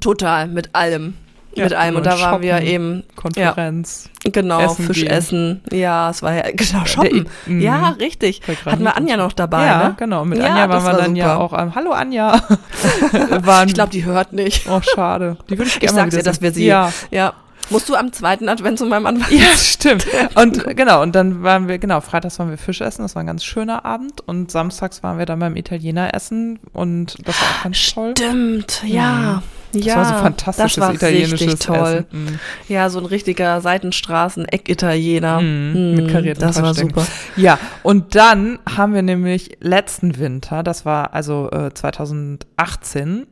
Total, 0.00 0.48
mit 0.48 0.74
allem. 0.74 1.14
Ja, 1.56 1.64
mit 1.64 1.72
allem. 1.74 1.96
Und 1.96 2.06
da 2.06 2.18
waren 2.20 2.42
wir 2.42 2.54
shoppen, 2.54 2.66
eben, 2.66 3.02
Konferenz. 3.16 4.10
genau, 4.24 4.60
Essen 4.60 4.86
Fisch 4.86 5.00
gehen. 5.00 5.10
essen. 5.10 5.62
Ja, 5.72 6.10
es 6.10 6.22
war 6.22 6.34
ja, 6.34 6.42
genau, 6.54 6.84
shoppen. 6.84 7.26
Der- 7.46 7.52
mhm. 7.52 7.60
ja, 7.60 7.88
richtig. 8.00 8.40
Hatten 8.64 8.82
wir 8.84 8.96
Anja 8.96 9.16
noch 9.16 9.32
dabei, 9.32 9.66
ja, 9.66 9.88
ne? 9.88 9.94
genau. 9.98 10.24
Mit 10.24 10.38
Ja, 10.38 10.46
Anja 10.46 10.68
waren 10.68 10.82
wir 10.84 10.92
war 10.92 10.98
dann 11.00 11.16
ja 11.16 11.32
super. 11.34 11.40
auch 11.40 11.52
am 11.52 11.74
Hallo 11.74 11.92
Anja. 11.92 12.40
waren, 13.42 13.68
Ich 13.68 13.74
glaube, 13.74 13.90
die 13.90 14.04
hört 14.04 14.32
nicht. 14.32 14.68
oh, 14.68 14.80
schade. 14.82 15.36
Die 15.48 15.58
würde 15.58 15.68
ich 15.68 15.74
Ich 15.74 15.80
gerne 15.80 15.94
mal 15.96 16.02
sag's 16.10 16.16
ihr, 16.16 16.22
dass 16.22 16.40
wir 16.42 16.52
sie, 16.52 16.66
Ja. 16.66 16.92
ja. 17.10 17.32
Musst 17.70 17.88
du 17.88 17.94
am 17.94 18.12
zweiten 18.12 18.46
Advent 18.50 18.78
zu 18.78 18.84
meinem 18.84 19.06
Anfang? 19.06 19.34
Ja, 19.34 19.46
stimmt. 19.56 20.06
Und 20.34 20.76
genau, 20.76 21.00
und 21.00 21.14
dann 21.14 21.42
waren 21.42 21.66
wir, 21.66 21.78
genau, 21.78 22.02
freitags 22.02 22.38
waren 22.38 22.50
wir 22.50 22.58
Fisch 22.58 22.82
essen, 22.82 23.00
das 23.00 23.14
war 23.14 23.22
ein 23.22 23.26
ganz 23.26 23.42
schöner 23.42 23.86
Abend. 23.86 24.20
Und 24.26 24.50
samstags 24.50 25.02
waren 25.02 25.16
wir 25.18 25.24
dann 25.24 25.38
beim 25.38 25.56
Italiener 25.56 26.12
essen 26.12 26.58
und 26.74 27.16
das 27.26 27.40
war 27.40 27.48
auch 27.48 27.62
ganz 27.62 27.92
toll. 27.94 28.12
Stimmt, 28.18 28.82
ja. 28.84 29.42
Das 29.42 29.42
ja, 29.82 29.96
war 29.96 30.04
so 30.04 30.14
fantastisches 30.14 30.74
das 30.74 30.80
war 30.80 30.94
italienisches 30.94 31.40
richtig 31.40 31.60
toll. 31.60 32.06
Essen. 32.08 32.24
Mhm. 32.24 32.38
Ja, 32.68 32.90
so 32.90 32.98
ein 32.98 33.06
richtiger 33.06 33.60
Seitenstraßen-Eck-Italiener. 33.60 35.40
Mhm, 35.40 35.94
mit 35.94 36.10
karierten 36.10 36.40
Das 36.40 36.60
war 36.62 36.74
super. 36.74 37.06
Ja, 37.36 37.58
und 37.82 38.14
dann 38.14 38.58
haben 38.76 38.94
wir 38.94 39.02
nämlich 39.02 39.56
letzten 39.60 40.18
Winter, 40.18 40.62
das 40.62 40.84
war 40.84 41.14
also 41.14 41.50
äh, 41.50 41.72
2018, 41.72 43.26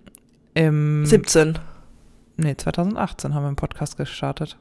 im 0.55 1.07
17. 1.07 1.59
nee, 2.37 2.57
2018 2.57 3.35
haben 3.35 3.43
wir 3.43 3.49
einen 3.49 3.57
Podcast 3.57 3.97
gestartet. 3.97 4.59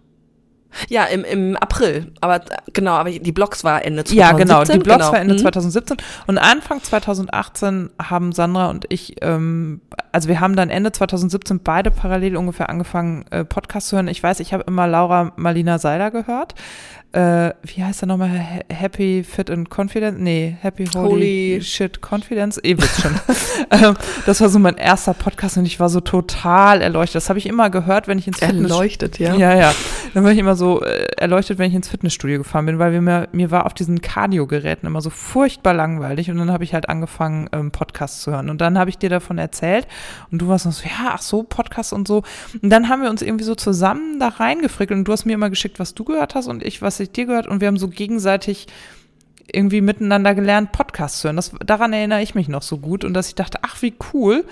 Ja, 0.89 1.03
im, 1.05 1.23
im 1.23 1.57
April. 1.57 2.11
Aber 2.21 2.35
äh, 2.37 2.57
genau, 2.73 2.93
aber 2.93 3.11
die 3.11 3.31
Blogs 3.31 3.63
war 3.63 3.83
Ende 3.85 4.03
2017. 4.03 4.17
Ja, 4.17 4.31
genau. 4.31 4.63
Die 4.63 4.79
Blogs 4.83 5.11
war 5.11 5.19
Ende 5.19 5.33
Mhm. 5.35 5.39
2017 5.39 5.97
und 6.27 6.37
Anfang 6.37 6.81
2018 6.83 7.89
haben 8.01 8.31
Sandra 8.31 8.69
und 8.69 8.85
ich, 8.89 9.15
ähm, 9.21 9.81
also 10.11 10.27
wir 10.29 10.39
haben 10.39 10.55
dann 10.55 10.69
Ende 10.69 10.91
2017 10.91 11.59
beide 11.63 11.91
parallel 11.91 12.37
ungefähr 12.37 12.69
angefangen, 12.69 13.25
äh, 13.31 13.43
Podcast 13.43 13.87
zu 13.89 13.95
hören. 13.95 14.07
Ich 14.07 14.21
weiß, 14.21 14.39
ich 14.39 14.53
habe 14.53 14.63
immer 14.67 14.87
Laura 14.87 15.31
Marlina 15.35 15.77
Seiler 15.79 16.11
gehört. 16.11 16.55
Äh, 17.13 17.53
wie 17.63 17.83
heißt 17.83 18.01
der 18.01 18.07
nochmal? 18.07 18.29
Ha- 18.29 18.73
Happy 18.73 19.23
Fit 19.23 19.49
and 19.51 19.69
Confidence? 19.69 20.17
Nee, 20.17 20.55
Happy 20.61 20.85
Holy, 20.85 21.09
Holy- 21.57 21.61
Shit 21.61 21.99
Confidence. 22.01 22.57
Ihr 22.63 22.77
wisst 22.77 23.01
schon. 23.01 23.11
ähm, 23.71 23.95
das 24.25 24.39
war 24.39 24.47
so 24.47 24.59
mein 24.59 24.77
erster 24.77 25.13
Podcast 25.13 25.57
und 25.57 25.65
ich 25.65 25.77
war 25.79 25.89
so 25.89 25.99
total 25.99 26.81
erleuchtet. 26.81 27.15
Das 27.15 27.27
habe 27.27 27.37
ich 27.37 27.47
immer 27.47 27.69
gehört, 27.69 28.07
wenn 28.07 28.17
ich 28.17 28.27
ins 28.27 28.39
Fitness 28.39 28.71
Erleuchtet, 28.71 29.19
ja. 29.19 29.35
ja, 29.35 29.53
ja. 29.55 29.73
Dann 30.13 30.23
war 30.23 30.31
ich 30.31 30.37
immer 30.37 30.55
so 30.55 30.81
äh, 30.83 31.05
erleuchtet, 31.17 31.57
wenn 31.57 31.67
ich 31.69 31.75
ins 31.75 31.89
Fitnessstudio 31.89 32.37
gefahren 32.37 32.65
bin, 32.65 32.79
weil 32.79 33.01
mir, 33.01 33.27
mir 33.33 33.51
war 33.51 33.65
auf 33.65 33.73
diesen 33.73 34.01
Cardio-Geräten 34.01 34.87
immer 34.87 35.01
so 35.01 35.09
furchtbar 35.09 35.73
langweilig 35.73 36.31
und 36.31 36.37
dann 36.37 36.49
habe 36.51 36.63
ich 36.63 36.73
halt 36.73 36.87
angefangen, 36.87 37.49
ähm, 37.51 37.71
Podcasts 37.71 38.21
zu 38.21 38.31
hören. 38.31 38.49
Und 38.49 38.61
dann 38.61 38.77
habe 38.77 38.89
ich 38.89 38.97
dir 38.97 39.09
davon 39.09 39.37
erzählt 39.37 39.85
und 40.31 40.41
du 40.41 40.47
warst 40.47 40.65
noch 40.65 40.71
so, 40.71 40.85
ja, 40.85 41.11
ach 41.13 41.21
so, 41.21 41.43
Podcast 41.43 41.91
und 41.91 42.07
so. 42.07 42.23
Und 42.61 42.69
dann 42.69 42.87
haben 42.87 43.01
wir 43.03 43.09
uns 43.09 43.21
irgendwie 43.21 43.43
so 43.43 43.55
zusammen 43.55 44.17
da 44.19 44.29
reingefrickelt 44.29 44.97
und 44.97 45.03
du 45.05 45.11
hast 45.11 45.25
mir 45.25 45.33
immer 45.33 45.49
geschickt, 45.49 45.77
was 45.77 45.93
du 45.93 46.05
gehört 46.05 46.35
hast 46.35 46.47
und 46.47 46.63
ich, 46.63 46.81
was 46.81 47.00
ich 47.01 47.11
dir 47.11 47.25
gehört 47.25 47.47
und 47.47 47.61
wir 47.61 47.67
haben 47.67 47.77
so 47.77 47.87
gegenseitig 47.87 48.67
irgendwie 49.53 49.81
miteinander 49.81 50.33
gelernt, 50.35 50.71
Podcasts 50.71 51.19
zu 51.19 51.27
hören. 51.27 51.35
Das, 51.35 51.51
daran 51.65 51.93
erinnere 51.93 52.21
ich 52.21 52.35
mich 52.35 52.47
noch 52.47 52.61
so 52.61 52.77
gut 52.77 53.03
und 53.03 53.13
dass 53.13 53.27
ich 53.27 53.35
dachte, 53.35 53.59
ach, 53.63 53.81
wie 53.81 53.93
cool. 54.13 54.45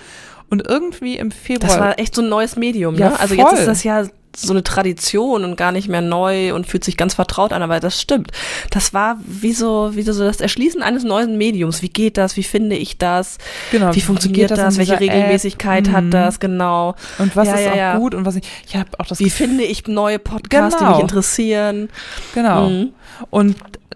Und 0.50 0.68
irgendwie 0.68 1.18
im 1.18 1.30
Februar. 1.32 1.70
Das 1.70 1.80
war 1.80 2.00
echt 2.00 2.16
so 2.16 2.22
ein 2.24 2.30
neues 2.30 2.56
Medium, 2.56 2.96
Ja, 2.96 3.10
ne? 3.10 3.20
Also 3.20 3.36
voll. 3.36 3.46
jetzt 3.46 3.60
ist 3.60 3.68
das 3.68 3.84
ja 3.84 4.04
so 4.42 4.54
eine 4.54 4.64
Tradition 4.64 5.44
und 5.44 5.56
gar 5.56 5.72
nicht 5.72 5.88
mehr 5.90 6.02
neu 6.02 6.54
und 6.54 6.68
fühlt 6.68 6.84
sich 6.84 6.98
ganz 6.98 7.14
vertraut 7.14 7.54
an, 7.54 7.62
aber 7.62 7.80
das 7.80 8.00
stimmt. 8.02 8.32
Das 8.72 8.94
war 8.94 9.18
wie 9.26 9.54
so, 9.54 9.92
wie 9.96 10.02
so 10.02 10.24
das 10.24 10.40
Erschließen 10.42 10.82
eines 10.82 11.04
neuen 11.04 11.38
Mediums. 11.38 11.82
Wie 11.82 11.90
geht 11.90 12.18
das? 12.18 12.38
Wie 12.38 12.44
finde 12.44 12.76
ich 12.76 12.98
das? 12.98 13.38
genau, 13.72 13.94
Wie 13.96 14.02
funktioniert 14.02 14.50
geht 14.50 14.58
das? 14.58 14.74
in 14.76 14.80
Welche 14.80 15.00
Regelmäßigkeit 15.00 15.88
App? 15.88 15.94
hat 15.94 16.04
Mhm. 16.06 16.12
das? 16.12 16.40
Genau. 16.40 16.96
Und 17.18 17.36
was 17.36 17.48
Ja, 17.48 17.56
ist 17.56 17.66
ja, 17.66 17.72
auch 17.72 17.76
ja. 17.78 17.98
gut 17.98 18.16
und 18.16 18.26
was 18.26 18.36
ich. 18.36 18.44
Ich 18.68 18.76
habe 18.76 18.90
auch 18.98 19.06
das 19.06 19.20
Wie 19.20 19.26
Gefühl- 19.26 19.48
finde 19.50 19.64
ich 19.64 19.88
neue 19.88 20.20
Podcasts, 20.20 20.78
die 20.78 20.84
Genau. 20.84 20.96
mich 20.96 21.02
interessieren? 21.02 21.90
Genau. 22.34 22.70
Mhm. 22.70 22.90
Und 23.30 23.56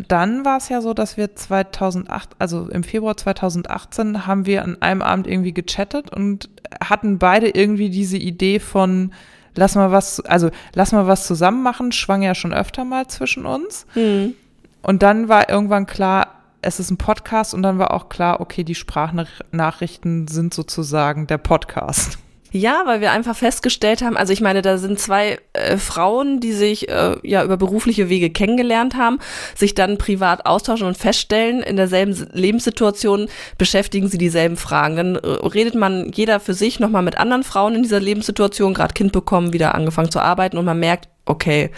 dann 0.10 0.44
war 0.44 0.58
es 0.58 0.70
ja 0.70 0.82
so, 0.82 0.94
dass 0.94 1.18
wir 1.18 1.36
2008, 1.36 2.30
also 2.40 2.68
im 2.70 2.84
Februar 2.84 3.16
2018, 3.16 4.26
haben 4.26 4.46
wir 4.46 4.64
an 4.64 4.82
einem 4.82 5.02
Abend 5.02 5.28
irgendwie 5.28 5.54
gechattet 5.54 6.12
und 6.12 6.50
hatten 6.84 7.20
beide 7.20 7.50
irgendwie 7.50 7.90
diese 7.90 8.18
Idee 8.18 8.60
von 8.60 9.12
lass 9.56 9.76
mal 9.76 9.92
was, 9.92 10.20
also 10.22 10.50
lass 10.74 10.92
mal 10.92 11.08
was 11.08 11.28
zusammen 11.28 11.64
machen, 11.64 11.92
schwang 11.92 12.22
ja 12.22 12.36
schon 12.36 12.54
öfter 12.54 12.86
mal 12.86 13.08
zwischen 13.08 13.46
uns. 13.46 13.86
Mhm. 13.96 14.34
Und 14.82 15.04
dann 15.04 15.30
war 15.30 15.50
irgendwann 15.50 15.86
klar, 15.86 16.28
es 16.62 16.80
ist 16.80 16.92
ein 16.92 16.98
Podcast 16.98 17.54
und 17.54 17.62
dann 17.62 17.78
war 17.78 17.92
auch 17.94 18.10
klar, 18.10 18.40
okay, 18.40 18.64
die 18.64 18.76
Sprachnachrichten 18.76 20.28
sind 20.28 20.54
sozusagen 20.54 21.28
der 21.28 21.38
Podcast. 21.38 22.18
Ja, 22.56 22.84
weil 22.86 23.02
wir 23.02 23.12
einfach 23.12 23.36
festgestellt 23.36 24.04
haben, 24.04 24.16
also 24.16 24.32
ich 24.32 24.40
meine, 24.40 24.62
da 24.62 24.78
sind 24.78 25.00
zwei 25.00 25.40
äh, 25.54 25.78
Frauen, 25.78 26.40
die 26.40 26.52
sich 26.54 26.88
äh, 26.88 27.16
ja 27.24 27.44
über 27.44 27.58
berufliche 27.58 28.10
Wege 28.10 28.30
kennengelernt 28.30 28.94
haben, 28.94 29.18
sich 29.56 29.74
dann 29.74 29.98
privat 29.98 30.46
austauschen 30.46 30.86
und 30.86 30.96
feststellen, 30.96 31.64
in 31.64 31.78
derselben 31.78 32.16
Lebenssituation 32.32 33.28
beschäftigen 33.58 34.08
sie 34.08 34.20
dieselben 34.20 34.56
Fragen. 34.56 34.96
Dann 34.98 35.16
äh, 35.16 35.28
redet 35.48 35.74
man 35.74 36.12
jeder 36.14 36.40
für 36.40 36.54
sich 36.54 36.80
nochmal 36.80 37.02
mit 37.02 37.18
anderen 37.18 37.44
Frauen 37.44 37.74
in 37.74 37.82
dieser 37.82 38.00
Lebenssituation, 38.00 38.76
gerade 38.76 38.94
Kind 38.94 39.14
bekommen, 39.14 39.52
wieder 39.52 39.74
angefangen 39.74 40.12
zu 40.12 40.20
arbeiten 40.20 40.60
und 40.60 40.66
man 40.66 40.80
merkt, 40.80 41.10
okay, 41.26 41.72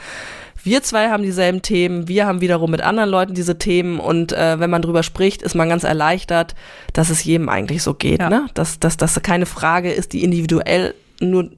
wir 0.65 0.83
zwei 0.83 1.09
haben 1.09 1.23
dieselben 1.23 1.61
Themen, 1.61 2.07
wir 2.07 2.25
haben 2.25 2.41
wiederum 2.41 2.71
mit 2.71 2.81
anderen 2.81 3.09
Leuten 3.09 3.33
diese 3.33 3.57
Themen 3.57 3.99
und 3.99 4.33
äh, 4.33 4.59
wenn 4.59 4.69
man 4.69 4.81
drüber 4.81 5.03
spricht, 5.03 5.41
ist 5.41 5.55
man 5.55 5.69
ganz 5.69 5.83
erleichtert, 5.83 6.55
dass 6.93 7.09
es 7.09 7.23
jedem 7.23 7.47
eigentlich 7.49 7.81
so 7.83 7.93
geht, 7.93 8.19
Ja. 8.19 8.29
ne? 8.29 8.47
Dass, 8.53 8.79
dass 8.79 8.97
das 8.97 9.21
keine 9.21 9.45
Frage 9.45 9.91
ist, 9.91 10.13
die 10.13 10.23
individuell 10.23 10.93
nur 11.21 11.49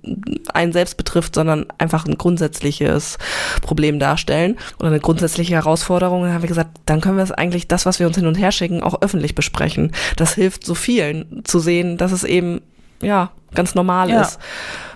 einen 0.54 0.72
selbst 0.72 0.98
betrifft, 0.98 1.34
sondern 1.34 1.66
einfach 1.80 2.06
ein 2.06 2.16
grundsätzliches 2.18 3.18
Problem 3.64 3.98
darstellen 3.98 4.56
oder 4.78 4.90
eine 4.90 5.00
grundsätzliche 5.00 5.56
Herausforderung. 5.56 6.22
Dann 6.24 6.34
haben 6.34 6.44
wir 6.44 6.48
gesagt, 6.48 6.78
dann 6.86 7.02
können 7.02 7.18
wir 7.18 7.24
es 7.24 7.32
eigentlich, 7.32 7.68
das, 7.68 7.88
was 7.88 8.00
wir 8.00 8.06
uns 8.06 8.18
hin 8.18 8.28
und 8.28 8.36
her 8.36 8.52
schicken, 8.52 8.84
auch 8.84 9.02
öffentlich 9.02 9.34
besprechen. 9.34 9.94
Das 10.16 10.36
hilft 10.36 10.64
so 10.64 10.76
vielen 10.76 11.42
zu 11.44 11.58
sehen, 11.58 11.98
dass 11.98 12.12
es 12.12 12.24
eben, 12.24 12.62
ja, 13.02 13.32
ganz 13.56 13.74
normal 13.74 14.12
Ja. 14.12 14.22
ist. 14.22 14.38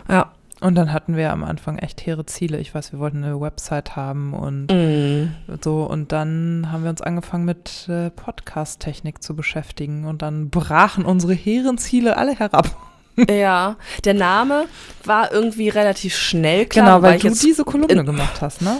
Ja. 0.08 0.32
Und 0.62 0.76
dann 0.76 0.94
hatten 0.94 1.18
wir 1.18 1.32
am 1.32 1.44
Anfang 1.44 1.78
echt 1.80 2.06
hehre 2.06 2.26
Ziele. 2.26 2.58
Ich 2.60 2.74
weiß, 2.74 2.94
wir 2.94 3.00
wollten 3.00 3.24
eine 3.24 3.42
Website 3.42 3.96
haben 3.96 4.34
und 4.34 4.68
Mm. 4.72 5.34
so. 5.62 5.84
Und 5.84 6.12
dann 6.12 6.68
haben 6.72 6.84
wir 6.84 6.90
uns 6.92 7.02
angefangen 7.02 7.46
mit 7.46 7.88
äh, 7.90 8.12
Podcast-Technik 8.12 9.22
zu 9.24 9.36
beschäftigen. 9.36 10.06
Und 10.06 10.22
dann 10.22 10.50
brachen 10.50 11.04
unsere 11.06 11.34
hehren 11.34 11.78
Ziele 11.78 12.18
alle 12.18 12.36
herab. 12.36 12.70
Ja, 13.30 13.76
der 14.06 14.14
Name 14.14 14.66
war 15.04 15.34
irgendwie 15.34 15.68
relativ 15.68 16.16
schnell 16.16 16.66
klar. 16.66 16.86
genau, 16.86 17.02
weil 17.02 17.18
ich 17.18 17.22
du 17.24 17.30
diese 17.30 17.66
Kolumne 17.66 18.06
gemacht 18.06 18.42
hast, 18.42 18.62
ne? 18.62 18.78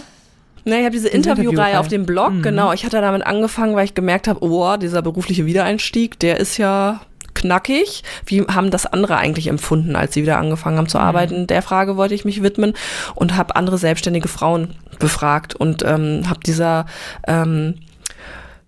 Ne, 0.64 0.78
ich 0.78 0.84
habe 0.84 0.90
diese 0.92 1.08
Interviewreihe 1.08 1.50
Interviewreihe. 1.50 1.78
auf 1.80 1.88
dem 1.88 2.06
Blog, 2.06 2.32
Mhm. 2.32 2.42
genau. 2.42 2.72
Ich 2.72 2.84
hatte 2.86 3.00
damit 3.02 3.26
angefangen, 3.26 3.76
weil 3.76 3.84
ich 3.84 3.92
gemerkt 3.94 4.28
habe, 4.28 4.42
oh, 4.42 4.76
dieser 4.78 5.02
berufliche 5.02 5.44
Wiedereinstieg, 5.44 6.18
der 6.18 6.40
ist 6.40 6.56
ja 6.56 7.02
knackig. 7.42 8.02
Wie 8.26 8.42
haben 8.42 8.70
das 8.70 8.86
andere 8.86 9.16
eigentlich 9.16 9.48
empfunden, 9.48 9.94
als 9.96 10.14
sie 10.14 10.22
wieder 10.22 10.38
angefangen 10.38 10.78
haben 10.78 10.88
zu 10.88 10.98
Mhm. 10.98 11.04
arbeiten? 11.04 11.46
Der 11.46 11.62
Frage 11.62 11.96
wollte 11.96 12.14
ich 12.14 12.24
mich 12.24 12.42
widmen 12.42 12.72
und 13.14 13.36
habe 13.36 13.56
andere 13.56 13.76
selbstständige 13.78 14.28
Frauen 14.28 14.74
befragt 14.98 15.54
und 15.54 15.82
ähm, 15.84 16.22
habe 16.28 16.40
dieser 16.46 16.86
ähm, 17.26 17.74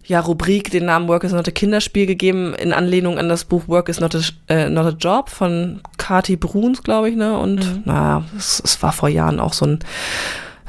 ja, 0.07 0.21
Rubrik 0.21 0.71
den 0.71 0.85
Namen 0.85 1.09
Work 1.09 1.25
is 1.25 1.33
not 1.33 1.49
a 1.49 1.51
Kinderspiel 1.51 2.05
gegeben, 2.05 2.53
in 2.55 2.75
Anlehnung 2.75 3.19
an 3.19 3.31
das 3.31 3.45
Buch 3.47 3.69
Work 3.69 3.89
is 3.89 4.01
not 4.01 4.15
a, 4.15 4.21
äh, 4.49 4.69
not 4.69 4.85
a 4.85 4.91
Job 4.99 5.31
von 5.31 5.81
Kati 5.97 6.37
Bruns, 6.37 6.83
glaube 6.83 7.09
ich, 7.09 7.17
ne? 7.17 7.39
Und 7.39 7.57
Mhm. 7.65 7.83
naja, 7.87 8.25
es, 8.37 8.61
es 8.63 8.83
war 8.83 8.93
vor 8.93 9.09
Jahren 9.09 9.41
auch 9.41 9.55
so 9.55 9.65
ein 9.65 9.79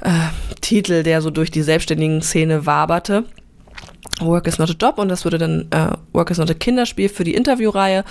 äh, 0.02 0.10
Titel, 0.62 1.04
der 1.04 1.22
so 1.22 1.32
durch 1.32 1.52
die 1.52 1.63
selbstständigen 1.63 2.22
Szene 2.22 2.65
waberte. 2.65 3.26
Work 4.21 4.47
is 4.47 4.60
not 4.60 4.69
a 4.69 4.73
Job 4.80 4.97
und 4.97 5.10
das 5.10 5.25
wurde 5.25 5.38
dann 5.38 5.67
äh, 5.71 5.89
Work 6.13 6.32
is 6.32 6.38
not 6.38 6.49
a 6.49 6.54
Kinderspiel 6.54 7.10
für 7.10 7.25
die 7.25 7.34
Interviewreihe 7.36 8.06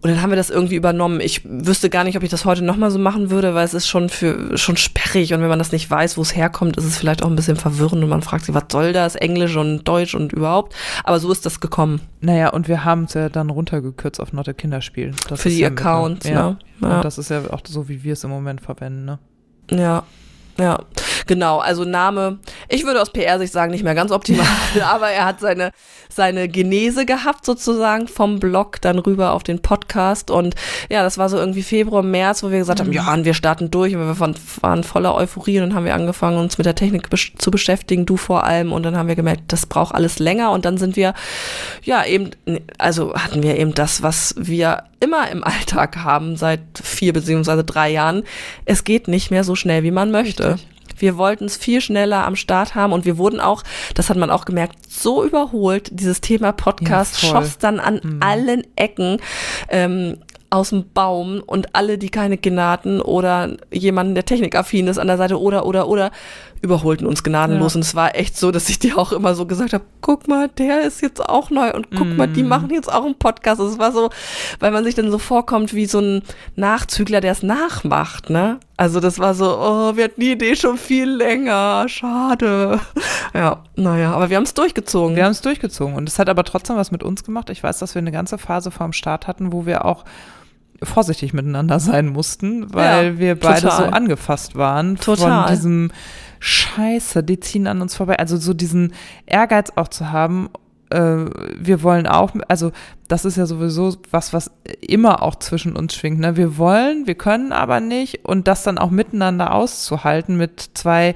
und 0.00 0.08
dann 0.10 0.22
haben 0.22 0.30
wir 0.30 0.36
das 0.36 0.48
irgendwie 0.48 0.74
übernommen. 0.76 1.20
Ich 1.20 1.42
wüsste 1.44 1.90
gar 1.90 2.02
nicht, 2.04 2.16
ob 2.16 2.22
ich 2.22 2.30
das 2.30 2.44
heute 2.46 2.64
nochmal 2.64 2.90
so 2.90 2.98
machen 2.98 3.30
würde, 3.30 3.54
weil 3.54 3.64
es 3.64 3.74
ist 3.74 3.86
schon 3.86 4.08
für 4.08 4.56
schon 4.56 4.76
sperrig 4.78 5.34
und 5.34 5.42
wenn 5.42 5.48
man 5.50 5.58
das 5.58 5.70
nicht 5.72 5.90
weiß, 5.90 6.16
wo 6.16 6.22
es 6.22 6.34
herkommt, 6.34 6.76
ist 6.78 6.84
es 6.84 6.96
vielleicht 6.96 7.22
auch 7.22 7.28
ein 7.28 7.36
bisschen 7.36 7.56
verwirrend 7.56 8.02
und 8.02 8.08
man 8.08 8.22
fragt 8.22 8.46
sich, 8.46 8.54
was 8.54 8.64
soll 8.72 8.92
das? 8.94 9.16
Englisch 9.16 9.56
und 9.56 9.84
Deutsch 9.84 10.14
und 10.14 10.32
überhaupt. 10.32 10.74
Aber 11.04 11.20
so 11.20 11.30
ist 11.30 11.44
das 11.44 11.60
gekommen 11.60 12.00
Naja, 12.20 12.48
und 12.48 12.66
wir 12.68 12.84
haben 12.84 13.04
es 13.04 13.12
ja 13.14 13.28
dann 13.28 13.50
runtergekürzt 13.50 14.20
auf 14.20 14.32
Not 14.32 14.48
a 14.48 14.54
Kinderspiel. 14.54 15.12
Das 15.28 15.42
für 15.42 15.50
die 15.50 15.58
ja 15.60 15.68
Accounts. 15.68 16.24
mittler- 16.26 16.34
Ne? 16.52 16.58
Ja. 16.80 16.88
Ja. 16.88 16.96
Und 16.96 17.04
das 17.04 17.18
ist 17.18 17.30
ja 17.30 17.42
auch 17.50 17.60
so, 17.66 17.88
wie 17.88 18.02
wir 18.02 18.14
es 18.14 18.24
im 18.24 18.30
Moment 18.30 18.60
verwenden, 18.60 19.04
ne? 19.04 19.18
Ja, 19.70 20.02
ja, 20.58 20.78
genau. 21.26 21.58
Also 21.58 21.84
Name, 21.84 22.38
ich 22.68 22.84
würde 22.84 23.00
aus 23.00 23.10
PR-Sicht 23.10 23.52
sagen, 23.52 23.72
nicht 23.72 23.84
mehr 23.84 23.94
ganz 23.94 24.10
optimal, 24.10 24.46
aber 24.82 25.08
er 25.08 25.24
hat 25.24 25.40
seine, 25.40 25.70
seine 26.08 26.48
Genese 26.48 27.06
gehabt 27.06 27.44
sozusagen 27.44 28.08
vom 28.08 28.38
Blog 28.40 28.80
dann 28.80 28.98
rüber 28.98 29.32
auf 29.32 29.42
den 29.42 29.60
Podcast 29.60 30.30
und 30.30 30.54
ja, 30.90 31.02
das 31.02 31.18
war 31.18 31.28
so 31.28 31.38
irgendwie 31.38 31.62
Februar, 31.62 32.02
März, 32.02 32.42
wo 32.42 32.50
wir 32.50 32.58
gesagt 32.58 32.80
haben, 32.80 32.92
ja, 32.92 33.12
und 33.12 33.24
wir 33.24 33.34
starten 33.34 33.70
durch 33.70 33.94
und 33.94 34.00
wir 34.00 34.20
waren, 34.20 34.34
waren 34.60 34.84
voller 34.84 35.14
Euphorie 35.14 35.60
und 35.60 35.68
dann 35.68 35.74
haben 35.74 35.84
wir 35.84 35.94
angefangen, 35.94 36.38
uns 36.38 36.58
mit 36.58 36.66
der 36.66 36.74
Technik 36.74 37.10
besch 37.10 37.34
zu 37.38 37.50
beschäftigen, 37.50 38.06
du 38.06 38.16
vor 38.16 38.44
allem 38.44 38.72
und 38.72 38.82
dann 38.82 38.96
haben 38.96 39.08
wir 39.08 39.16
gemerkt, 39.16 39.44
das 39.48 39.66
braucht 39.66 39.94
alles 39.94 40.18
länger 40.18 40.50
und 40.50 40.64
dann 40.64 40.78
sind 40.78 40.96
wir, 40.96 41.14
ja, 41.82 42.04
eben, 42.04 42.30
also 42.78 43.14
hatten 43.14 43.42
wir 43.42 43.58
eben 43.58 43.74
das, 43.74 44.02
was 44.02 44.34
wir 44.38 44.84
immer 45.00 45.30
im 45.30 45.44
Alltag 45.44 45.98
haben 45.98 46.36
seit 46.36 46.60
vier 46.82 47.12
beziehungsweise 47.12 47.62
drei 47.62 47.90
Jahren. 47.90 48.24
Es 48.64 48.84
geht 48.84 49.06
nicht 49.06 49.30
mehr 49.30 49.44
so 49.44 49.54
schnell, 49.54 49.82
wie 49.82 49.90
man 49.90 50.10
möchte. 50.10 50.54
Richtig. 50.54 50.73
Wir 50.96 51.16
wollten 51.16 51.44
es 51.44 51.56
viel 51.56 51.80
schneller 51.80 52.26
am 52.26 52.36
Start 52.36 52.74
haben 52.74 52.92
und 52.92 53.04
wir 53.04 53.18
wurden 53.18 53.40
auch, 53.40 53.62
das 53.94 54.10
hat 54.10 54.16
man 54.16 54.30
auch 54.30 54.44
gemerkt, 54.44 54.76
so 54.88 55.24
überholt. 55.24 55.90
Dieses 55.92 56.20
Thema 56.20 56.52
Podcast 56.52 57.22
Ja, 57.22 57.28
schoss 57.28 57.58
dann 57.58 57.80
an 57.80 58.00
Mhm. 58.02 58.20
allen 58.20 58.62
Ecken 58.76 59.18
ähm, 59.68 60.18
aus 60.50 60.70
dem 60.70 60.84
Baum 60.94 61.42
und 61.44 61.74
alle, 61.74 61.98
die 61.98 62.10
keine 62.10 62.38
Kinder 62.38 62.68
hatten 62.70 63.00
oder 63.00 63.56
jemanden, 63.72 64.14
der 64.14 64.24
technikaffin 64.24 64.86
ist 64.86 64.98
an 64.98 65.08
der 65.08 65.16
Seite 65.16 65.40
oder, 65.40 65.66
oder, 65.66 65.88
oder, 65.88 66.12
überholten 66.60 67.06
uns 67.06 67.22
gnadenlos. 67.24 67.74
Ja. 67.74 67.78
Und 67.78 67.82
es 67.82 67.94
war 67.94 68.14
echt 68.14 68.38
so, 68.38 68.50
dass 68.52 68.68
ich 68.70 68.78
dir 68.78 68.96
auch 68.96 69.12
immer 69.12 69.34
so 69.34 69.44
gesagt 69.46 69.72
habe, 69.74 69.84
guck 70.00 70.28
mal, 70.28 70.48
der 70.48 70.82
ist 70.82 71.02
jetzt 71.02 71.20
auch 71.20 71.50
neu 71.50 71.72
und 71.72 71.88
guck 71.90 72.16
mal, 72.16 72.26
die 72.28 72.42
Mhm. 72.44 72.48
machen 72.48 72.70
jetzt 72.70 72.90
auch 72.90 73.04
einen 73.04 73.16
Podcast. 73.16 73.60
Es 73.60 73.78
war 73.78 73.90
so, 73.92 74.08
weil 74.60 74.70
man 74.70 74.84
sich 74.84 74.94
dann 74.94 75.10
so 75.10 75.18
vorkommt 75.18 75.74
wie 75.74 75.84
so 75.86 75.98
ein 75.98 76.22
Nachzügler, 76.56 77.20
der 77.20 77.32
es 77.32 77.42
nachmacht, 77.42 78.30
ne? 78.30 78.60
Also 78.76 78.98
das 78.98 79.18
war 79.20 79.34
so, 79.34 79.44
oh, 79.58 79.96
wir 79.96 80.04
hatten 80.04 80.20
die 80.20 80.32
Idee 80.32 80.56
schon 80.56 80.76
viel 80.78 81.08
länger, 81.08 81.84
schade. 81.88 82.80
Ja, 83.32 83.62
naja, 83.76 84.12
aber 84.12 84.30
wir 84.30 84.36
haben 84.36 84.42
es 84.44 84.54
durchgezogen. 84.54 85.14
Wir 85.16 85.24
haben 85.24 85.30
es 85.32 85.40
durchgezogen 85.42 85.94
und 85.94 86.08
es 86.08 86.18
hat 86.18 86.28
aber 86.28 86.42
trotzdem 86.44 86.76
was 86.76 86.90
mit 86.90 87.02
uns 87.04 87.22
gemacht. 87.22 87.50
Ich 87.50 87.62
weiß, 87.62 87.78
dass 87.78 87.94
wir 87.94 88.00
eine 88.00 88.10
ganze 88.12 88.36
Phase 88.36 88.70
vorm 88.72 88.92
Start 88.92 89.26
hatten, 89.28 89.52
wo 89.52 89.64
wir 89.66 89.84
auch 89.84 90.04
vorsichtig 90.82 91.32
miteinander 91.32 91.78
sein 91.78 92.08
mussten, 92.08 92.74
weil 92.74 93.12
Ja, 93.14 93.18
wir 93.18 93.38
beide 93.38 93.62
total. 93.62 93.76
so 93.76 93.84
angefasst 93.92 94.56
waren 94.56 94.96
Total. 94.96 95.44
von 95.46 95.54
diesem 95.54 95.90
Scheiße, 96.40 97.22
die 97.22 97.40
ziehen 97.40 97.66
an 97.66 97.80
uns 97.80 97.94
vorbei. 97.94 98.18
Also 98.18 98.36
so 98.36 98.54
diesen 98.54 98.92
Ehrgeiz 99.24 99.70
auch 99.76 99.88
zu 99.88 100.10
haben, 100.12 100.50
wir 100.90 101.82
wollen 101.82 102.06
auch, 102.06 102.32
also 102.46 102.70
das 103.08 103.24
ist 103.24 103.36
ja 103.36 103.46
sowieso 103.46 103.96
was, 104.10 104.32
was 104.32 104.50
immer 104.80 105.22
auch 105.22 105.36
zwischen 105.36 105.76
uns 105.76 105.94
schwingt. 105.94 106.20
Ne? 106.20 106.36
Wir 106.36 106.56
wollen, 106.56 107.06
wir 107.06 107.16
können 107.16 107.52
aber 107.52 107.80
nicht 107.80 108.24
und 108.24 108.46
das 108.46 108.62
dann 108.62 108.78
auch 108.78 108.90
miteinander 108.90 109.54
auszuhalten 109.54 110.36
mit 110.36 110.70
zwei 110.74 111.14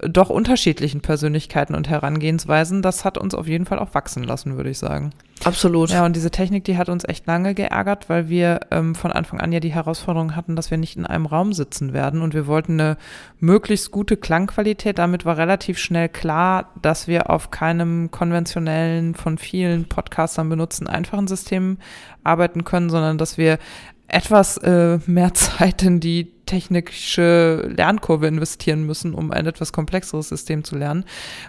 doch 0.00 0.30
unterschiedlichen 0.30 1.00
Persönlichkeiten 1.00 1.74
und 1.74 1.88
Herangehensweisen, 1.88 2.82
das 2.82 3.04
hat 3.04 3.18
uns 3.18 3.34
auf 3.34 3.48
jeden 3.48 3.66
Fall 3.66 3.78
auch 3.78 3.94
wachsen 3.94 4.22
lassen, 4.22 4.56
würde 4.56 4.70
ich 4.70 4.78
sagen. 4.78 5.10
Absolut. 5.44 5.90
Ja, 5.90 6.04
und 6.04 6.16
diese 6.16 6.30
Technik, 6.30 6.64
die 6.64 6.76
hat 6.76 6.88
uns 6.88 7.04
echt 7.04 7.26
lange 7.26 7.54
geärgert, 7.54 8.08
weil 8.08 8.28
wir 8.28 8.60
ähm, 8.70 8.94
von 8.94 9.12
Anfang 9.12 9.40
an 9.40 9.52
ja 9.52 9.60
die 9.60 9.72
Herausforderung 9.72 10.34
hatten, 10.34 10.56
dass 10.56 10.70
wir 10.70 10.78
nicht 10.78 10.96
in 10.96 11.06
einem 11.06 11.26
Raum 11.26 11.52
sitzen 11.52 11.92
werden 11.92 12.22
und 12.22 12.34
wir 12.34 12.46
wollten 12.46 12.80
eine 12.80 12.96
möglichst 13.38 13.90
gute 13.90 14.16
Klangqualität. 14.16 14.98
Damit 14.98 15.24
war 15.24 15.36
relativ 15.36 15.78
schnell 15.78 16.08
klar, 16.08 16.72
dass 16.82 17.08
wir 17.08 17.30
auf 17.30 17.50
keinem 17.50 18.10
konventionellen, 18.10 19.14
von 19.14 19.38
vielen 19.38 19.84
Podcastern 19.86 20.48
benutzten 20.48 20.86
einfachen 20.86 21.28
System 21.28 21.78
arbeiten 22.24 22.64
können, 22.64 22.90
sondern 22.90 23.18
dass 23.18 23.38
wir 23.38 23.58
etwas 24.08 24.56
äh, 24.56 24.98
mehr 25.06 25.34
Zeit 25.34 25.82
in 25.82 26.00
die 26.00 26.32
technische 26.46 27.70
Lernkurve 27.76 28.26
investieren 28.26 28.84
müssen, 28.84 29.12
um 29.14 29.30
ein 29.30 29.46
etwas 29.46 29.72
komplexeres 29.72 30.30
System 30.30 30.64
zu 30.64 30.76
lernen, 30.76 31.04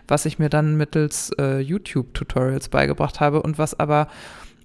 was 0.07 0.25
ich 0.25 0.39
mir 0.39 0.49
dann 0.49 0.75
mittels 0.75 1.31
äh, 1.39 1.59
YouTube-Tutorials 1.59 2.67
beigebracht 2.67 3.21
habe 3.21 3.41
und 3.41 3.57
was 3.57 3.79
aber, 3.79 4.09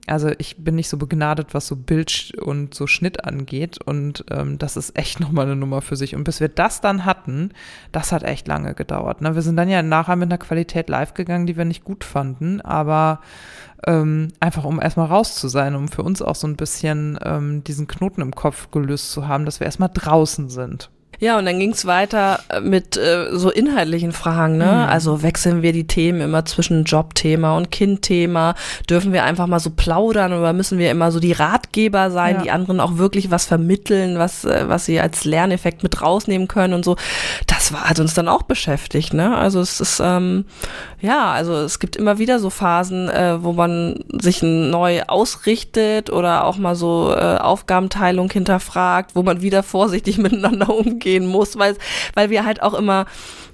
also 0.07 0.31
ich 0.39 0.63
bin 0.63 0.75
nicht 0.75 0.89
so 0.89 0.99
begnadet, 0.99 1.55
was 1.55 1.67
so 1.67 1.77
Bild 1.77 2.33
und 2.41 2.75
so 2.75 2.87
Schnitt 2.87 3.25
angeht 3.25 3.79
und 3.83 4.25
ähm, 4.31 4.59
das 4.59 4.77
ist 4.77 4.99
echt 4.99 5.21
nochmal 5.21 5.47
eine 5.47 5.57
Nummer 5.57 5.83
für 5.83 5.97
sich. 5.97 6.15
Und 6.15 6.25
bis 6.25 6.41
wir 6.41 6.49
das 6.49 6.81
dann 6.81 7.05
hatten, 7.05 7.51
das 7.93 8.13
hat 8.13 8.23
echt 8.23 8.47
lange 8.47 8.75
gedauert. 8.75 9.21
Ne? 9.21 9.35
Wir 9.35 9.43
sind 9.43 9.57
dann 9.57 9.69
ja 9.69 9.83
nachher 9.83 10.17
mit 10.17 10.29
einer 10.29 10.39
Qualität 10.39 10.89
live 10.89 11.15
gegangen, 11.15 11.47
die 11.47 11.57
wir 11.57 11.65
nicht 11.65 11.85
gut 11.85 12.05
fanden, 12.05 12.61
aber 12.61 13.21
ähm, 13.87 14.29
einfach 14.41 14.65
um 14.65 14.81
erstmal 14.81 15.07
raus 15.07 15.37
zu 15.37 15.49
sein, 15.49 15.75
um 15.75 15.89
für 15.89 16.03
uns 16.03 16.23
auch 16.23 16.37
so 16.37 16.47
ein 16.47 16.57
bisschen 16.57 17.19
ähm, 17.23 17.65
diesen 17.65 17.87
Knoten 17.87 18.21
im 18.21 18.35
Kopf 18.35 18.71
gelöst 18.71 19.13
zu 19.13 19.29
haben, 19.29 19.45
dass 19.45 19.61
wir 19.61 19.67
erstmal 19.67 19.91
draußen 19.93 20.49
sind. 20.49 20.91
Ja, 21.21 21.39
und 21.39 21.47
dann 21.47 21.59
ging's 21.59 21.87
weiter 21.87 22.41
äh, 22.49 22.61
mit 22.61 22.97
äh, 22.97 23.29
so 23.33 23.51
inhaltlichen 23.51 24.13
Fragen, 24.13 24.57
ne? 24.59 24.65
Mhm. 24.67 24.91
Also 24.93 25.23
wechseln 25.23 25.63
wir 25.63 25.73
die 25.73 25.87
Themen 25.87 26.21
immer 26.21 26.45
zwischen 26.45 26.85
Jobthema 26.85 27.57
und 27.57 27.71
Kindthema? 27.71 28.55
Dürfen 28.89 29.13
wir 29.13 29.25
einfach 29.25 29.47
mal 29.47 29.61
so 29.61 29.71
plaudern 29.71 30.33
oder 30.33 30.53
müssen 30.53 30.79
wir 30.79 30.91
immer 30.91 31.11
so 31.13 31.21
die 31.21 31.33
Ratgeber 31.33 32.11
sein, 32.11 32.37
Ja. 32.37 32.43
die 32.43 32.51
anderen 32.51 32.81
auch 32.81 32.97
wirklich 32.99 33.31
was 33.31 33.45
vermitteln, 33.47 34.19
was, 34.19 34.45
äh, 34.45 34.65
was 34.69 34.85
sie 34.87 35.01
als 35.01 35.25
Lerneffekt 35.25 35.83
mit 35.83 36.03
rausnehmen 36.03 36.49
können 36.49 36.75
und 36.75 36.85
so? 36.85 36.97
Das 37.47 37.73
war, 37.73 37.89
hat 37.89 38.01
uns 38.01 38.15
dann 38.15 38.29
auch 38.29 38.43
beschäftigt, 38.43 39.15
ne? 39.15 39.37
Also 39.37 39.61
es 39.61 39.81
ist, 39.81 40.01
ähm, 40.05 40.45
ja, 41.01 41.31
also 41.33 41.55
es 41.55 41.79
gibt 41.79 41.97
immer 41.97 42.19
wieder 42.19 42.39
so 42.39 42.51
Phasen, 42.51 43.09
äh, 43.09 43.43
wo 43.43 43.53
man 43.53 44.05
sich 44.21 44.43
neu 44.43 45.03
ausrichtet 45.07 46.11
oder 46.11 46.45
auch 46.45 46.57
mal 46.57 46.75
so 46.75 47.15
äh, 47.17 47.37
Aufgabenteilung 47.37 48.31
hinterfragt, 48.31 49.13
wo 49.15 49.23
man 49.23 49.43
wieder 49.43 49.63
vorsichtig 49.63 50.19
miteinander 50.25 50.75
umgehen 51.05 51.27
muss, 51.27 51.59
weil, 51.59 51.77
weil 52.15 52.31
wir 52.31 52.45
halt 52.45 52.63
auch 52.63 52.75
immer, 52.75 53.07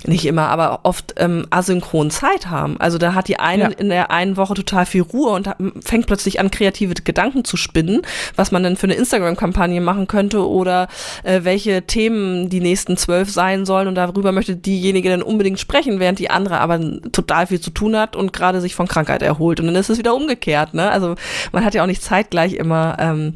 nicht 0.06 0.24
immer, 0.24 0.48
aber 0.48 0.80
oft 0.84 1.14
ähm, 1.18 1.46
asynchron 1.50 2.10
Zeit 2.10 2.46
haben. 2.46 2.80
Also 2.80 2.96
da 2.96 3.12
hat 3.14 3.28
die 3.28 3.38
eine 3.38 3.64
Ja. 3.64 3.68
in 3.68 3.90
der 3.90 4.10
einen 4.10 4.36
Woche 4.36 4.54
total 4.54 4.86
viel 4.86 5.02
Ruhe 5.02 5.30
und 5.30 5.50
fängt 5.84 6.06
plötzlich 6.06 6.40
an, 6.40 6.50
kreative 6.50 6.94
Gedanken 6.94 7.44
zu 7.44 7.56
spinnen, 7.58 8.02
was 8.36 8.50
man 8.50 8.62
dann 8.62 8.76
für 8.76 8.86
eine 8.86 8.94
Instagram-Kampagne 8.94 9.80
machen 9.80 10.06
könnte 10.06 10.48
oder 10.48 10.88
äh, 11.22 11.40
welche 11.42 11.82
Themen 11.82 12.48
die 12.48 12.60
nächsten 12.60 12.96
zwölf 12.96 13.30
sein 13.30 13.66
sollen 13.66 13.88
und 13.88 13.94
darüber 13.96 14.32
möchte 14.32 14.56
diejenige 14.56 15.10
dann 15.10 15.22
unbedingt 15.22 15.60
sprechen, 15.60 16.00
während 16.00 16.18
die 16.18 16.30
andere 16.30 16.60
aber 16.60 16.80
total 17.12 17.48
viel 17.48 17.60
zu 17.60 17.70
tun 17.70 17.96
hat 17.96 18.16
und 18.16 18.32
gerade 18.32 18.60
sich 18.60 18.74
von 18.74 18.88
Krankheit 18.88 19.22
erholt. 19.22 19.60
Und 19.60 19.66
dann 19.66 19.76
ist 19.76 19.90
es 19.90 19.98
wieder 19.98 20.14
umgekehrt. 20.14 20.72
Ne? 20.72 20.90
Also 20.90 21.16
man 21.52 21.64
hat 21.64 21.74
ja 21.74 21.82
auch 21.82 21.86
nicht 21.86 22.02
zeitgleich 22.02 22.54
immer 22.54 22.96
ähm, 22.98 23.34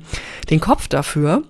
den 0.49 0.61
Kopf 0.61 0.89
dafür. 0.89 1.43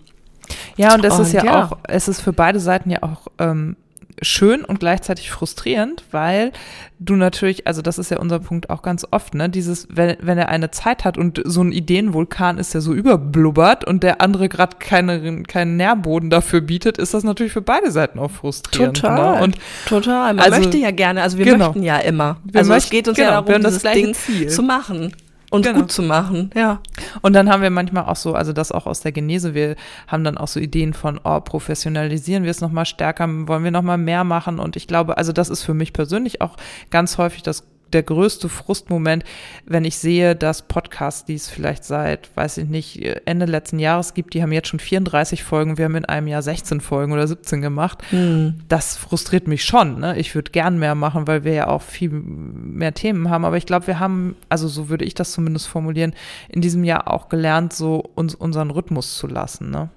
Ja, 0.77 0.95
und 0.95 1.05
es 1.05 1.19
ist 1.19 1.33
ja, 1.33 1.45
ja. 1.45 1.65
auch, 1.65 1.79
es 1.89 2.09
ist 2.09 2.21
für 2.21 2.33
beide 2.33 2.61
Seiten 2.61 2.91
ja 2.91 3.03
auch 3.03 3.29
ähm, 3.39 3.77
schön 4.23 4.65
und 4.65 4.81
gleichzeitig 4.81 5.31
frustrierend, 5.31 6.05
weil 6.13 6.53
du 7.01 7.17
natürlich, 7.17 7.67
also 7.67 7.83
das 7.83 7.99
ist 7.99 8.11
ja 8.11 8.19
unser 8.19 8.39
Punkt 8.39 8.71
auch 8.71 8.83
ganz 8.83 9.07
oft, 9.11 9.35
ne, 9.35 9.49
dieses, 9.51 9.89
wenn, 9.91 10.17
wenn 10.21 10.39
er 10.39 10.49
eine 10.49 10.71
Zeit 10.71 11.05
hat 11.05 11.19
und 11.19 11.43
so 11.45 11.63
ein 11.63 11.73
Ideenvulkan 11.73 12.59
ist, 12.59 12.75
der 12.75 12.81
so 12.81 12.93
überblubbert 12.95 13.85
und 13.85 14.03
der 14.03 14.21
andere 14.21 14.49
gerade 14.49 14.77
keine, 14.79 15.43
keinen 15.43 15.77
Nährboden 15.77 16.31
dafür 16.31 16.61
bietet, 16.61 16.99
ist 16.99 17.13
das 17.15 17.25
natürlich 17.25 17.53
für 17.53 17.63
beide 17.63 17.91
Seiten 17.91 18.19
auch 18.19 18.31
frustrierend. 18.31 18.97
Total. 19.01 19.37
Ne? 19.39 19.43
Und 19.43 19.57
Total. 19.87 20.35
Man 20.35 20.45
Also- 20.45 20.59
möchte 20.61 20.79
ja 20.79 20.91
gerne, 20.93 21.23
also 21.23 21.37
wir 21.39 21.45
Genau. 21.45 21.67
möchten 21.67 21.83
ja 21.83 21.99
immer. 21.99 22.37
Also 22.55 22.73
es 22.73 22.91
geht 22.91 23.09
uns 23.09 23.17
genau, 23.17 23.31
ja 23.31 23.41
darum, 23.43 23.63
das 23.63 23.73
dieses 23.73 23.83
gleiche 23.83 24.03
Ding 24.05 24.15
Ziel. 24.15 24.49
zu 24.49 24.63
machen 24.63 25.13
und 25.55 25.63
Genau. 25.65 25.81
gut 25.81 25.93
zu 25.93 26.03
machen. 26.03 26.51
Ja. 26.55 26.81
Und 27.23 27.33
dann 27.33 27.49
haben 27.51 27.63
wir 27.63 27.71
manchmal 27.71 28.05
auch 28.05 28.17
so, 28.17 28.35
also 28.35 28.53
das 28.53 28.73
auch 28.73 28.87
aus 28.87 29.01
der 29.01 29.13
Genese, 29.13 29.55
wir 29.55 29.77
haben 30.09 30.25
dann 30.25 30.37
auch 30.37 30.49
so 30.49 30.61
Ideen 30.61 30.93
von, 30.95 31.21
oh, 31.23 31.41
professionalisieren 31.41 32.45
wir 32.45 32.51
es 32.51 32.61
nochmal 32.61 32.87
stärker, 32.87 33.27
wollen 33.49 33.65
wir 33.65 33.71
nochmal 33.71 33.99
mehr 33.99 34.25
machen? 34.25 34.59
Und 34.59 34.77
ich 34.77 34.87
glaube, 34.87 35.17
also 35.17 35.33
das 35.33 35.49
ist 35.49 35.63
für 35.63 35.75
mich 35.75 35.93
persönlich 35.93 36.41
auch 36.41 36.57
ganz 36.91 37.19
häufig 37.19 37.43
das 37.43 37.65
der 37.95 38.03
größte 38.03 38.49
Frustmoment, 38.49 39.25
wenn 39.65 39.85
ich 39.85 39.99
sehe, 39.99 40.37
dass 40.37 40.63
Podcasts, 40.63 41.25
die 41.25 41.35
es 41.35 41.49
vielleicht 41.49 41.85
seit, 41.85 42.37
weiß 42.37 42.59
ich 42.59 42.69
nicht, 42.69 43.03
Ende 43.25 43.47
letzten 43.47 43.79
Jahres 43.79 44.15
gibt, 44.15 44.35
die 44.35 44.43
haben 44.43 44.53
jetzt 44.53 44.69
schon 44.69 44.81
34 44.81 45.43
Folgen, 45.43 45.79
wir 45.79 45.87
haben 45.87 45.95
in 45.95 46.05
einem 46.05 46.27
Jahr 46.27 46.43
16 46.43 46.81
Folgen 46.81 47.13
oder 47.13 47.27
17 47.27 47.63
gemacht. 47.63 48.03
Hm. 48.11 48.61
Das 48.69 48.97
frustriert 48.97 49.47
mich 49.47 49.65
schon. 49.65 50.01
Ne? 50.01 50.19
Ich 50.19 50.35
würde 50.35 50.51
gern 50.51 50.79
mehr 50.79 50.95
machen, 50.95 51.27
weil 51.27 51.45
wir 51.45 51.55
ja 51.55 51.69
auch 51.69 51.83
viel 51.83 52.11
mehr 52.11 52.93
Themen 52.93 53.31
haben. 53.31 53.45
Aber 53.45 53.57
ich 53.57 53.67
glaube, 53.67 53.87
wir 53.87 54.01
haben, 54.01 54.37
also 54.49 54.69
so 54.69 54.89
würde 54.89 55.05
ich 55.05 55.15
das 55.15 55.33
zumindest 55.33 55.69
formulieren, 55.69 56.15
in 56.49 56.61
diesem 56.61 56.85
Jahr 56.85 57.13
auch 57.13 57.29
gelernt, 57.29 57.73
so 57.73 58.03
uns 58.15 58.35
unseren 58.35 58.71
Rhythmus 58.71 59.17
zu 59.17 59.27
lassen. 59.27 59.71
Ne? 59.71 59.89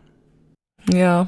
Ja, 0.94 1.28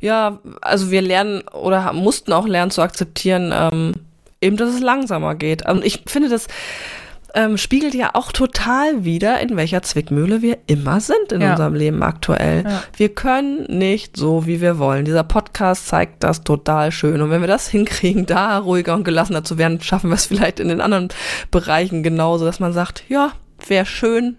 ja, 0.00 0.38
also 0.60 0.90
wir 0.90 1.02
lernen 1.02 1.42
oder 1.52 1.92
mussten 1.92 2.32
auch 2.32 2.46
lernen 2.46 2.70
zu 2.70 2.82
akzeptieren, 2.82 3.52
ähm, 3.52 3.92
eben, 4.42 4.56
dass 4.56 4.74
es 4.74 4.80
langsamer 4.80 5.34
geht. 5.34 5.68
Und 5.68 5.84
ich 5.84 6.02
finde, 6.06 6.28
das 6.28 6.48
ähm, 7.34 7.56
spiegelt 7.56 7.94
ja 7.94 8.10
auch 8.14 8.32
total 8.32 9.04
wieder, 9.04 9.40
in 9.40 9.56
welcher 9.56 9.82
Zwickmühle 9.82 10.42
wir 10.42 10.58
immer 10.66 11.00
sind 11.00 11.32
in 11.32 11.40
ja. 11.40 11.52
unserem 11.52 11.74
Leben 11.74 12.02
aktuell. 12.02 12.64
Ja. 12.64 12.82
Wir 12.96 13.08
können 13.08 13.64
nicht 13.68 14.16
so, 14.16 14.46
wie 14.46 14.60
wir 14.60 14.78
wollen. 14.78 15.04
Dieser 15.04 15.24
Podcast 15.24 15.86
zeigt 15.86 16.22
das 16.22 16.44
total 16.44 16.92
schön. 16.92 17.22
Und 17.22 17.30
wenn 17.30 17.40
wir 17.40 17.48
das 17.48 17.68
hinkriegen, 17.70 18.26
da 18.26 18.58
ruhiger 18.58 18.94
und 18.94 19.04
gelassener 19.04 19.44
zu 19.44 19.58
werden, 19.58 19.80
schaffen 19.80 20.10
wir 20.10 20.14
es 20.14 20.26
vielleicht 20.26 20.60
in 20.60 20.68
den 20.68 20.80
anderen 20.80 21.08
Bereichen 21.50 22.02
genauso, 22.02 22.44
dass 22.44 22.60
man 22.60 22.72
sagt, 22.72 23.04
ja, 23.08 23.32
wäre 23.66 23.86
schön, 23.86 24.36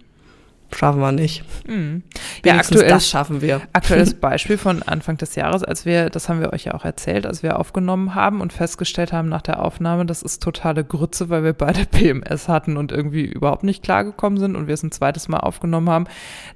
schaffen 0.75 1.01
wir 1.01 1.12
nicht. 1.12 1.43
Mhm. 1.67 2.03
Ja, 2.45 2.55
aktuell, 2.55 2.89
das 2.89 3.07
schaffen 3.07 3.41
wir. 3.41 3.62
Aktuelles 3.73 4.13
Beispiel 4.19 4.57
von 4.57 4.83
Anfang 4.83 5.17
des 5.17 5.36
Jahres, 5.36 5.63
als 5.63 5.86
wir, 5.86 6.09
das 6.09 6.29
haben 6.29 6.39
wir 6.39 6.53
euch 6.53 6.65
ja 6.65 6.73
auch 6.73 6.86
erzählt, 6.86 7.25
als 7.25 7.43
wir 7.43 7.59
aufgenommen 7.59 8.15
haben 8.15 8.41
und 8.41 8.53
festgestellt 8.53 9.13
haben 9.13 9.29
nach 9.29 9.41
der 9.41 9.63
Aufnahme, 9.63 10.05
das 10.05 10.21
ist 10.21 10.43
totale 10.43 10.83
Grütze, 10.83 11.29
weil 11.29 11.43
wir 11.43 11.53
beide 11.53 11.86
PMS 11.91 12.47
hatten 12.47 12.77
und 12.77 12.91
irgendwie 12.91 13.25
überhaupt 13.25 13.63
nicht 13.63 13.83
klargekommen 13.83 14.39
sind 14.39 14.55
und 14.55 14.67
wir 14.67 14.73
es 14.73 14.83
ein 14.83 14.91
zweites 14.91 15.27
Mal 15.27 15.39
aufgenommen 15.39 15.89
haben. 15.89 16.05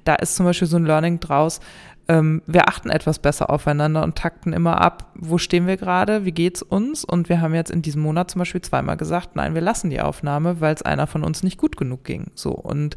Da 0.04 0.14
ist 0.14 0.36
zum 0.36 0.46
Beispiel 0.46 0.68
so 0.68 0.76
ein 0.76 0.86
Learning 0.86 1.20
draus, 1.20 1.60
ähm, 2.08 2.42
wir 2.46 2.68
achten 2.68 2.88
etwas 2.88 3.18
besser 3.18 3.50
aufeinander 3.50 4.02
und 4.02 4.16
takten 4.16 4.54
immer 4.54 4.80
ab, 4.80 5.12
wo 5.14 5.36
stehen 5.36 5.66
wir 5.66 5.76
gerade, 5.76 6.24
wie 6.24 6.32
geht's 6.32 6.62
uns? 6.62 7.04
Und 7.04 7.28
wir 7.28 7.42
haben 7.42 7.54
jetzt 7.54 7.70
in 7.70 7.82
diesem 7.82 8.02
Monat 8.02 8.30
zum 8.30 8.38
Beispiel 8.38 8.62
zweimal 8.62 8.96
gesagt, 8.96 9.36
nein, 9.36 9.54
wir 9.54 9.60
lassen 9.60 9.90
die 9.90 10.00
Aufnahme, 10.00 10.60
weil 10.60 10.74
es 10.74 10.82
einer 10.82 11.06
von 11.06 11.22
uns 11.22 11.42
nicht 11.42 11.58
gut 11.58 11.76
genug 11.76 12.04
ging. 12.04 12.30
So 12.34 12.52
und 12.52 12.96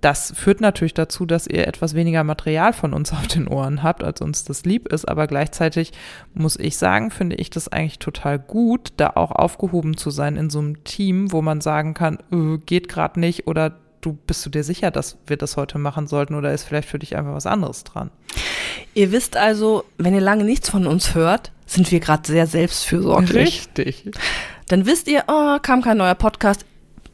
das 0.00 0.32
führt 0.36 0.60
natürlich 0.60 0.94
dazu, 0.94 1.26
dass 1.26 1.46
ihr 1.46 1.66
etwas 1.66 1.94
weniger 1.94 2.24
Material 2.24 2.72
von 2.72 2.92
uns 2.92 3.12
auf 3.12 3.26
den 3.26 3.48
Ohren 3.48 3.82
habt, 3.82 4.04
als 4.04 4.20
uns 4.20 4.44
das 4.44 4.64
lieb 4.64 4.88
ist. 4.92 5.06
Aber 5.08 5.26
gleichzeitig 5.26 5.92
muss 6.34 6.56
ich 6.56 6.76
sagen, 6.76 7.10
finde 7.10 7.36
ich 7.36 7.50
das 7.50 7.68
eigentlich 7.68 7.98
total 7.98 8.38
gut, 8.38 8.92
da 8.96 9.12
auch 9.14 9.32
aufgehoben 9.32 9.96
zu 9.96 10.10
sein 10.10 10.36
in 10.36 10.50
so 10.50 10.58
einem 10.58 10.84
Team, 10.84 11.32
wo 11.32 11.42
man 11.42 11.60
sagen 11.60 11.94
kann, 11.94 12.18
äh, 12.32 12.58
geht 12.64 12.88
gerade 12.88 13.20
nicht 13.20 13.46
oder 13.46 13.78
du 14.00 14.12
bist 14.12 14.46
du 14.46 14.50
dir 14.50 14.62
sicher, 14.62 14.90
dass 14.90 15.18
wir 15.26 15.36
das 15.36 15.56
heute 15.56 15.78
machen 15.78 16.06
sollten 16.06 16.34
oder 16.34 16.52
ist 16.52 16.64
vielleicht 16.64 16.88
für 16.88 16.98
dich 16.98 17.16
einfach 17.16 17.34
was 17.34 17.46
anderes 17.46 17.82
dran? 17.84 18.10
Ihr 18.94 19.10
wisst 19.12 19.36
also, 19.36 19.84
wenn 19.98 20.14
ihr 20.14 20.20
lange 20.20 20.44
nichts 20.44 20.70
von 20.70 20.86
uns 20.86 21.14
hört, 21.14 21.50
sind 21.66 21.90
wir 21.90 21.98
gerade 22.00 22.26
sehr 22.26 22.46
selbstfürsorglich. 22.46 23.66
Richtig. 23.76 24.10
Dann 24.68 24.86
wisst 24.86 25.08
ihr, 25.08 25.24
oh, 25.26 25.58
kam 25.60 25.82
kein 25.82 25.96
neuer 25.96 26.14
Podcast, 26.14 26.64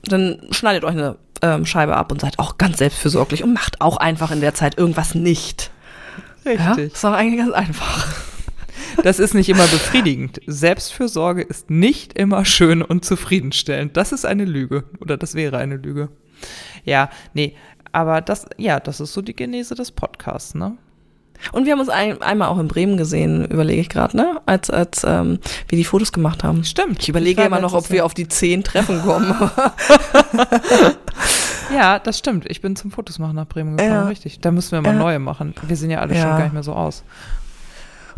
dann 0.03 0.41
schneidet 0.51 0.85
euch 0.85 0.93
eine 0.93 1.17
ähm, 1.43 1.67
Scheibe 1.67 1.97
ab 1.97 2.13
und 2.13 2.21
seid 2.21 2.39
auch 2.39 2.59
ganz 2.59 2.79
selbstfürsorglich 2.79 3.43
und 3.43 3.53
macht 3.53 3.81
auch 3.81 3.97
einfach 3.97 4.31
in 4.31 4.41
der 4.41 4.55
Zeit 4.55 4.79
irgendwas 4.79 5.15
nicht. 5.15 5.71
Richtig. 6.45 6.61
Ja, 6.61 6.75
ist 6.75 7.05
doch 7.05 7.13
eigentlich 7.13 7.39
ganz 7.39 7.53
einfach. 7.53 8.15
Das 9.03 9.19
ist 9.19 9.35
nicht 9.35 9.49
immer 9.49 9.67
befriedigend. 9.67 10.41
Selbstfürsorge 10.47 11.43
ist 11.43 11.71
nicht 11.71 12.19
immer 12.19 12.45
schön 12.45 12.83
und 12.83 13.05
zufriedenstellend. 13.05 13.97
Das 13.97 14.13
ist 14.13 14.27
eine 14.27 14.45
Lüge. 14.45 14.85
Oder 15.01 15.17
das 15.17 15.35
wäre 15.35 15.59
eine 15.59 15.77
Lüge. 15.77 16.09
Ja, 16.85 17.09
nee. 17.33 17.55
Aber 17.93 18.21
das, 18.21 18.47
ja, 18.57 18.81
das 18.81 19.01
ist 19.01 19.13
so 19.13 19.23
die 19.23 19.37
Genese 19.37 19.75
des 19.75 19.93
Podcasts, 19.93 20.55
ne? 20.55 20.77
Und 21.51 21.65
wir 21.67 21.73
haben 21.73 21.81
uns 21.81 21.89
ein, 21.89 22.23
einmal 22.23 22.49
auch 22.49 22.59
in 22.59 22.69
Bremen 22.69 22.97
gesehen, 22.97 23.45
überlege 23.47 23.81
ich 23.81 23.89
gerade, 23.89 24.17
ne? 24.17 24.41
Als, 24.47 24.71
als 24.71 25.05
ähm, 25.05 25.39
wir 25.69 25.77
die 25.77 25.85
Fotos 25.85 26.13
gemacht 26.13 26.45
haben. 26.45 26.65
Stimmt. 26.65 27.03
Ich 27.03 27.09
überlege 27.09 27.43
immer 27.43 27.61
noch, 27.61 27.75
ob 27.75 27.91
wir 27.91 28.05
auf 28.05 28.15
die 28.15 28.29
zehn 28.29 28.63
Treffen 28.63 29.03
kommen. 29.03 29.35
ja, 31.75 31.99
das 31.99 32.19
stimmt. 32.19 32.49
Ich 32.49 32.61
bin 32.61 32.77
zum 32.77 32.91
Fotos 32.91 33.19
machen 33.19 33.37
nach 33.37 33.47
Bremen 33.47 33.77
gefahren, 33.77 33.93
ja. 33.93 34.09
richtig. 34.09 34.41
Da 34.41 34.51
müssen 34.51 34.73
wir 34.73 34.83
mal 34.83 34.95
ja. 34.95 34.99
neue 34.99 35.19
machen. 35.19 35.55
Wir 35.67 35.77
sehen 35.77 35.91
ja 35.91 35.99
alle 35.99 36.15
ja. 36.15 36.23
schon 36.23 36.31
gar 36.31 36.43
nicht 36.45 36.53
mehr 36.53 36.63
so 36.63 36.75
aus. 36.75 37.03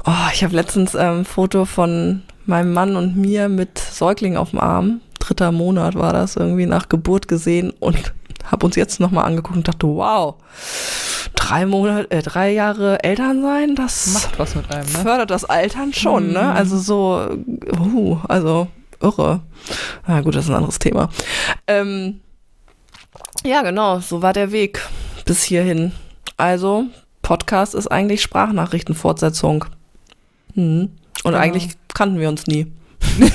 Oh, 0.06 0.28
ich 0.32 0.44
habe 0.44 0.54
letztens 0.54 0.94
ein 0.94 1.18
ähm, 1.18 1.24
Foto 1.24 1.64
von 1.64 2.22
meinem 2.44 2.74
Mann 2.74 2.96
und 2.96 3.16
mir 3.16 3.48
mit 3.48 3.78
Säugling 3.78 4.36
auf 4.36 4.50
dem 4.50 4.60
Arm. 4.60 5.00
Dritter 5.18 5.50
Monat 5.50 5.94
war 5.94 6.12
das 6.12 6.36
irgendwie 6.36 6.66
nach 6.66 6.90
Geburt 6.90 7.26
gesehen 7.28 7.72
und 7.80 8.12
habe 8.44 8.66
uns 8.66 8.76
jetzt 8.76 9.00
nochmal 9.00 9.24
angeguckt 9.24 9.56
und 9.56 9.68
dachte, 9.68 9.86
wow, 9.86 10.36
drei 11.34 11.66
Monate, 11.66 12.10
äh, 12.10 12.22
drei 12.22 12.52
Jahre 12.52 13.02
Eltern 13.02 13.42
sein, 13.42 13.74
das 13.74 14.08
macht 14.08 14.38
was 14.38 14.54
mit 14.54 14.70
einem, 14.70 14.90
ne? 14.90 14.98
fördert 14.98 15.30
das 15.30 15.44
Altern 15.44 15.92
schon, 15.92 16.32
ne? 16.32 16.40
mhm. 16.40 16.46
ne? 16.46 16.52
Also 16.52 16.78
so, 16.78 17.28
uh, 17.78 18.18
also 18.28 18.68
irre. 19.00 19.40
Na 20.06 20.20
gut, 20.20 20.34
das 20.34 20.44
ist 20.44 20.50
ein 20.50 20.56
anderes 20.56 20.78
Thema. 20.78 21.08
Ähm, 21.66 22.20
ja, 23.44 23.62
genau, 23.62 24.00
so 24.00 24.22
war 24.22 24.32
der 24.32 24.52
Weg 24.52 24.80
bis 25.24 25.42
hierhin. 25.42 25.92
Also, 26.36 26.84
Podcast 27.22 27.74
ist 27.74 27.88
eigentlich 27.88 28.22
Sprachnachrichtenfortsetzung. 28.22 29.66
Mhm. 30.54 30.90
Und 31.22 31.32
genau. 31.32 31.38
eigentlich 31.38 31.70
kannten 31.92 32.18
wir 32.18 32.28
uns 32.28 32.46
nie. 32.46 32.72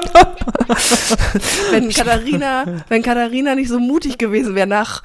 wenn 1.70 1.88
Katharina, 1.90 2.64
wenn 2.88 3.02
Katharina 3.02 3.54
nicht 3.54 3.68
so 3.68 3.78
mutig 3.78 4.18
gewesen 4.18 4.54
wäre, 4.54 4.66
nach 4.66 5.02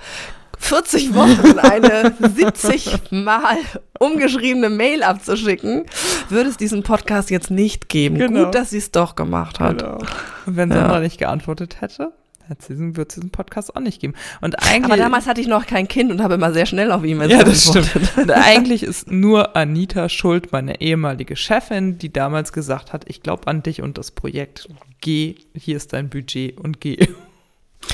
40 0.59 1.13
Wochen 1.13 1.59
eine 1.59 2.13
70 2.19 3.11
Mal 3.11 3.57
umgeschriebene 3.99 4.69
Mail 4.69 5.03
abzuschicken, 5.03 5.85
würde 6.29 6.49
es 6.49 6.57
diesen 6.57 6.83
Podcast 6.83 7.29
jetzt 7.29 7.51
nicht 7.51 7.89
geben. 7.89 8.17
Genau. 8.17 8.45
Gut, 8.45 8.55
dass 8.55 8.69
sie 8.69 8.77
es 8.77 8.91
doch 8.91 9.15
gemacht 9.15 9.59
hat. 9.59 9.79
Genau. 9.79 9.97
Und 10.45 10.57
wenn 10.57 10.71
Sandra 10.71 10.95
ja. 10.95 10.99
nicht 11.01 11.17
geantwortet 11.17 11.81
hätte? 11.81 12.13
Wird 12.47 13.09
es 13.09 13.15
diesen 13.15 13.29
Podcast 13.31 13.75
auch 13.75 13.81
nicht 13.81 14.01
geben. 14.01 14.13
Und 14.41 14.55
eigentlich, 14.63 14.85
Aber 14.85 14.97
damals 14.97 15.27
hatte 15.27 15.41
ich 15.41 15.47
noch 15.47 15.65
kein 15.65 15.87
Kind 15.87 16.11
und 16.11 16.21
habe 16.21 16.35
immer 16.35 16.53
sehr 16.53 16.65
schnell 16.65 16.91
auf 16.91 17.03
E-Mails 17.03 17.31
Ja, 17.31 17.43
das 17.43 17.67
stimmt. 17.67 18.17
Und 18.17 18.31
eigentlich 18.31 18.83
ist 18.83 19.11
nur 19.11 19.55
Anita 19.55 20.09
schuld, 20.09 20.51
meine 20.51 20.81
ehemalige 20.81 21.35
Chefin, 21.35 21.97
die 21.97 22.11
damals 22.11 22.53
gesagt 22.53 22.93
hat, 22.93 23.05
ich 23.07 23.21
glaube 23.21 23.47
an 23.47 23.63
dich 23.63 23.81
und 23.81 23.97
das 23.97 24.11
Projekt. 24.11 24.67
Geh, 25.01 25.35
hier 25.55 25.77
ist 25.77 25.93
dein 25.93 26.09
Budget 26.09 26.57
und 26.57 26.79
geh. 26.81 27.07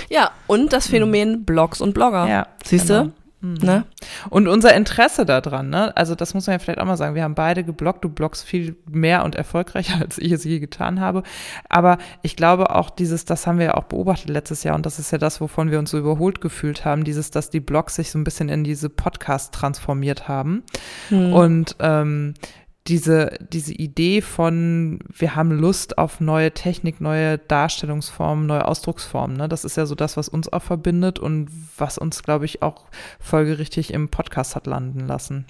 Ja, 0.10 0.32
und 0.48 0.74
das 0.74 0.88
Phänomen 0.88 1.46
Blogs 1.46 1.82
und 1.82 1.94
Blogger. 1.94 2.28
Ja. 2.28 2.48
Siehst 2.64 2.90
du? 2.90 3.02
Genau. 3.04 3.14
Mhm. 3.42 3.58
Ne? 3.62 3.86
Und 4.30 4.48
unser 4.48 4.76
Interesse 4.76 5.26
daran, 5.26 5.70
ne? 5.70 5.96
Also 5.96 6.14
das 6.14 6.34
muss 6.34 6.48
man 6.48 6.56
ja 6.56 6.60
vielleicht 6.60 6.80
auch 6.80 6.86
mal 6.86 6.98
sagen. 6.98 7.16
Wir 7.16 7.24
haben 7.24 7.36
beide 7.36 7.64
geblockt. 7.64 8.04
Du 8.04 8.10
bloggst 8.10 8.44
viel 8.44 8.76
mehr 8.90 9.24
und 9.24 9.36
erfolgreicher, 9.36 9.98
als 10.02 10.18
ich 10.18 10.32
es 10.32 10.44
je 10.44 10.60
getan 10.60 11.00
habe. 11.00 11.24
Aber 11.70 11.98
ich 12.22 12.36
glaube 12.36 12.76
auch 12.76 12.90
dieses, 12.90 13.26
das 13.26 13.48
haben 13.48 13.58
wir 13.60 13.66
ja 13.68 13.74
auch 13.76 13.86
beobachtet 13.86 14.30
letztes 14.30 14.64
Jahr 14.64 14.76
und 14.76 14.86
das 14.86 15.00
ist 15.00 15.12
ja 15.12 15.18
das, 15.18 15.40
wovon 15.40 15.72
wir 15.72 15.80
uns 15.80 15.92
so 15.92 15.98
überholt 15.98 16.42
gefühlt 16.42 16.84
haben, 16.84 17.04
dieses, 17.04 17.32
dass 17.32 17.50
die 17.50 17.62
Blogs 17.62 17.96
sich 17.96 18.12
so 18.12 18.20
ein 18.20 18.24
bisschen 18.24 18.50
in 18.50 18.64
diese 18.64 18.90
Podcasts 18.90 19.52
transformiert 19.52 20.28
haben. 20.28 20.64
Mhm. 21.10 21.34
Und 21.34 21.76
ähm, 21.80 22.34
diese, 22.88 23.38
diese 23.52 23.74
Idee 23.74 24.22
von, 24.22 25.00
wir 25.16 25.36
haben 25.36 25.52
Lust 25.52 25.98
auf 25.98 26.20
neue 26.20 26.52
Technik, 26.52 27.02
neue 27.02 27.38
Darstellungsformen, 27.38 28.48
neue 28.48 28.68
Ausdrucksformen. 28.68 29.38
Ne? 29.38 29.48
Das 29.48 29.64
ist 29.64 29.78
ja 29.78 29.86
so 29.86 29.96
das, 29.96 30.18
was 30.18 30.30
uns 30.30 30.52
auch 30.52 30.64
verbindet 30.64 31.20
und 31.20 31.50
was 31.78 31.98
uns, 31.98 32.24
glaube 32.24 32.46
ich, 32.46 32.64
auch 32.64 32.86
folgerichtig 33.20 33.94
im 33.94 34.10
Podcast 34.10 34.56
hat 34.56 34.66
landen 34.66 35.08
lassen. 35.08 35.46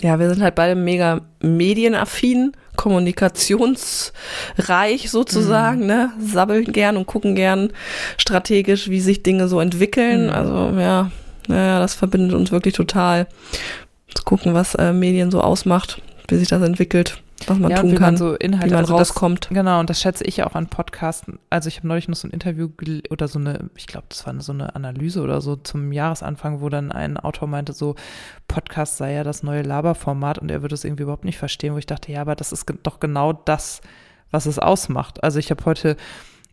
Ja, 0.00 0.18
wir 0.18 0.28
sind 0.28 0.42
halt 0.42 0.54
beide 0.54 0.74
mega 0.74 1.22
medienaffin, 1.40 2.52
kommunikationsreich 2.76 5.10
sozusagen, 5.10 5.80
mhm. 5.80 5.86
ne? 5.86 6.12
Sabbeln 6.20 6.70
gern 6.72 6.98
und 6.98 7.06
gucken 7.06 7.34
gern 7.34 7.72
strategisch, 8.18 8.90
wie 8.90 9.00
sich 9.00 9.22
Dinge 9.22 9.48
so 9.48 9.60
entwickeln. 9.60 10.26
Mhm. 10.26 10.32
Also 10.32 10.78
ja, 10.78 11.10
naja, 11.48 11.80
das 11.80 11.94
verbindet 11.94 12.34
uns 12.34 12.52
wirklich 12.52 12.74
total. 12.74 13.26
Zu 14.14 14.22
gucken, 14.24 14.52
was 14.54 14.74
äh, 14.74 14.92
Medien 14.92 15.30
so 15.30 15.40
ausmacht 15.40 16.02
wie 16.28 16.36
sich 16.36 16.48
das 16.48 16.62
entwickelt, 16.62 17.22
was 17.46 17.58
man 17.58 17.70
ja, 17.70 17.80
tun 17.80 17.94
kann, 17.94 18.00
man 18.02 18.16
so 18.16 18.34
Inhalte, 18.34 18.66
wie 18.66 18.74
man 18.74 18.84
also 18.84 18.96
rauskommt. 18.96 19.46
Das, 19.46 19.54
genau, 19.54 19.80
und 19.80 19.90
das 19.90 20.00
schätze 20.00 20.24
ich 20.24 20.42
auch 20.42 20.54
an 20.54 20.66
Podcasten. 20.66 21.38
Also 21.50 21.68
ich 21.68 21.78
habe 21.78 21.88
neulich 21.88 22.08
noch 22.08 22.16
so 22.16 22.26
ein 22.26 22.32
Interview 22.32 22.68
oder 23.10 23.28
so 23.28 23.38
eine, 23.38 23.70
ich 23.76 23.86
glaube, 23.86 24.06
das 24.08 24.26
war 24.26 24.40
so 24.40 24.52
eine 24.52 24.74
Analyse 24.74 25.20
oder 25.20 25.40
so 25.40 25.56
zum 25.56 25.92
Jahresanfang, 25.92 26.60
wo 26.60 26.68
dann 26.68 26.92
ein 26.92 27.16
Autor 27.16 27.48
meinte, 27.48 27.72
so 27.72 27.94
Podcast 28.48 28.96
sei 28.96 29.12
ja 29.12 29.24
das 29.24 29.42
neue 29.42 29.62
Laberformat 29.62 30.38
und 30.38 30.50
er 30.50 30.62
würde 30.62 30.74
es 30.74 30.84
irgendwie 30.84 31.04
überhaupt 31.04 31.24
nicht 31.24 31.38
verstehen, 31.38 31.74
wo 31.74 31.78
ich 31.78 31.86
dachte, 31.86 32.12
ja, 32.12 32.20
aber 32.20 32.34
das 32.34 32.52
ist 32.52 32.66
doch 32.82 33.00
genau 33.00 33.32
das, 33.32 33.80
was 34.30 34.46
es 34.46 34.58
ausmacht. 34.58 35.22
Also 35.22 35.38
ich 35.38 35.50
habe 35.50 35.64
heute 35.64 35.96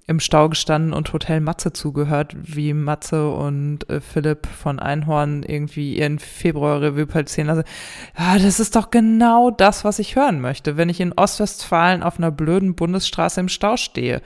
im 0.05 0.19
Stau 0.19 0.49
gestanden 0.49 0.93
und 0.93 1.13
Hotel 1.13 1.39
Matze 1.39 1.71
zugehört, 1.71 2.35
wie 2.41 2.73
Matze 2.73 3.29
und 3.29 3.89
äh, 3.89 4.01
Philipp 4.01 4.47
von 4.47 4.79
Einhorn 4.79 5.43
irgendwie 5.43 5.97
ihren 5.97 6.19
Februar-Revue 6.19 7.05
passieren 7.05 7.47
lassen. 7.47 7.63
Ja, 8.17 8.37
das 8.37 8.59
ist 8.59 8.75
doch 8.75 8.91
genau 8.91 9.49
das, 9.49 9.85
was 9.85 9.99
ich 9.99 10.15
hören 10.15 10.41
möchte, 10.41 10.75
wenn 10.75 10.89
ich 10.89 10.99
in 10.99 11.13
Ostwestfalen 11.13 12.03
auf 12.03 12.17
einer 12.17 12.31
blöden 12.31 12.75
Bundesstraße 12.75 13.39
im 13.39 13.47
Stau 13.47 13.77
stehe. 13.77 14.21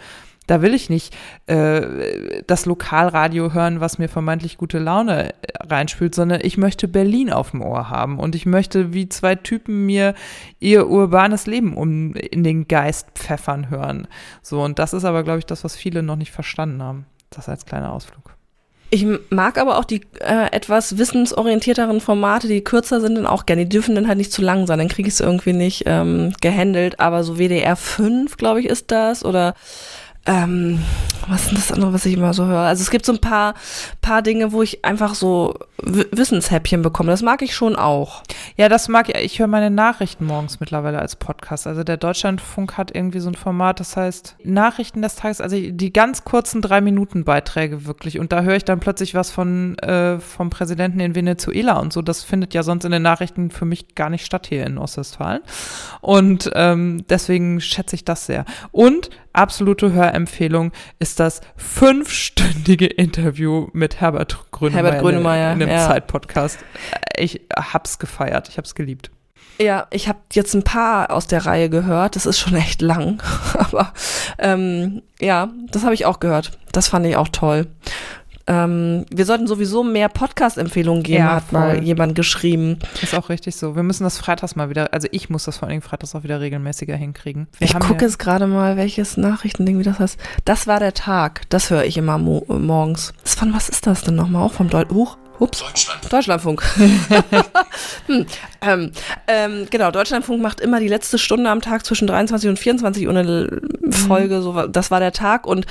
Da 0.47 0.61
will 0.61 0.73
ich 0.73 0.89
nicht 0.89 1.15
äh, 1.45 2.41
das 2.47 2.65
Lokalradio 2.65 3.53
hören, 3.53 3.81
was 3.81 3.99
mir 3.99 4.07
vermeintlich 4.07 4.57
gute 4.57 4.79
Laune 4.79 5.29
äh, 5.29 5.33
reinspült, 5.59 6.15
sondern 6.15 6.39
ich 6.41 6.57
möchte 6.57 6.87
Berlin 6.87 7.31
auf 7.31 7.51
dem 7.51 7.61
Ohr 7.61 7.89
haben 7.89 8.17
und 8.17 8.33
ich 8.33 8.45
möchte 8.45 8.93
wie 8.93 9.09
zwei 9.09 9.35
Typen 9.35 9.85
mir 9.85 10.15
ihr 10.59 10.89
urbanes 10.89 11.45
Leben 11.45 11.75
um 11.75 12.15
in 12.15 12.43
den 12.43 12.67
Geist 12.67 13.07
pfeffern 13.13 13.69
hören. 13.69 14.07
So, 14.41 14.61
und 14.61 14.79
das 14.79 14.93
ist 14.93 15.05
aber, 15.05 15.23
glaube 15.23 15.39
ich, 15.39 15.45
das, 15.45 15.63
was 15.63 15.75
viele 15.75 16.01
noch 16.01 16.15
nicht 16.15 16.31
verstanden 16.31 16.81
haben. 16.81 17.05
Das 17.29 17.49
als 17.49 17.65
kleiner 17.65 17.91
Ausflug. 17.91 18.37
Ich 18.89 19.05
mag 19.29 19.57
aber 19.57 19.77
auch 19.77 19.83
die 19.83 20.01
äh, 20.21 20.49
etwas 20.53 20.97
wissensorientierteren 20.97 21.99
Formate, 21.99 22.47
die 22.47 22.63
kürzer 22.63 23.01
sind, 23.01 23.15
dann 23.15 23.27
auch 23.27 23.45
gerne. 23.45 23.65
Die 23.65 23.69
dürfen 23.69 23.95
dann 23.95 24.07
halt 24.07 24.17
nicht 24.17 24.31
zu 24.31 24.41
lang 24.41 24.65
sein, 24.65 24.79
dann 24.79 24.87
kriege 24.87 25.09
ich 25.09 25.15
es 25.15 25.19
irgendwie 25.19 25.51
nicht 25.51 25.83
ähm, 25.87 26.31
gehandelt. 26.39 27.01
Aber 27.01 27.25
so 27.25 27.37
WDR 27.37 27.75
5, 27.75 28.37
glaube 28.37 28.61
ich, 28.61 28.67
ist 28.67 28.91
das. 28.91 29.25
Oder 29.25 29.55
ähm, 30.27 30.79
was 31.27 31.47
ist 31.47 31.57
das 31.57 31.71
andere, 31.71 31.93
was 31.93 32.05
ich 32.05 32.13
immer 32.13 32.33
so 32.33 32.45
höre? 32.45 32.59
Also 32.59 32.81
es 32.81 32.89
gibt 32.89 33.05
so 33.05 33.11
ein 33.11 33.19
paar, 33.19 33.53
paar 34.01 34.21
Dinge, 34.21 34.51
wo 34.51 34.61
ich 34.61 34.85
einfach 34.85 35.15
so 35.15 35.55
w 35.81 36.05
Wissenshäppchen 36.11 36.81
bekomme. 36.81 37.11
Das 37.11 37.21
mag 37.21 37.41
ich 37.41 37.53
schon 37.53 37.75
auch. 37.75 38.23
Ja, 38.55 38.69
das 38.69 38.87
mag 38.87 39.09
ich. 39.09 39.15
Ich 39.15 39.39
höre 39.39 39.47
meine 39.47 39.69
Nachrichten 39.69 40.25
morgens 40.25 40.59
mittlerweile 40.59 40.99
als 40.99 41.15
Podcast. 41.15 41.67
Also 41.67 41.83
der 41.83 41.97
Deutschlandfunk 41.97 42.77
hat 42.77 42.95
irgendwie 42.95 43.19
so 43.19 43.29
ein 43.29 43.35
Format, 43.35 43.79
das 43.79 43.97
heißt 43.97 44.37
Nachrichten 44.43 45.01
des 45.01 45.15
Tages, 45.15 45.41
also 45.41 45.57
die 45.57 45.93
ganz 45.93 46.23
kurzen 46.23 46.61
drei 46.61 46.81
Minuten 46.81 47.25
Beiträge 47.25 47.85
wirklich. 47.85 48.19
Und 48.19 48.31
da 48.31 48.41
höre 48.41 48.55
ich 48.55 48.65
dann 48.65 48.79
plötzlich 48.79 49.13
was 49.13 49.31
von 49.31 49.77
äh, 49.79 50.19
vom 50.19 50.49
Präsidenten 50.49 50.99
in 50.99 51.15
Venezuela 51.15 51.79
und 51.79 51.91
so. 51.91 52.01
Das 52.01 52.23
findet 52.23 52.53
ja 52.53 52.63
sonst 52.63 52.85
in 52.85 52.91
den 52.91 53.01
Nachrichten 53.01 53.51
für 53.51 53.65
mich 53.65 53.95
gar 53.95 54.09
nicht 54.09 54.25
statt 54.25 54.47
hier 54.47 54.65
in 54.65 54.77
Ostwestfalen. 54.77 55.41
Und 56.01 56.49
ähm, 56.53 57.05
deswegen 57.09 57.59
schätze 57.59 57.95
ich 57.95 58.05
das 58.05 58.25
sehr. 58.25 58.45
Und 58.71 59.09
absolute 59.37 59.93
Hörempfehlung 59.93 60.71
ist 60.99 61.19
das 61.19 61.41
fünfstündige 61.55 62.87
Interview 62.87 63.67
mit 63.73 64.01
Herbert 64.01 64.45
Grönemeyer, 64.51 64.83
Herbert 64.83 65.01
Grönemeyer 65.01 65.53
in 65.53 65.61
einem 65.61 65.71
ja. 65.71 65.87
Zeitpodcast. 65.87 66.59
Ich 67.15 67.41
hab's 67.55 67.99
gefeiert, 67.99 68.49
ich 68.49 68.57
hab's 68.57 68.75
geliebt. 68.75 69.11
Ja, 69.59 69.87
ich 69.89 70.07
habe 70.07 70.19
jetzt 70.33 70.53
ein 70.53 70.63
paar 70.63 71.11
aus 71.11 71.25
der 71.27 71.45
Reihe 71.45 71.69
gehört. 71.69 72.15
Das 72.15 72.25
ist 72.25 72.37
schon 72.39 72.55
echt 72.55 72.81
lang, 72.81 73.21
aber 73.57 73.93
ähm, 74.37 75.01
ja, 75.19 75.49
das 75.71 75.83
habe 75.83 75.93
ich 75.93 76.05
auch 76.05 76.19
gehört. 76.19 76.57
Das 76.71 76.87
fand 76.87 77.05
ich 77.05 77.15
auch 77.15 77.29
toll. 77.29 77.67
Ähm, 78.47 79.05
wir 79.13 79.25
sollten 79.25 79.45
sowieso 79.45 79.83
mehr 79.83 80.09
Podcast-Empfehlungen 80.09 81.03
geben, 81.03 81.19
Ja, 81.19 81.35
hat 81.35 81.51
mal 81.51 81.83
jemand 81.83 82.15
geschrieben. 82.15 82.79
Ist 83.01 83.13
auch 83.13 83.29
richtig 83.29 83.55
so. 83.55 83.75
Wir 83.75 83.83
müssen 83.83 84.03
das 84.03 84.17
freitags 84.17 84.55
mal 84.55 84.69
wieder, 84.69 84.93
also 84.93 85.07
ich 85.11 85.29
muss 85.29 85.43
das 85.43 85.57
vor 85.57 85.67
allen 85.67 85.79
Dingen 85.79 85.81
freitags 85.81 86.15
auch 86.15 86.23
wieder 86.23 86.39
regelmäßiger 86.39 86.95
hinkriegen. 86.95 87.47
Wir 87.59 87.67
Ich 87.67 87.77
gucke 87.77 88.05
jetzt 88.05 88.19
gerade 88.19 88.47
mal, 88.47 88.77
welches 88.77 89.17
Nachrichtending, 89.17 89.79
wie 89.79 89.83
das 89.83 89.99
heißt. 89.99 90.19
Das 90.45 90.65
war 90.67 90.79
der 90.79 90.93
Tag. 90.93 91.41
Das 91.49 91.69
höre 91.69 91.83
ich 91.83 91.97
immer 91.97 92.17
mo 92.17 92.45
morgens. 92.47 93.13
Das 93.23 93.35
von 93.35 93.53
was 93.53 93.69
ist 93.69 93.85
das 93.85 94.01
denn 94.01 94.15
nochmal? 94.15 94.43
Auch 94.43 94.53
vom 94.53 94.69
Deut 94.69 94.91
Huch. 94.91 95.17
Ups. 95.39 95.63
Deutschlandfunk. 96.09 96.63
hm. 98.07 98.25
ähm, 98.61 98.91
ähm, 99.27 99.67
genau, 99.69 99.91
Deutschlandfunk 99.91 100.41
macht 100.41 100.59
immer 100.61 100.79
die 100.79 100.87
letzte 100.87 101.17
Stunde 101.17 101.49
am 101.49 101.61
Tag 101.61 101.85
zwischen 101.85 102.07
23 102.07 102.49
und 102.49 102.57
24 102.59 103.05
Uhr 103.05 103.11
eine 103.11 103.19
L- 103.21 103.61
Folge. 103.91 104.41
So, 104.41 104.55
war- 104.55 104.67
das 104.67 104.89
war 104.91 104.99
der 104.99 105.11
Tag 105.11 105.45
und 105.45 105.65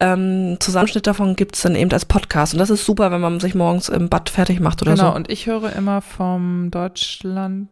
ähm, 0.00 0.56
Zusammenschnitt 0.60 1.06
davon 1.06 1.34
gibt's 1.36 1.62
dann 1.62 1.74
eben 1.74 1.90
als 1.92 2.04
Podcast. 2.04 2.52
Und 2.54 2.58
das 2.60 2.70
ist 2.70 2.84
super, 2.84 3.10
wenn 3.10 3.20
man 3.20 3.40
sich 3.40 3.54
morgens 3.54 3.88
im 3.88 4.08
Bad 4.08 4.30
fertig 4.30 4.60
macht 4.60 4.82
oder 4.82 4.92
Genau, 4.94 5.10
so. 5.10 5.16
und 5.16 5.30
ich 5.30 5.46
höre 5.46 5.72
immer 5.74 6.00
vom 6.00 6.70
Deutschlandfunk 6.70 7.68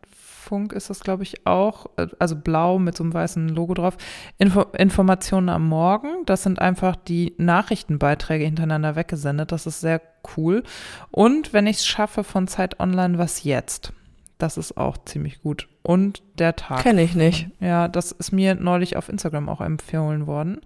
ist 0.73 0.91
das, 0.91 1.01
glaube 1.01 1.23
ich, 1.23 1.47
auch, 1.47 1.87
äh, 1.97 2.07
also 2.19 2.37
blau 2.37 2.79
mit 2.79 2.97
so 2.97 3.05
einem 3.05 3.15
weißen 3.15 3.49
Logo 3.49 3.75
drauf. 3.75 3.97
Info 4.39 4.63
Informationen 4.77 5.49
am 5.49 5.69
Morgen, 5.69 6.09
das 6.27 6.43
sind 6.43 6.61
einfach 6.61 6.97
die 6.97 7.35
Nachrichtenbeiträge 7.39 8.45
hintereinander 8.45 8.97
weggesendet. 8.97 9.53
Das 9.53 9.67
ist 9.67 9.81
sehr 9.81 10.01
cool. 10.37 10.63
Und 11.11 11.53
wenn 11.53 11.67
ich 11.67 11.79
es 11.79 11.87
schaffe, 11.87 12.25
von 12.25 12.49
Zeit 12.49 12.81
Online, 12.81 13.19
was 13.19 13.45
jetzt? 13.45 13.93
Das 14.39 14.57
ist 14.59 14.77
auch 14.77 14.99
ziemlich 15.05 15.41
gut. 15.43 15.69
Und 15.83 16.23
der 16.39 16.57
Tag. 16.57 16.83
Kenne 16.83 17.03
ich 17.03 17.15
nicht. 17.15 17.49
Ja, 17.61 17.89
das 17.89 18.13
ist 18.13 18.33
mir 18.33 18.55
neulich 18.55 18.97
auf 18.97 19.09
Instagram 19.09 19.49
auch 19.49 19.61
empfohlen 19.61 20.27
worden. 20.27 20.61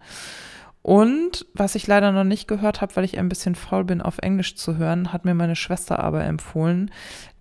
Und 0.82 1.46
was 1.52 1.74
ich 1.74 1.86
leider 1.86 2.10
noch 2.10 2.24
nicht 2.24 2.48
gehört 2.48 2.80
habe, 2.80 2.96
weil 2.96 3.04
ich 3.04 3.18
ein 3.18 3.28
bisschen 3.28 3.54
faul 3.54 3.84
bin, 3.84 4.00
auf 4.00 4.18
Englisch 4.18 4.56
zu 4.56 4.76
hören, 4.76 5.12
hat 5.12 5.24
mir 5.24 5.34
meine 5.34 5.56
Schwester 5.56 5.98
aber 5.98 6.24
empfohlen, 6.24 6.90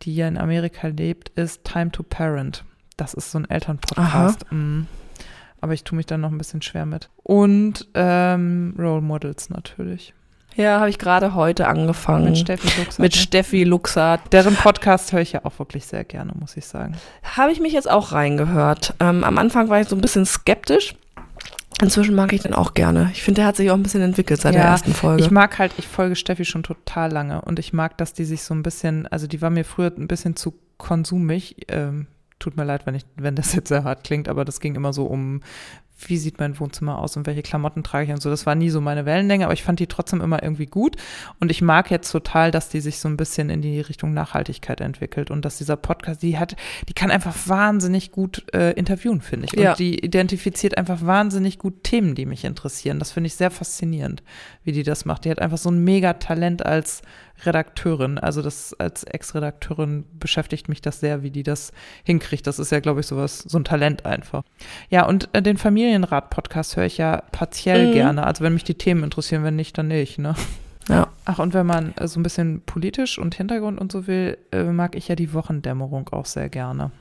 die 0.02 0.13
ja 0.13 0.28
in 0.28 0.38
Amerika 0.38 0.88
lebt, 0.88 1.30
ist 1.30 1.63
Time 1.63 1.91
to 1.91 2.04
Parent. 2.04 2.65
Das 2.97 3.13
ist 3.13 3.32
so 3.32 3.39
ein 3.39 3.49
Elternpodcast. 3.49 4.45
Mm. 4.52 4.82
Aber 5.62 5.73
ich 5.73 5.84
tue 5.84 5.95
mich 5.95 6.06
dann 6.06 6.21
noch 6.21 6.32
ein 6.32 6.38
bisschen 6.38 6.62
schwer 6.62 6.86
mit. 6.86 7.10
Und 7.23 7.88
ähm, 7.93 8.75
Role 8.78 9.02
Models 9.02 9.49
natürlich. 9.49 10.13
Ja, 10.56 10.80
habe 10.80 10.89
ich 10.89 10.99
gerade 10.99 11.36
heute 11.36 11.67
angefangen. 11.67 12.25
Mit 12.25 12.38
Steffi 12.39 12.67
Luxer. 12.82 13.02
Mit 13.02 13.15
ne? 13.15 13.21
Steffi 13.21 13.63
Luxart. 13.63 14.34
Deren 14.34 14.56
Podcast 14.56 15.13
höre 15.13 15.21
ich 15.21 15.32
ja 15.32 15.45
auch 15.45 15.58
wirklich 15.60 15.86
sehr 15.86 16.04
gerne, 16.04 16.34
muss 16.38 16.58
ich 16.58 16.65
sagen. 16.65 16.97
Habe 17.23 17.52
ich 17.52 17.62
mich 17.62 17.71
jetzt 17.71 17.89
auch 17.89 18.12
reingehört. 18.12 18.93
Ähm, 18.99 19.23
am 19.23 19.38
Anfang 19.38 19.69
war 19.69 19.80
ich 19.80 19.88
so 19.88 19.95
ein 19.95 20.02
bisschen 20.02 20.25
skeptisch. 20.25 20.95
Inzwischen 21.82 22.15
mag 22.15 22.34
ich 22.34 22.41
den 22.41 22.53
auch 22.53 22.73
gerne. 22.73 23.10
Ich 23.13 23.23
finde, 23.23 23.41
der 23.41 23.47
hat 23.47 23.55
sich 23.55 23.71
auch 23.71 23.75
ein 23.75 23.84
bisschen 23.84 24.01
entwickelt 24.01 24.41
seit 24.41 24.53
der 24.53 24.63
Ja, 24.63 24.69
ersten 24.69 24.93
Folge. 24.93 25.23
Ich 25.23 25.32
mag 25.32 25.58
halt, 25.60 25.71
ich 25.77 25.88
folge 25.88 26.15
Steffi 26.15 26.43
schon 26.43 26.63
total 26.63 27.12
lange 27.12 27.41
und 27.41 27.58
ich 27.58 27.71
mag, 27.71 27.97
dass 27.97 28.13
die 28.13 28.25
sich 28.25 28.43
so 28.43 28.53
ein 28.53 28.63
bisschen, 28.63 29.08
also 29.08 29.27
die 29.27 29.41
war 29.41 29.49
mir 29.49 29.63
früher 29.63 29.93
ein 29.95 30.08
bisschen 30.08 30.36
zu 30.36 30.55
konsumig. 30.77 31.55
Ähm, 31.69 32.08
tut 32.39 32.58
mir 32.58 32.65
leid, 32.65 32.86
wenn 32.86 32.95
ich, 32.95 33.05
wenn 33.15 33.36
das 33.36 33.53
jetzt 33.53 33.69
sehr 33.69 33.84
hart 33.84 34.03
klingt, 34.03 34.27
aber 34.27 34.43
das 34.45 34.60
ging 34.60 34.75
immer 34.75 34.91
so 34.91 35.05
um, 35.05 35.41
wie 36.07 36.17
sieht 36.17 36.39
mein 36.39 36.59
Wohnzimmer 36.59 36.99
aus 36.99 37.17
und 37.17 37.27
welche 37.27 37.41
Klamotten 37.41 37.83
trage 37.83 38.05
ich 38.05 38.12
und 38.12 38.21
so. 38.21 38.29
Das 38.29 38.45
war 38.45 38.55
nie 38.55 38.69
so 38.69 38.81
meine 38.81 39.05
Wellenlänge, 39.05 39.45
aber 39.45 39.53
ich 39.53 39.63
fand 39.63 39.79
die 39.79 39.88
trotzdem 39.88 40.21
immer 40.21 40.41
irgendwie 40.41 40.65
gut. 40.65 40.95
Und 41.39 41.51
ich 41.51 41.62
mag 41.62 41.91
jetzt 41.91 42.12
total, 42.12 42.51
dass 42.51 42.69
die 42.69 42.79
sich 42.81 42.99
so 42.99 43.09
ein 43.09 43.17
bisschen 43.17 43.49
in 43.49 43.62
die 43.62 43.81
Richtung 43.81 44.13
Nachhaltigkeit 44.13 44.81
entwickelt 44.81 45.31
und 45.31 45.43
dass 45.45 45.57
dieser 45.57 45.75
Podcast, 45.75 46.21
die 46.21 46.38
hat, 46.38 46.55
die 46.88 46.93
kann 46.93 47.12
einfach 47.12 47.35
wahnsinnig 47.47 48.12
gut 48.12 48.45
äh, 48.53 48.71
interviewen, 48.73 49.21
finde 49.21 49.47
ich. 49.47 49.57
Und 49.57 49.63
Ja. 49.63 49.73
die 49.75 50.03
identifiziert 50.03 50.77
einfach 50.77 51.05
wahnsinnig 51.05 51.57
gut 51.57 51.83
Themen, 51.83 52.15
die 52.15 52.25
mich 52.25 52.45
interessieren. 52.45 52.99
Das 52.99 53.12
finde 53.12 53.27
ich 53.27 53.35
sehr 53.35 53.51
faszinierend, 53.51 54.23
wie 54.63 54.71
die 54.71 54.83
das 54.83 55.05
macht. 55.05 55.25
Die 55.25 55.31
hat 55.31 55.39
einfach 55.41 55.57
so 55.57 55.69
ein 55.69 55.83
mega 55.83 56.13
Talent 56.13 56.65
als 56.65 57.01
Redakteurin. 57.45 58.17
Also 58.17 58.41
das 58.41 58.73
als 58.80 59.04
Ex-Redakteurin 59.04 60.06
beschäftigt 60.19 60.69
mich 60.69 60.82
das 60.82 60.99
sehr, 60.99 61.23
wie 61.23 61.32
die 61.32 61.43
das 61.43 61.71
hinkriegt. 62.04 62.47
Das 62.47 62.60
ist 62.60 62.71
ja, 62.71 62.80
glaube 62.80 62.99
ich, 63.02 63.08
sowas, 63.08 63.39
so 63.39 63.58
ein 63.58 63.63
Talent 63.63 64.06
einfach. 64.06 64.43
Ja, 64.89 65.06
und 65.06 65.30
äh, 65.34 65.41
den 65.41 65.58
Familienrat-Podcast 65.58 66.75
höre 66.78 66.86
ich 66.86 66.97
ja 66.97 67.23
partiell 67.32 67.88
Mhm. 67.89 67.93
gerne. 67.93 68.25
Also 68.28 68.43
wenn 68.43 68.54
mich 68.54 68.63
die 68.63 68.75
Themen 68.75 69.04
interessieren, 69.04 69.43
wenn 69.43 69.56
nicht, 69.56 69.78
dann 69.78 69.88
nicht, 69.88 70.19
ne? 70.19 70.36
ja. 70.89 71.08
Ach, 71.25 71.39
und 71.39 71.54
wenn 71.54 71.65
man 71.65 71.93
äh, 71.97 72.08
so 72.08 72.19
ein 72.19 72.23
bisschen 72.23 72.62
politisch 72.62 73.17
und 73.19 73.36
Hintergrund 73.36 73.80
und 73.80 73.91
so 73.91 74.08
will, 74.08 74.38
äh, 74.52 74.63
mag 74.63 74.95
ich 74.95 75.08
ja 75.08 75.15
die 75.15 75.34
Wochendämmerung 75.34 76.10
auch 76.10 76.25
sehr 76.25 76.49
gerne. 76.49 76.91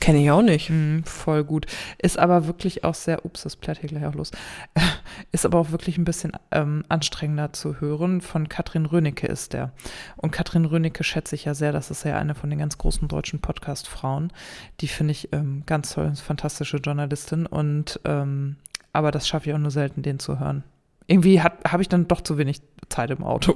Kenne 0.00 0.22
ich 0.22 0.30
auch 0.30 0.42
nicht. 0.42 0.70
Mhm, 0.70 1.04
voll 1.04 1.44
gut. 1.44 1.66
Ist 1.98 2.18
aber 2.18 2.46
wirklich 2.46 2.84
auch 2.84 2.94
sehr, 2.94 3.24
ups, 3.24 3.42
das 3.42 3.56
plärt 3.56 3.78
hier 3.78 3.88
gleich 3.88 4.06
auch 4.06 4.14
los. 4.14 4.30
Ist 5.32 5.46
aber 5.46 5.58
auch 5.58 5.70
wirklich 5.70 5.98
ein 5.98 6.04
bisschen 6.04 6.32
ähm, 6.50 6.84
anstrengender 6.88 7.52
zu 7.52 7.80
hören. 7.80 8.20
Von 8.20 8.48
Katrin 8.48 8.86
Rönecke 8.86 9.26
ist 9.26 9.52
der. 9.52 9.72
Und 10.16 10.30
Katrin 10.30 10.64
Rönecke 10.64 11.04
schätze 11.04 11.34
ich 11.34 11.44
ja 11.44 11.54
sehr. 11.54 11.72
Das 11.72 11.90
ist 11.90 12.04
ja 12.04 12.18
eine 12.18 12.34
von 12.34 12.50
den 12.50 12.58
ganz 12.58 12.76
großen 12.78 13.08
deutschen 13.08 13.40
Podcast-Frauen. 13.40 14.32
Die 14.80 14.88
finde 14.88 15.12
ich 15.12 15.32
ähm, 15.32 15.62
ganz 15.66 15.94
toll, 15.94 16.14
fantastische 16.14 16.76
Journalistin. 16.78 17.46
Und 17.46 18.00
ähm, 18.04 18.56
aber 18.92 19.10
das 19.10 19.28
schaffe 19.28 19.48
ich 19.48 19.54
auch 19.54 19.60
nur 19.60 19.70
selten, 19.70 20.02
den 20.02 20.18
zu 20.18 20.38
hören. 20.38 20.64
Irgendwie 21.06 21.40
habe 21.40 21.82
ich 21.82 21.88
dann 21.88 22.08
doch 22.08 22.20
zu 22.20 22.38
wenig 22.38 22.60
Zeit 22.88 23.10
im 23.10 23.22
Auto. 23.22 23.54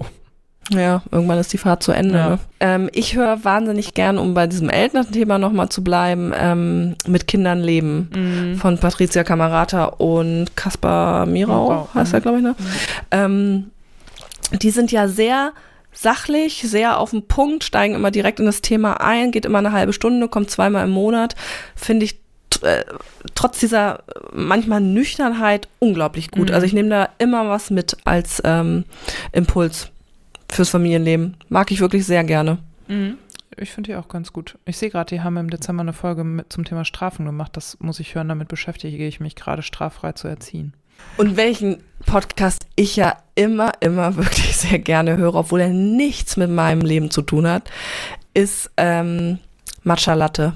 Ja, 0.68 1.02
irgendwann 1.10 1.38
ist 1.38 1.52
die 1.52 1.58
Fahrt 1.58 1.82
zu 1.82 1.90
Ende. 1.92 2.14
Ja. 2.14 2.28
Ne? 2.30 2.38
Ähm, 2.60 2.90
ich 2.92 3.16
höre 3.16 3.44
wahnsinnig 3.44 3.94
gern, 3.94 4.18
um 4.18 4.34
bei 4.34 4.46
diesem 4.46 4.68
Elternthema 4.68 5.38
nochmal 5.38 5.68
zu 5.68 5.82
bleiben, 5.82 6.32
ähm, 6.36 6.94
mit 7.08 7.26
Kindern 7.26 7.60
leben 7.60 8.56
von 8.60 8.78
Patricia 8.78 9.24
Camerata 9.24 9.86
und 9.86 10.56
Kaspar 10.56 11.26
Mirau, 11.26 11.68
Mirau, 11.68 11.88
heißt 11.94 12.12
er, 12.12 12.20
mhm. 12.20 12.22
glaube 12.22 12.38
ich, 12.38 12.44
ne? 12.44 12.54
Ähm, 13.10 13.70
die 14.52 14.70
sind 14.70 14.92
ja 14.92 15.08
sehr 15.08 15.52
sachlich, 15.92 16.62
sehr 16.66 16.98
auf 16.98 17.10
den 17.10 17.26
Punkt, 17.26 17.64
steigen 17.64 17.94
immer 17.94 18.10
direkt 18.10 18.40
in 18.40 18.46
das 18.46 18.62
Thema 18.62 19.00
ein, 19.00 19.32
geht 19.32 19.44
immer 19.44 19.58
eine 19.58 19.72
halbe 19.72 19.92
Stunde, 19.92 20.28
kommt 20.28 20.50
zweimal 20.50 20.84
im 20.84 20.90
Monat. 20.90 21.34
Finde 21.74 22.04
ich 22.04 22.20
äh, 22.62 22.84
trotz 23.34 23.60
dieser 23.60 24.02
manchmal 24.32 24.80
Nüchternheit 24.80 25.68
unglaublich 25.78 26.30
gut. 26.30 26.48
Mhm. 26.48 26.54
Also 26.54 26.66
ich 26.66 26.72
nehme 26.72 26.88
da 26.88 27.08
immer 27.18 27.48
was 27.48 27.70
mit 27.70 27.96
als 28.04 28.40
ähm, 28.44 28.84
Impuls 29.32 29.88
fürs 30.52 30.70
Familienleben. 30.70 31.36
Mag 31.48 31.70
ich 31.70 31.80
wirklich 31.80 32.06
sehr 32.06 32.24
gerne. 32.24 32.58
Mhm. 32.88 33.18
Ich 33.56 33.72
finde 33.72 33.90
die 33.90 33.96
auch 33.96 34.08
ganz 34.08 34.32
gut. 34.32 34.58
Ich 34.64 34.78
sehe 34.78 34.90
gerade, 34.90 35.14
die 35.14 35.20
haben 35.22 35.36
im 35.36 35.50
Dezember 35.50 35.82
eine 35.82 35.92
Folge 35.92 36.24
mit, 36.24 36.52
zum 36.52 36.64
Thema 36.64 36.84
Strafen 36.84 37.26
gemacht. 37.26 37.56
Das 37.56 37.78
muss 37.80 38.00
ich 38.00 38.14
hören, 38.14 38.28
damit 38.28 38.48
beschäftige 38.48 39.06
ich 39.06 39.20
mich 39.20 39.36
gerade 39.36 39.62
straffrei 39.62 40.12
zu 40.12 40.28
erziehen. 40.28 40.72
Und 41.16 41.36
welchen 41.36 41.82
Podcast 42.06 42.66
ich 42.76 42.96
ja 42.96 43.16
immer, 43.34 43.72
immer 43.80 44.16
wirklich 44.16 44.56
sehr 44.56 44.78
gerne 44.78 45.16
höre, 45.16 45.34
obwohl 45.34 45.60
er 45.60 45.68
nichts 45.68 46.36
mit 46.36 46.50
meinem 46.50 46.80
Leben 46.80 47.10
zu 47.10 47.22
tun 47.22 47.46
hat, 47.46 47.70
ist 48.34 48.70
ähm, 48.76 49.38
Matcha 49.82 50.14
Latte. 50.14 50.54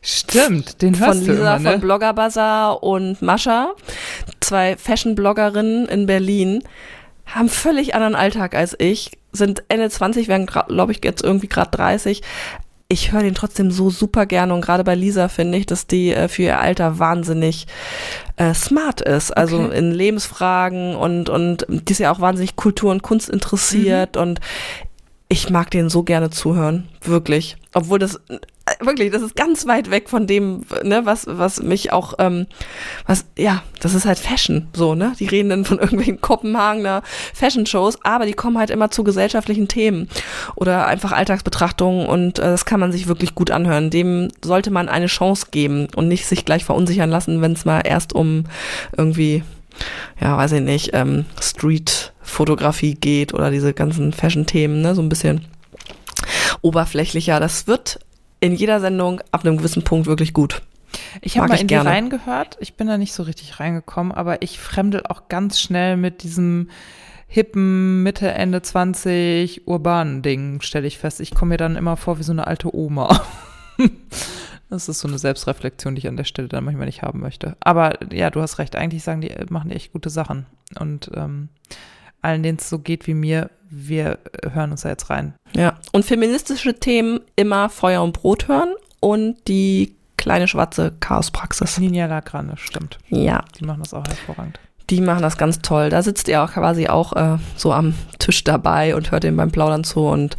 Stimmt, 0.00 0.82
den 0.82 0.94
Von 0.94 1.06
hörst 1.06 1.26
du 1.26 1.32
Lisa 1.32 1.56
immer, 1.56 1.58
ne? 1.58 1.70
von 1.72 1.80
Blogger 1.80 2.12
Bazaar 2.12 2.82
und 2.82 3.20
Mascha. 3.22 3.72
zwei 4.40 4.76
Fashion-Bloggerinnen 4.76 5.86
in 5.86 6.06
Berlin, 6.06 6.62
haben 7.26 7.48
völlig 7.48 7.94
anderen 7.94 8.14
Alltag 8.14 8.54
als 8.54 8.74
ich, 8.78 9.12
sind 9.32 9.64
Ende 9.68 9.88
20, 9.88 10.28
werden, 10.28 10.46
glaube 10.46 10.92
ich, 10.92 11.00
jetzt 11.04 11.22
irgendwie 11.22 11.48
gerade 11.48 11.70
30. 11.70 12.22
Ich 12.88 13.12
höre 13.12 13.22
den 13.22 13.34
trotzdem 13.34 13.70
so 13.70 13.88
super 13.88 14.26
gerne 14.26 14.52
und 14.52 14.60
gerade 14.60 14.84
bei 14.84 14.94
Lisa 14.94 15.28
finde 15.28 15.56
ich, 15.56 15.64
dass 15.64 15.86
die 15.86 16.12
äh, 16.12 16.28
für 16.28 16.42
ihr 16.42 16.60
Alter 16.60 16.98
wahnsinnig 16.98 17.66
äh, 18.36 18.52
smart 18.52 19.00
ist. 19.00 19.30
Also 19.34 19.60
Okay. 19.60 19.78
in 19.78 19.92
Lebensfragen 19.92 20.94
und, 20.94 21.30
und 21.30 21.64
die 21.68 21.92
ist 21.92 22.00
ja 22.00 22.12
auch 22.12 22.20
wahnsinnig 22.20 22.56
Kultur 22.56 22.90
und 22.90 23.02
Kunst 23.02 23.30
interessiert 23.30 24.18
und 24.18 24.40
ich 25.30 25.48
mag 25.48 25.70
denen 25.70 25.88
so 25.88 26.02
gerne 26.02 26.28
zuhören, 26.28 26.86
wirklich. 27.00 27.56
Obwohl 27.72 27.98
das 27.98 28.20
wirklich, 28.80 29.10
das 29.10 29.22
ist 29.22 29.36
ganz 29.36 29.66
weit 29.66 29.90
weg 29.90 30.08
von 30.08 30.26
dem, 30.26 30.64
ne, 30.82 31.04
was 31.04 31.26
was 31.28 31.62
mich 31.62 31.92
auch, 31.92 32.14
ähm, 32.18 32.46
was 33.06 33.24
ja, 33.36 33.62
das 33.80 33.94
ist 33.94 34.06
halt 34.06 34.18
Fashion, 34.18 34.68
so 34.72 34.94
ne. 34.94 35.14
Die 35.18 35.26
reden 35.26 35.50
dann 35.50 35.64
von 35.64 35.78
irgendwelchen 35.80 36.20
Kopenhagener 36.20 37.02
Fashion-Shows, 37.34 37.98
aber 38.04 38.26
die 38.26 38.34
kommen 38.34 38.58
halt 38.58 38.70
immer 38.70 38.90
zu 38.90 39.04
gesellschaftlichen 39.04 39.68
Themen 39.68 40.08
oder 40.54 40.86
einfach 40.86 41.12
Alltagsbetrachtungen 41.12 42.06
und 42.06 42.38
äh, 42.38 42.42
das 42.42 42.64
kann 42.64 42.80
man 42.80 42.92
sich 42.92 43.08
wirklich 43.08 43.34
gut 43.34 43.50
anhören. 43.50 43.90
Dem 43.90 44.28
sollte 44.44 44.70
man 44.70 44.88
eine 44.88 45.06
Chance 45.06 45.46
geben 45.50 45.88
und 45.96 46.08
nicht 46.08 46.26
sich 46.26 46.44
gleich 46.44 46.64
verunsichern 46.64 47.10
lassen, 47.10 47.40
wenn 47.42 47.52
es 47.52 47.64
mal 47.64 47.80
erst 47.80 48.14
um 48.14 48.44
irgendwie 48.96 49.42
ja, 50.20 50.36
weiß 50.36 50.52
ich 50.52 50.60
nicht, 50.60 50.90
ähm, 50.92 51.24
Street-Fotografie 51.40 52.94
geht 52.94 53.32
oder 53.32 53.50
diese 53.50 53.72
ganzen 53.72 54.12
Fashion-Themen, 54.12 54.82
ne, 54.82 54.94
so 54.94 55.02
ein 55.02 55.08
bisschen 55.08 55.46
oberflächlicher. 56.60 57.40
Das 57.40 57.66
wird 57.66 57.98
in 58.42 58.54
jeder 58.54 58.80
Sendung 58.80 59.20
ab 59.30 59.44
einem 59.44 59.56
gewissen 59.56 59.84
Punkt 59.84 60.06
wirklich 60.06 60.32
gut. 60.32 60.62
Ich 61.20 61.38
habe 61.38 61.48
mal 61.48 61.60
in 61.60 61.68
gerne. 61.68 61.88
die 61.88 61.94
reingehört. 61.94 62.58
Ich 62.60 62.74
bin 62.74 62.88
da 62.88 62.98
nicht 62.98 63.12
so 63.12 63.22
richtig 63.22 63.60
reingekommen, 63.60 64.12
aber 64.12 64.42
ich 64.42 64.58
fremdel 64.58 65.06
auch 65.06 65.28
ganz 65.28 65.60
schnell 65.60 65.96
mit 65.96 66.24
diesem 66.24 66.68
hippen, 67.28 68.02
Mitte, 68.02 68.30
Ende 68.32 68.60
20 68.60 69.66
urbanen 69.68 70.22
Ding, 70.22 70.60
stelle 70.60 70.88
ich 70.88 70.98
fest. 70.98 71.20
Ich 71.20 71.34
komme 71.34 71.50
mir 71.50 71.56
dann 71.56 71.76
immer 71.76 71.96
vor 71.96 72.18
wie 72.18 72.24
so 72.24 72.32
eine 72.32 72.46
alte 72.46 72.74
Oma. 72.74 73.24
Das 74.68 74.88
ist 74.88 75.00
so 75.00 75.08
eine 75.08 75.18
Selbstreflexion, 75.18 75.94
die 75.94 75.98
ich 75.98 76.08
an 76.08 76.16
der 76.16 76.24
Stelle 76.24 76.48
dann 76.48 76.64
manchmal 76.64 76.86
nicht 76.86 77.02
haben 77.02 77.20
möchte. 77.20 77.58
Aber 77.60 78.10
ja, 78.10 78.30
du 78.30 78.40
hast 78.40 78.58
recht. 78.58 78.74
Eigentlich 78.74 79.02
sagen 79.02 79.20
die, 79.20 79.30
machen 79.50 79.68
die 79.68 79.76
echt 79.76 79.92
gute 79.92 80.08
Sachen. 80.08 80.46
Und 80.80 81.10
ähm, 81.14 81.50
allen, 82.22 82.42
denen 82.42 82.56
es 82.56 82.70
so 82.70 82.78
geht 82.78 83.06
wie 83.06 83.12
mir, 83.12 83.50
wir 83.74 84.18
hören 84.52 84.70
uns 84.70 84.82
da 84.82 84.90
jetzt 84.90 85.08
rein. 85.10 85.34
Ja. 85.56 85.78
Und 85.92 86.04
feministische 86.04 86.74
Themen 86.74 87.20
immer 87.36 87.68
Feuer 87.70 88.02
und 88.02 88.12
Brot 88.12 88.48
hören 88.48 88.74
und 89.00 89.36
die 89.48 89.96
kleine 90.18 90.46
schwarze 90.46 90.92
Chaospraxis. 91.00 91.78
Ninja 91.78 92.06
Lagrane, 92.06 92.54
stimmt. 92.56 92.98
Ja, 93.08 93.44
Die 93.58 93.64
machen 93.64 93.80
das 93.82 93.94
auch 93.94 94.04
hervorragend. 94.06 94.60
die 94.90 95.00
machen 95.00 95.22
das 95.22 95.38
ganz 95.38 95.60
toll. 95.62 95.88
Da 95.88 96.02
sitzt 96.02 96.28
ihr 96.28 96.42
auch 96.42 96.52
quasi 96.52 96.86
auch 96.88 97.14
äh, 97.14 97.38
so 97.56 97.72
am 97.72 97.94
Tisch 98.18 98.44
dabei 98.44 98.94
und 98.94 99.10
hört 99.10 99.24
dem 99.24 99.36
beim 99.36 99.50
Plaudern 99.50 99.84
zu. 99.84 100.00
Und 100.06 100.36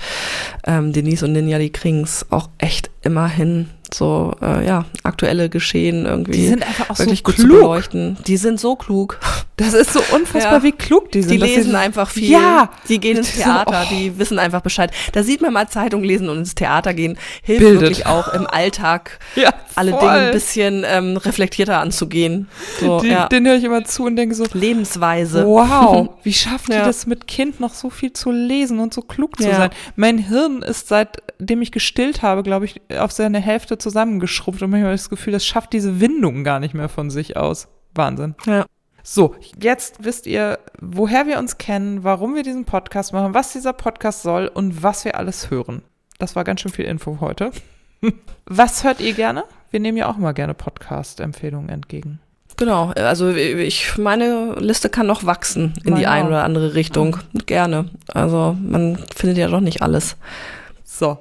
ähm, 0.65 0.93
Denise 0.93 1.23
und 1.25 1.33
Ninja, 1.33 1.57
die 1.57 1.71
kriegen 1.71 2.01
es 2.03 2.25
auch 2.31 2.49
echt 2.59 2.91
immer 3.01 3.27
hin, 3.27 3.69
so 3.93 4.33
äh, 4.41 4.65
ja, 4.65 4.85
aktuelle 5.03 5.49
Geschehen 5.49 6.05
irgendwie 6.05 6.31
Die 6.33 6.47
sind 6.47 6.63
einfach 6.65 6.89
auch 6.89 6.99
wirklich 6.99 7.19
so 7.19 7.23
gut 7.23 7.35
zu 7.37 7.43
klug. 7.45 7.59
beleuchten. 7.59 8.17
Die 8.27 8.37
sind 8.37 8.59
so 8.59 8.75
klug. 8.75 9.19
Das 9.57 9.73
ist 9.73 9.93
so 9.93 10.01
unfassbar, 10.15 10.55
Ja. 10.57 10.63
wie 10.63 10.71
klug 10.71 11.11
die 11.11 11.21
sind. 11.21 11.31
Die 11.31 11.37
lesen 11.37 11.75
einfach 11.75 12.09
viel. 12.09 12.29
Ja. 12.31 12.69
Die 12.89 12.99
gehen 12.99 13.17
ins 13.17 13.33
Die 13.33 13.41
Theater, 13.43 13.85
oh. 13.85 13.93
die 13.93 14.17
wissen 14.17 14.39
einfach 14.39 14.61
Bescheid. 14.61 14.91
Da 15.11 15.21
sieht 15.23 15.41
man 15.41 15.53
mal 15.53 15.67
Zeitung 15.69 16.03
lesen 16.03 16.27
und 16.29 16.39
ins 16.39 16.55
Theater 16.55 16.93
gehen. 16.93 17.17
Hilft 17.43 17.61
Bildet. 17.61 17.81
wirklich 17.81 18.05
auch 18.07 18.33
im 18.33 18.47
Alltag, 18.47 19.19
Ja, 19.35 19.53
alle. 19.75 19.91
Dinge 19.91 20.09
ein 20.11 20.31
bisschen 20.31 20.83
ähm, 20.87 21.17
reflektierter 21.17 21.79
anzugehen. 21.79 22.47
So, 22.79 22.99
Die, 23.01 23.09
ja. 23.09 23.27
Den 23.27 23.45
höre 23.45 23.55
ich 23.57 23.63
immer 23.63 23.85
zu 23.85 24.05
und 24.05 24.15
denke 24.15 24.33
so, 24.33 24.45
Lebensweise. 24.53 25.45
wow, 25.45 26.09
wie 26.23 26.33
schafft 26.33 26.69
die 26.69 26.73
Ja. 26.73 26.85
das 26.85 27.05
mit 27.05 27.27
Kind 27.27 27.59
noch 27.59 27.73
so 27.73 27.89
viel 27.89 28.11
zu 28.13 28.31
lesen 28.31 28.79
und 28.79 28.93
so 28.93 29.01
klug 29.01 29.37
zu 29.37 29.43
sein? 29.43 29.69
Mein 29.95 30.17
Hirn 30.17 30.61
ist 30.63 30.87
seitdem 30.87 31.61
ich 31.61 31.71
gestillt 31.71 32.21
habe, 32.23 32.41
glaube 32.43 32.65
ich, 32.65 32.81
auf 32.97 33.11
seine 33.11 33.39
Hälfte 33.39 33.77
zusammengeschrumpft 33.83 34.61
und 34.63 34.71
manchmal 34.71 34.87
habe 34.89 34.95
ich 34.95 35.01
das 35.01 35.09
Gefühl, 35.09 35.33
das 35.33 35.45
schafft 35.45 35.73
diese 35.73 35.99
Windung 35.99 36.43
gar 36.43 36.59
nicht 36.59 36.73
mehr 36.73 36.89
von 36.89 37.09
sich 37.09 37.37
aus. 37.37 37.67
Wahnsinn. 37.93 38.35
Ja. 38.45 38.65
So, 39.03 39.35
jetzt 39.61 40.03
wisst 40.05 40.27
ihr, 40.27 40.59
woher 40.79 41.27
wir 41.27 41.37
uns 41.37 41.57
kennen, 41.57 42.03
warum 42.03 42.35
wir 42.35 42.43
diesen 42.43 42.63
Podcast 42.63 43.11
machen, 43.11 43.33
was 43.33 43.51
dieser 43.51 43.73
Podcast 43.73 44.23
soll 44.23 44.47
und 44.47 44.81
was 44.81 45.03
wir 45.03 45.17
alles 45.17 45.51
hören. 45.51 45.83
Das 46.19 46.35
war 46.37 46.45
ganz 46.45 46.61
schön 46.61 46.71
viel 46.71 46.85
Info 46.85 47.17
heute. 47.19 47.51
Was 48.45 48.83
hört 48.83 48.99
ihr 48.99 49.13
gerne? 49.13 49.45
Wir 49.71 49.79
nehmen 49.79 49.97
ja 49.97 50.07
auch 50.09 50.17
mal 50.17 50.33
gerne 50.33 50.53
Podcast-Empfehlungen 50.53 51.69
entgegen. 51.69 52.19
Genau, 52.57 52.91
also 52.95 53.29
ich 53.31 53.97
meine 53.97 54.55
Liste 54.59 54.89
kann 54.89 55.07
noch 55.07 55.25
wachsen 55.25 55.73
in 55.83 55.95
die 55.95 56.03
Meine 56.03 56.09
eine 56.09 56.23
auch. 56.23 56.27
oder 56.27 56.43
andere 56.43 56.73
Richtung. 56.75 57.17
Gerne. 57.45 57.89
Also 58.13 58.55
man 58.61 58.97
findet 59.15 59.37
ja 59.37 59.47
doch 59.47 59.61
nicht 59.61 59.81
alles. 59.81 60.17
So. 60.83 61.17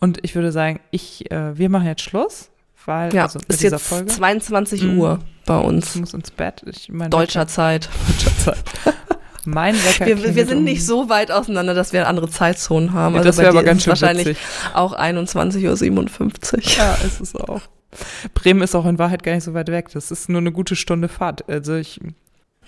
Und 0.00 0.18
ich 0.22 0.34
würde 0.34 0.52
sagen, 0.52 0.80
ich, 0.90 1.30
äh, 1.30 1.56
wir 1.58 1.68
machen 1.68 1.86
jetzt 1.86 2.02
Schluss, 2.02 2.50
weil 2.86 3.14
Ja, 3.14 3.24
also 3.24 3.38
ist 3.48 3.62
jetzt 3.62 3.82
Folge. 3.82 4.06
22 4.06 4.82
Mhm. 4.82 4.98
Uhr 4.98 5.18
bei 5.46 5.58
Ich 5.60 5.66
uns. 5.66 5.94
muss 5.96 6.14
ins 6.14 6.30
Bett. 6.30 6.62
Ich, 6.66 6.90
Deutscher 7.10 7.46
Zeit. 7.46 7.88
Wecker- 7.88 8.06
deutscher 8.08 8.36
Zeit. 8.36 8.64
Mein 9.44 9.74
Wecker 9.76 10.06
Wir, 10.06 10.34
wir 10.34 10.46
sind 10.46 10.58
um- 10.58 10.64
nicht 10.64 10.84
so 10.84 11.08
weit 11.08 11.30
auseinander, 11.30 11.72
dass 11.72 11.92
wir 11.94 12.06
andere 12.06 12.28
Zeitzonen 12.28 12.92
haben. 12.92 13.14
Ja, 13.14 13.20
Also 13.20 13.28
das 13.30 13.38
wäre 13.38 13.48
aber 13.48 13.62
ganz 13.62 13.84
schön 13.84 13.92
wahrscheinlich 13.92 14.26
witzig. 14.26 14.44
auch 14.74 14.92
21.57 14.94 16.54
Uhr. 16.54 16.60
Ja, 16.76 16.94
ist 17.06 17.20
es 17.20 17.34
auch. 17.34 17.62
Bremen 18.34 18.60
ist 18.60 18.74
auch 18.74 18.84
in 18.84 18.98
Wahrheit 18.98 19.22
gar 19.22 19.34
nicht 19.34 19.44
so 19.44 19.54
weit 19.54 19.68
weg. 19.68 19.88
Das 19.94 20.10
ist 20.10 20.28
nur 20.28 20.40
eine 20.42 20.52
gute 20.52 20.76
Stunde 20.76 21.08
Fahrt. 21.08 21.48
Also 21.48 21.76
ich, 21.76 21.98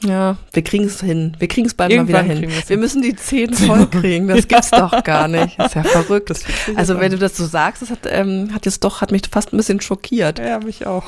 Ja, 0.03 0.37
wir 0.53 0.63
kriegen 0.63 0.85
es 0.85 1.01
hin. 1.01 1.37
Wir 1.39 1.49
kriegen 1.49 1.67
es 1.67 1.75
bald 1.75 1.95
mal 1.95 2.09
wieder 2.09 2.25
Irgendwann 2.25 2.51
hin. 2.51 2.63
Wir 2.67 2.79
müssen 2.79 3.03
die 3.03 3.15
10 3.15 3.55
voll 3.55 3.87
kriegen. 3.89 4.29
Das 4.29 4.49
gibt's 4.49 4.71
doch 4.71 5.05
gar 5.05 5.29
nicht. 5.29 5.59
Das 5.59 5.69
ist 5.69 5.75
ja 5.75 5.83
verrückt. 5.83 6.33
Also 6.75 6.99
wenn 6.99 7.13
du 7.13 7.19
das 7.19 7.37
so 7.37 7.45
sagst, 7.47 7.83
das 7.83 7.91
hat, 7.91 8.01
ähm, 8.07 8.51
hat 8.55 8.65
jetzt 8.65 8.83
doch, 8.85 9.01
hat 9.01 9.13
mich 9.13 9.23
fast 9.31 9.53
ein 9.53 9.57
bisschen 9.57 9.81
schockiert. 9.81 10.39
Ja, 10.39 10.59
mich 10.59 10.87
auch. 10.87 11.05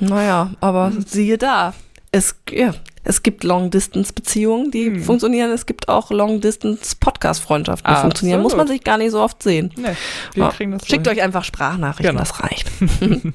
Naja, 0.00 0.50
aber 0.60 0.92
siehe 1.06 1.38
da. 1.38 1.74
Es, 2.10 2.34
ja, 2.50 2.74
es 3.04 3.22
gibt 3.22 3.44
Long-Distance-Beziehungen, 3.44 4.70
die 4.70 4.86
Hm. 4.86 5.02
funktionieren. 5.04 5.50
Es 5.52 5.66
gibt 5.66 5.88
auch 5.88 6.10
Long-Distance-Podcast-Freundschaften, 6.10 7.84
die 7.86 7.90
Absolut. 7.90 8.02
funktionieren. 8.12 8.42
Muss 8.42 8.56
man 8.56 8.66
sich 8.66 8.82
gar 8.82 8.98
nicht 8.98 9.10
so 9.12 9.20
oft 9.20 9.42
sehen. 9.42 9.70
Nee, 9.76 9.88
wir 10.34 10.44
Ja. 10.44 10.48
kriegen 10.50 10.72
das 10.72 10.86
Schickt 10.86 11.06
hin. 11.06 11.16
euch 11.16 11.22
einfach 11.22 11.44
Sprachnachrichten, 11.44 12.16
Genau. 12.16 12.20
das 12.20 12.42
reicht. 12.42 12.70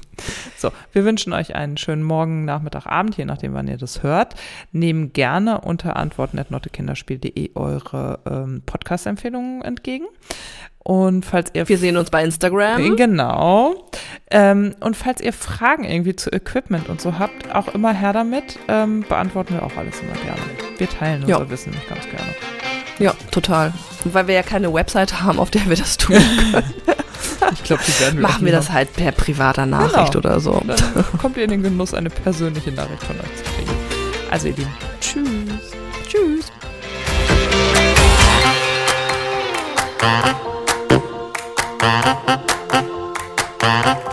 So, 0.58 0.70
wir 0.92 1.04
wünschen 1.06 1.32
euch 1.32 1.54
einen 1.54 1.78
schönen 1.78 2.02
Morgen, 2.02 2.44
Nachmittag, 2.44 2.84
Abend, 2.86 3.16
je 3.16 3.24
nachdem, 3.24 3.54
wann 3.54 3.66
ihr 3.68 3.78
das 3.78 4.02
hört. 4.02 4.34
Nehmt 4.72 5.14
gerne 5.14 5.60
unter 5.62 5.96
antworten.nottekinderspiel.de 5.96 7.52
eure 7.54 8.18
ähm, 8.26 8.62
Podcast-Empfehlungen 8.66 9.62
entgegen. 9.62 10.04
Und 10.82 11.26
falls 11.26 11.50
ihr 11.54 11.68
Wir 11.68 11.78
sehen 11.78 11.96
uns 11.96 12.10
bei 12.10 12.24
Instagram. 12.24 12.96
Genau. 12.96 13.86
Ähm, 14.30 14.74
und 14.80 14.96
falls 14.96 15.20
ihr 15.20 15.32
Fragen 15.32 15.84
irgendwie 15.84 16.16
zu 16.16 16.32
Equipment 16.32 16.88
und 16.88 17.00
so 17.00 17.18
habt, 17.18 17.54
auch 17.54 17.68
immer 17.74 17.92
her 17.92 18.12
damit. 18.12 18.58
Ähm, 18.68 19.04
beantworten 19.08 19.54
wir 19.54 19.62
auch 19.62 19.76
alles 19.76 20.00
immer 20.00 20.14
gerne. 20.24 20.40
Wir 20.78 20.88
teilen 20.88 21.22
unser 21.24 21.38
Ja. 21.40 21.50
Wissen 21.50 21.72
ganz 21.88 22.04
gerne. 22.04 22.34
Ja, 22.98 23.14
total. 23.30 23.72
Weil 24.04 24.26
wir 24.26 24.34
ja 24.34 24.42
keine 24.42 24.72
Website 24.72 25.22
haben, 25.22 25.38
auf 25.38 25.50
der 25.50 25.66
wir 25.68 25.76
das 25.76 25.96
tun, 25.96 26.16
Ich 27.52 27.64
glaube, 27.64 27.82
die 27.86 28.00
werden 28.00 28.16
wir 28.18 28.22
machen 28.22 28.44
wir 28.44 28.52
das 28.52 28.70
halt 28.70 28.92
per 28.94 29.12
privater 29.12 29.66
Nachricht 29.66 30.12
Genau. 30.12 30.18
oder 30.18 30.40
so. 30.40 30.62
Dann 30.66 31.04
kommt 31.18 31.36
ihr 31.36 31.44
in 31.44 31.50
den 31.50 31.62
Genuss, 31.62 31.94
eine 31.94 32.10
persönliche 32.10 32.70
Nachricht 32.72 33.02
von 33.02 33.16
euch 33.16 33.36
zu 33.36 33.44
kriegen. 33.54 33.70
Also 34.30 34.48
ihr 34.48 34.54
Lieben, 34.56 34.70
tschüss. 35.00 35.72
Tschüss. 36.08 36.46
Thank 41.80 42.20
you. 44.04 44.09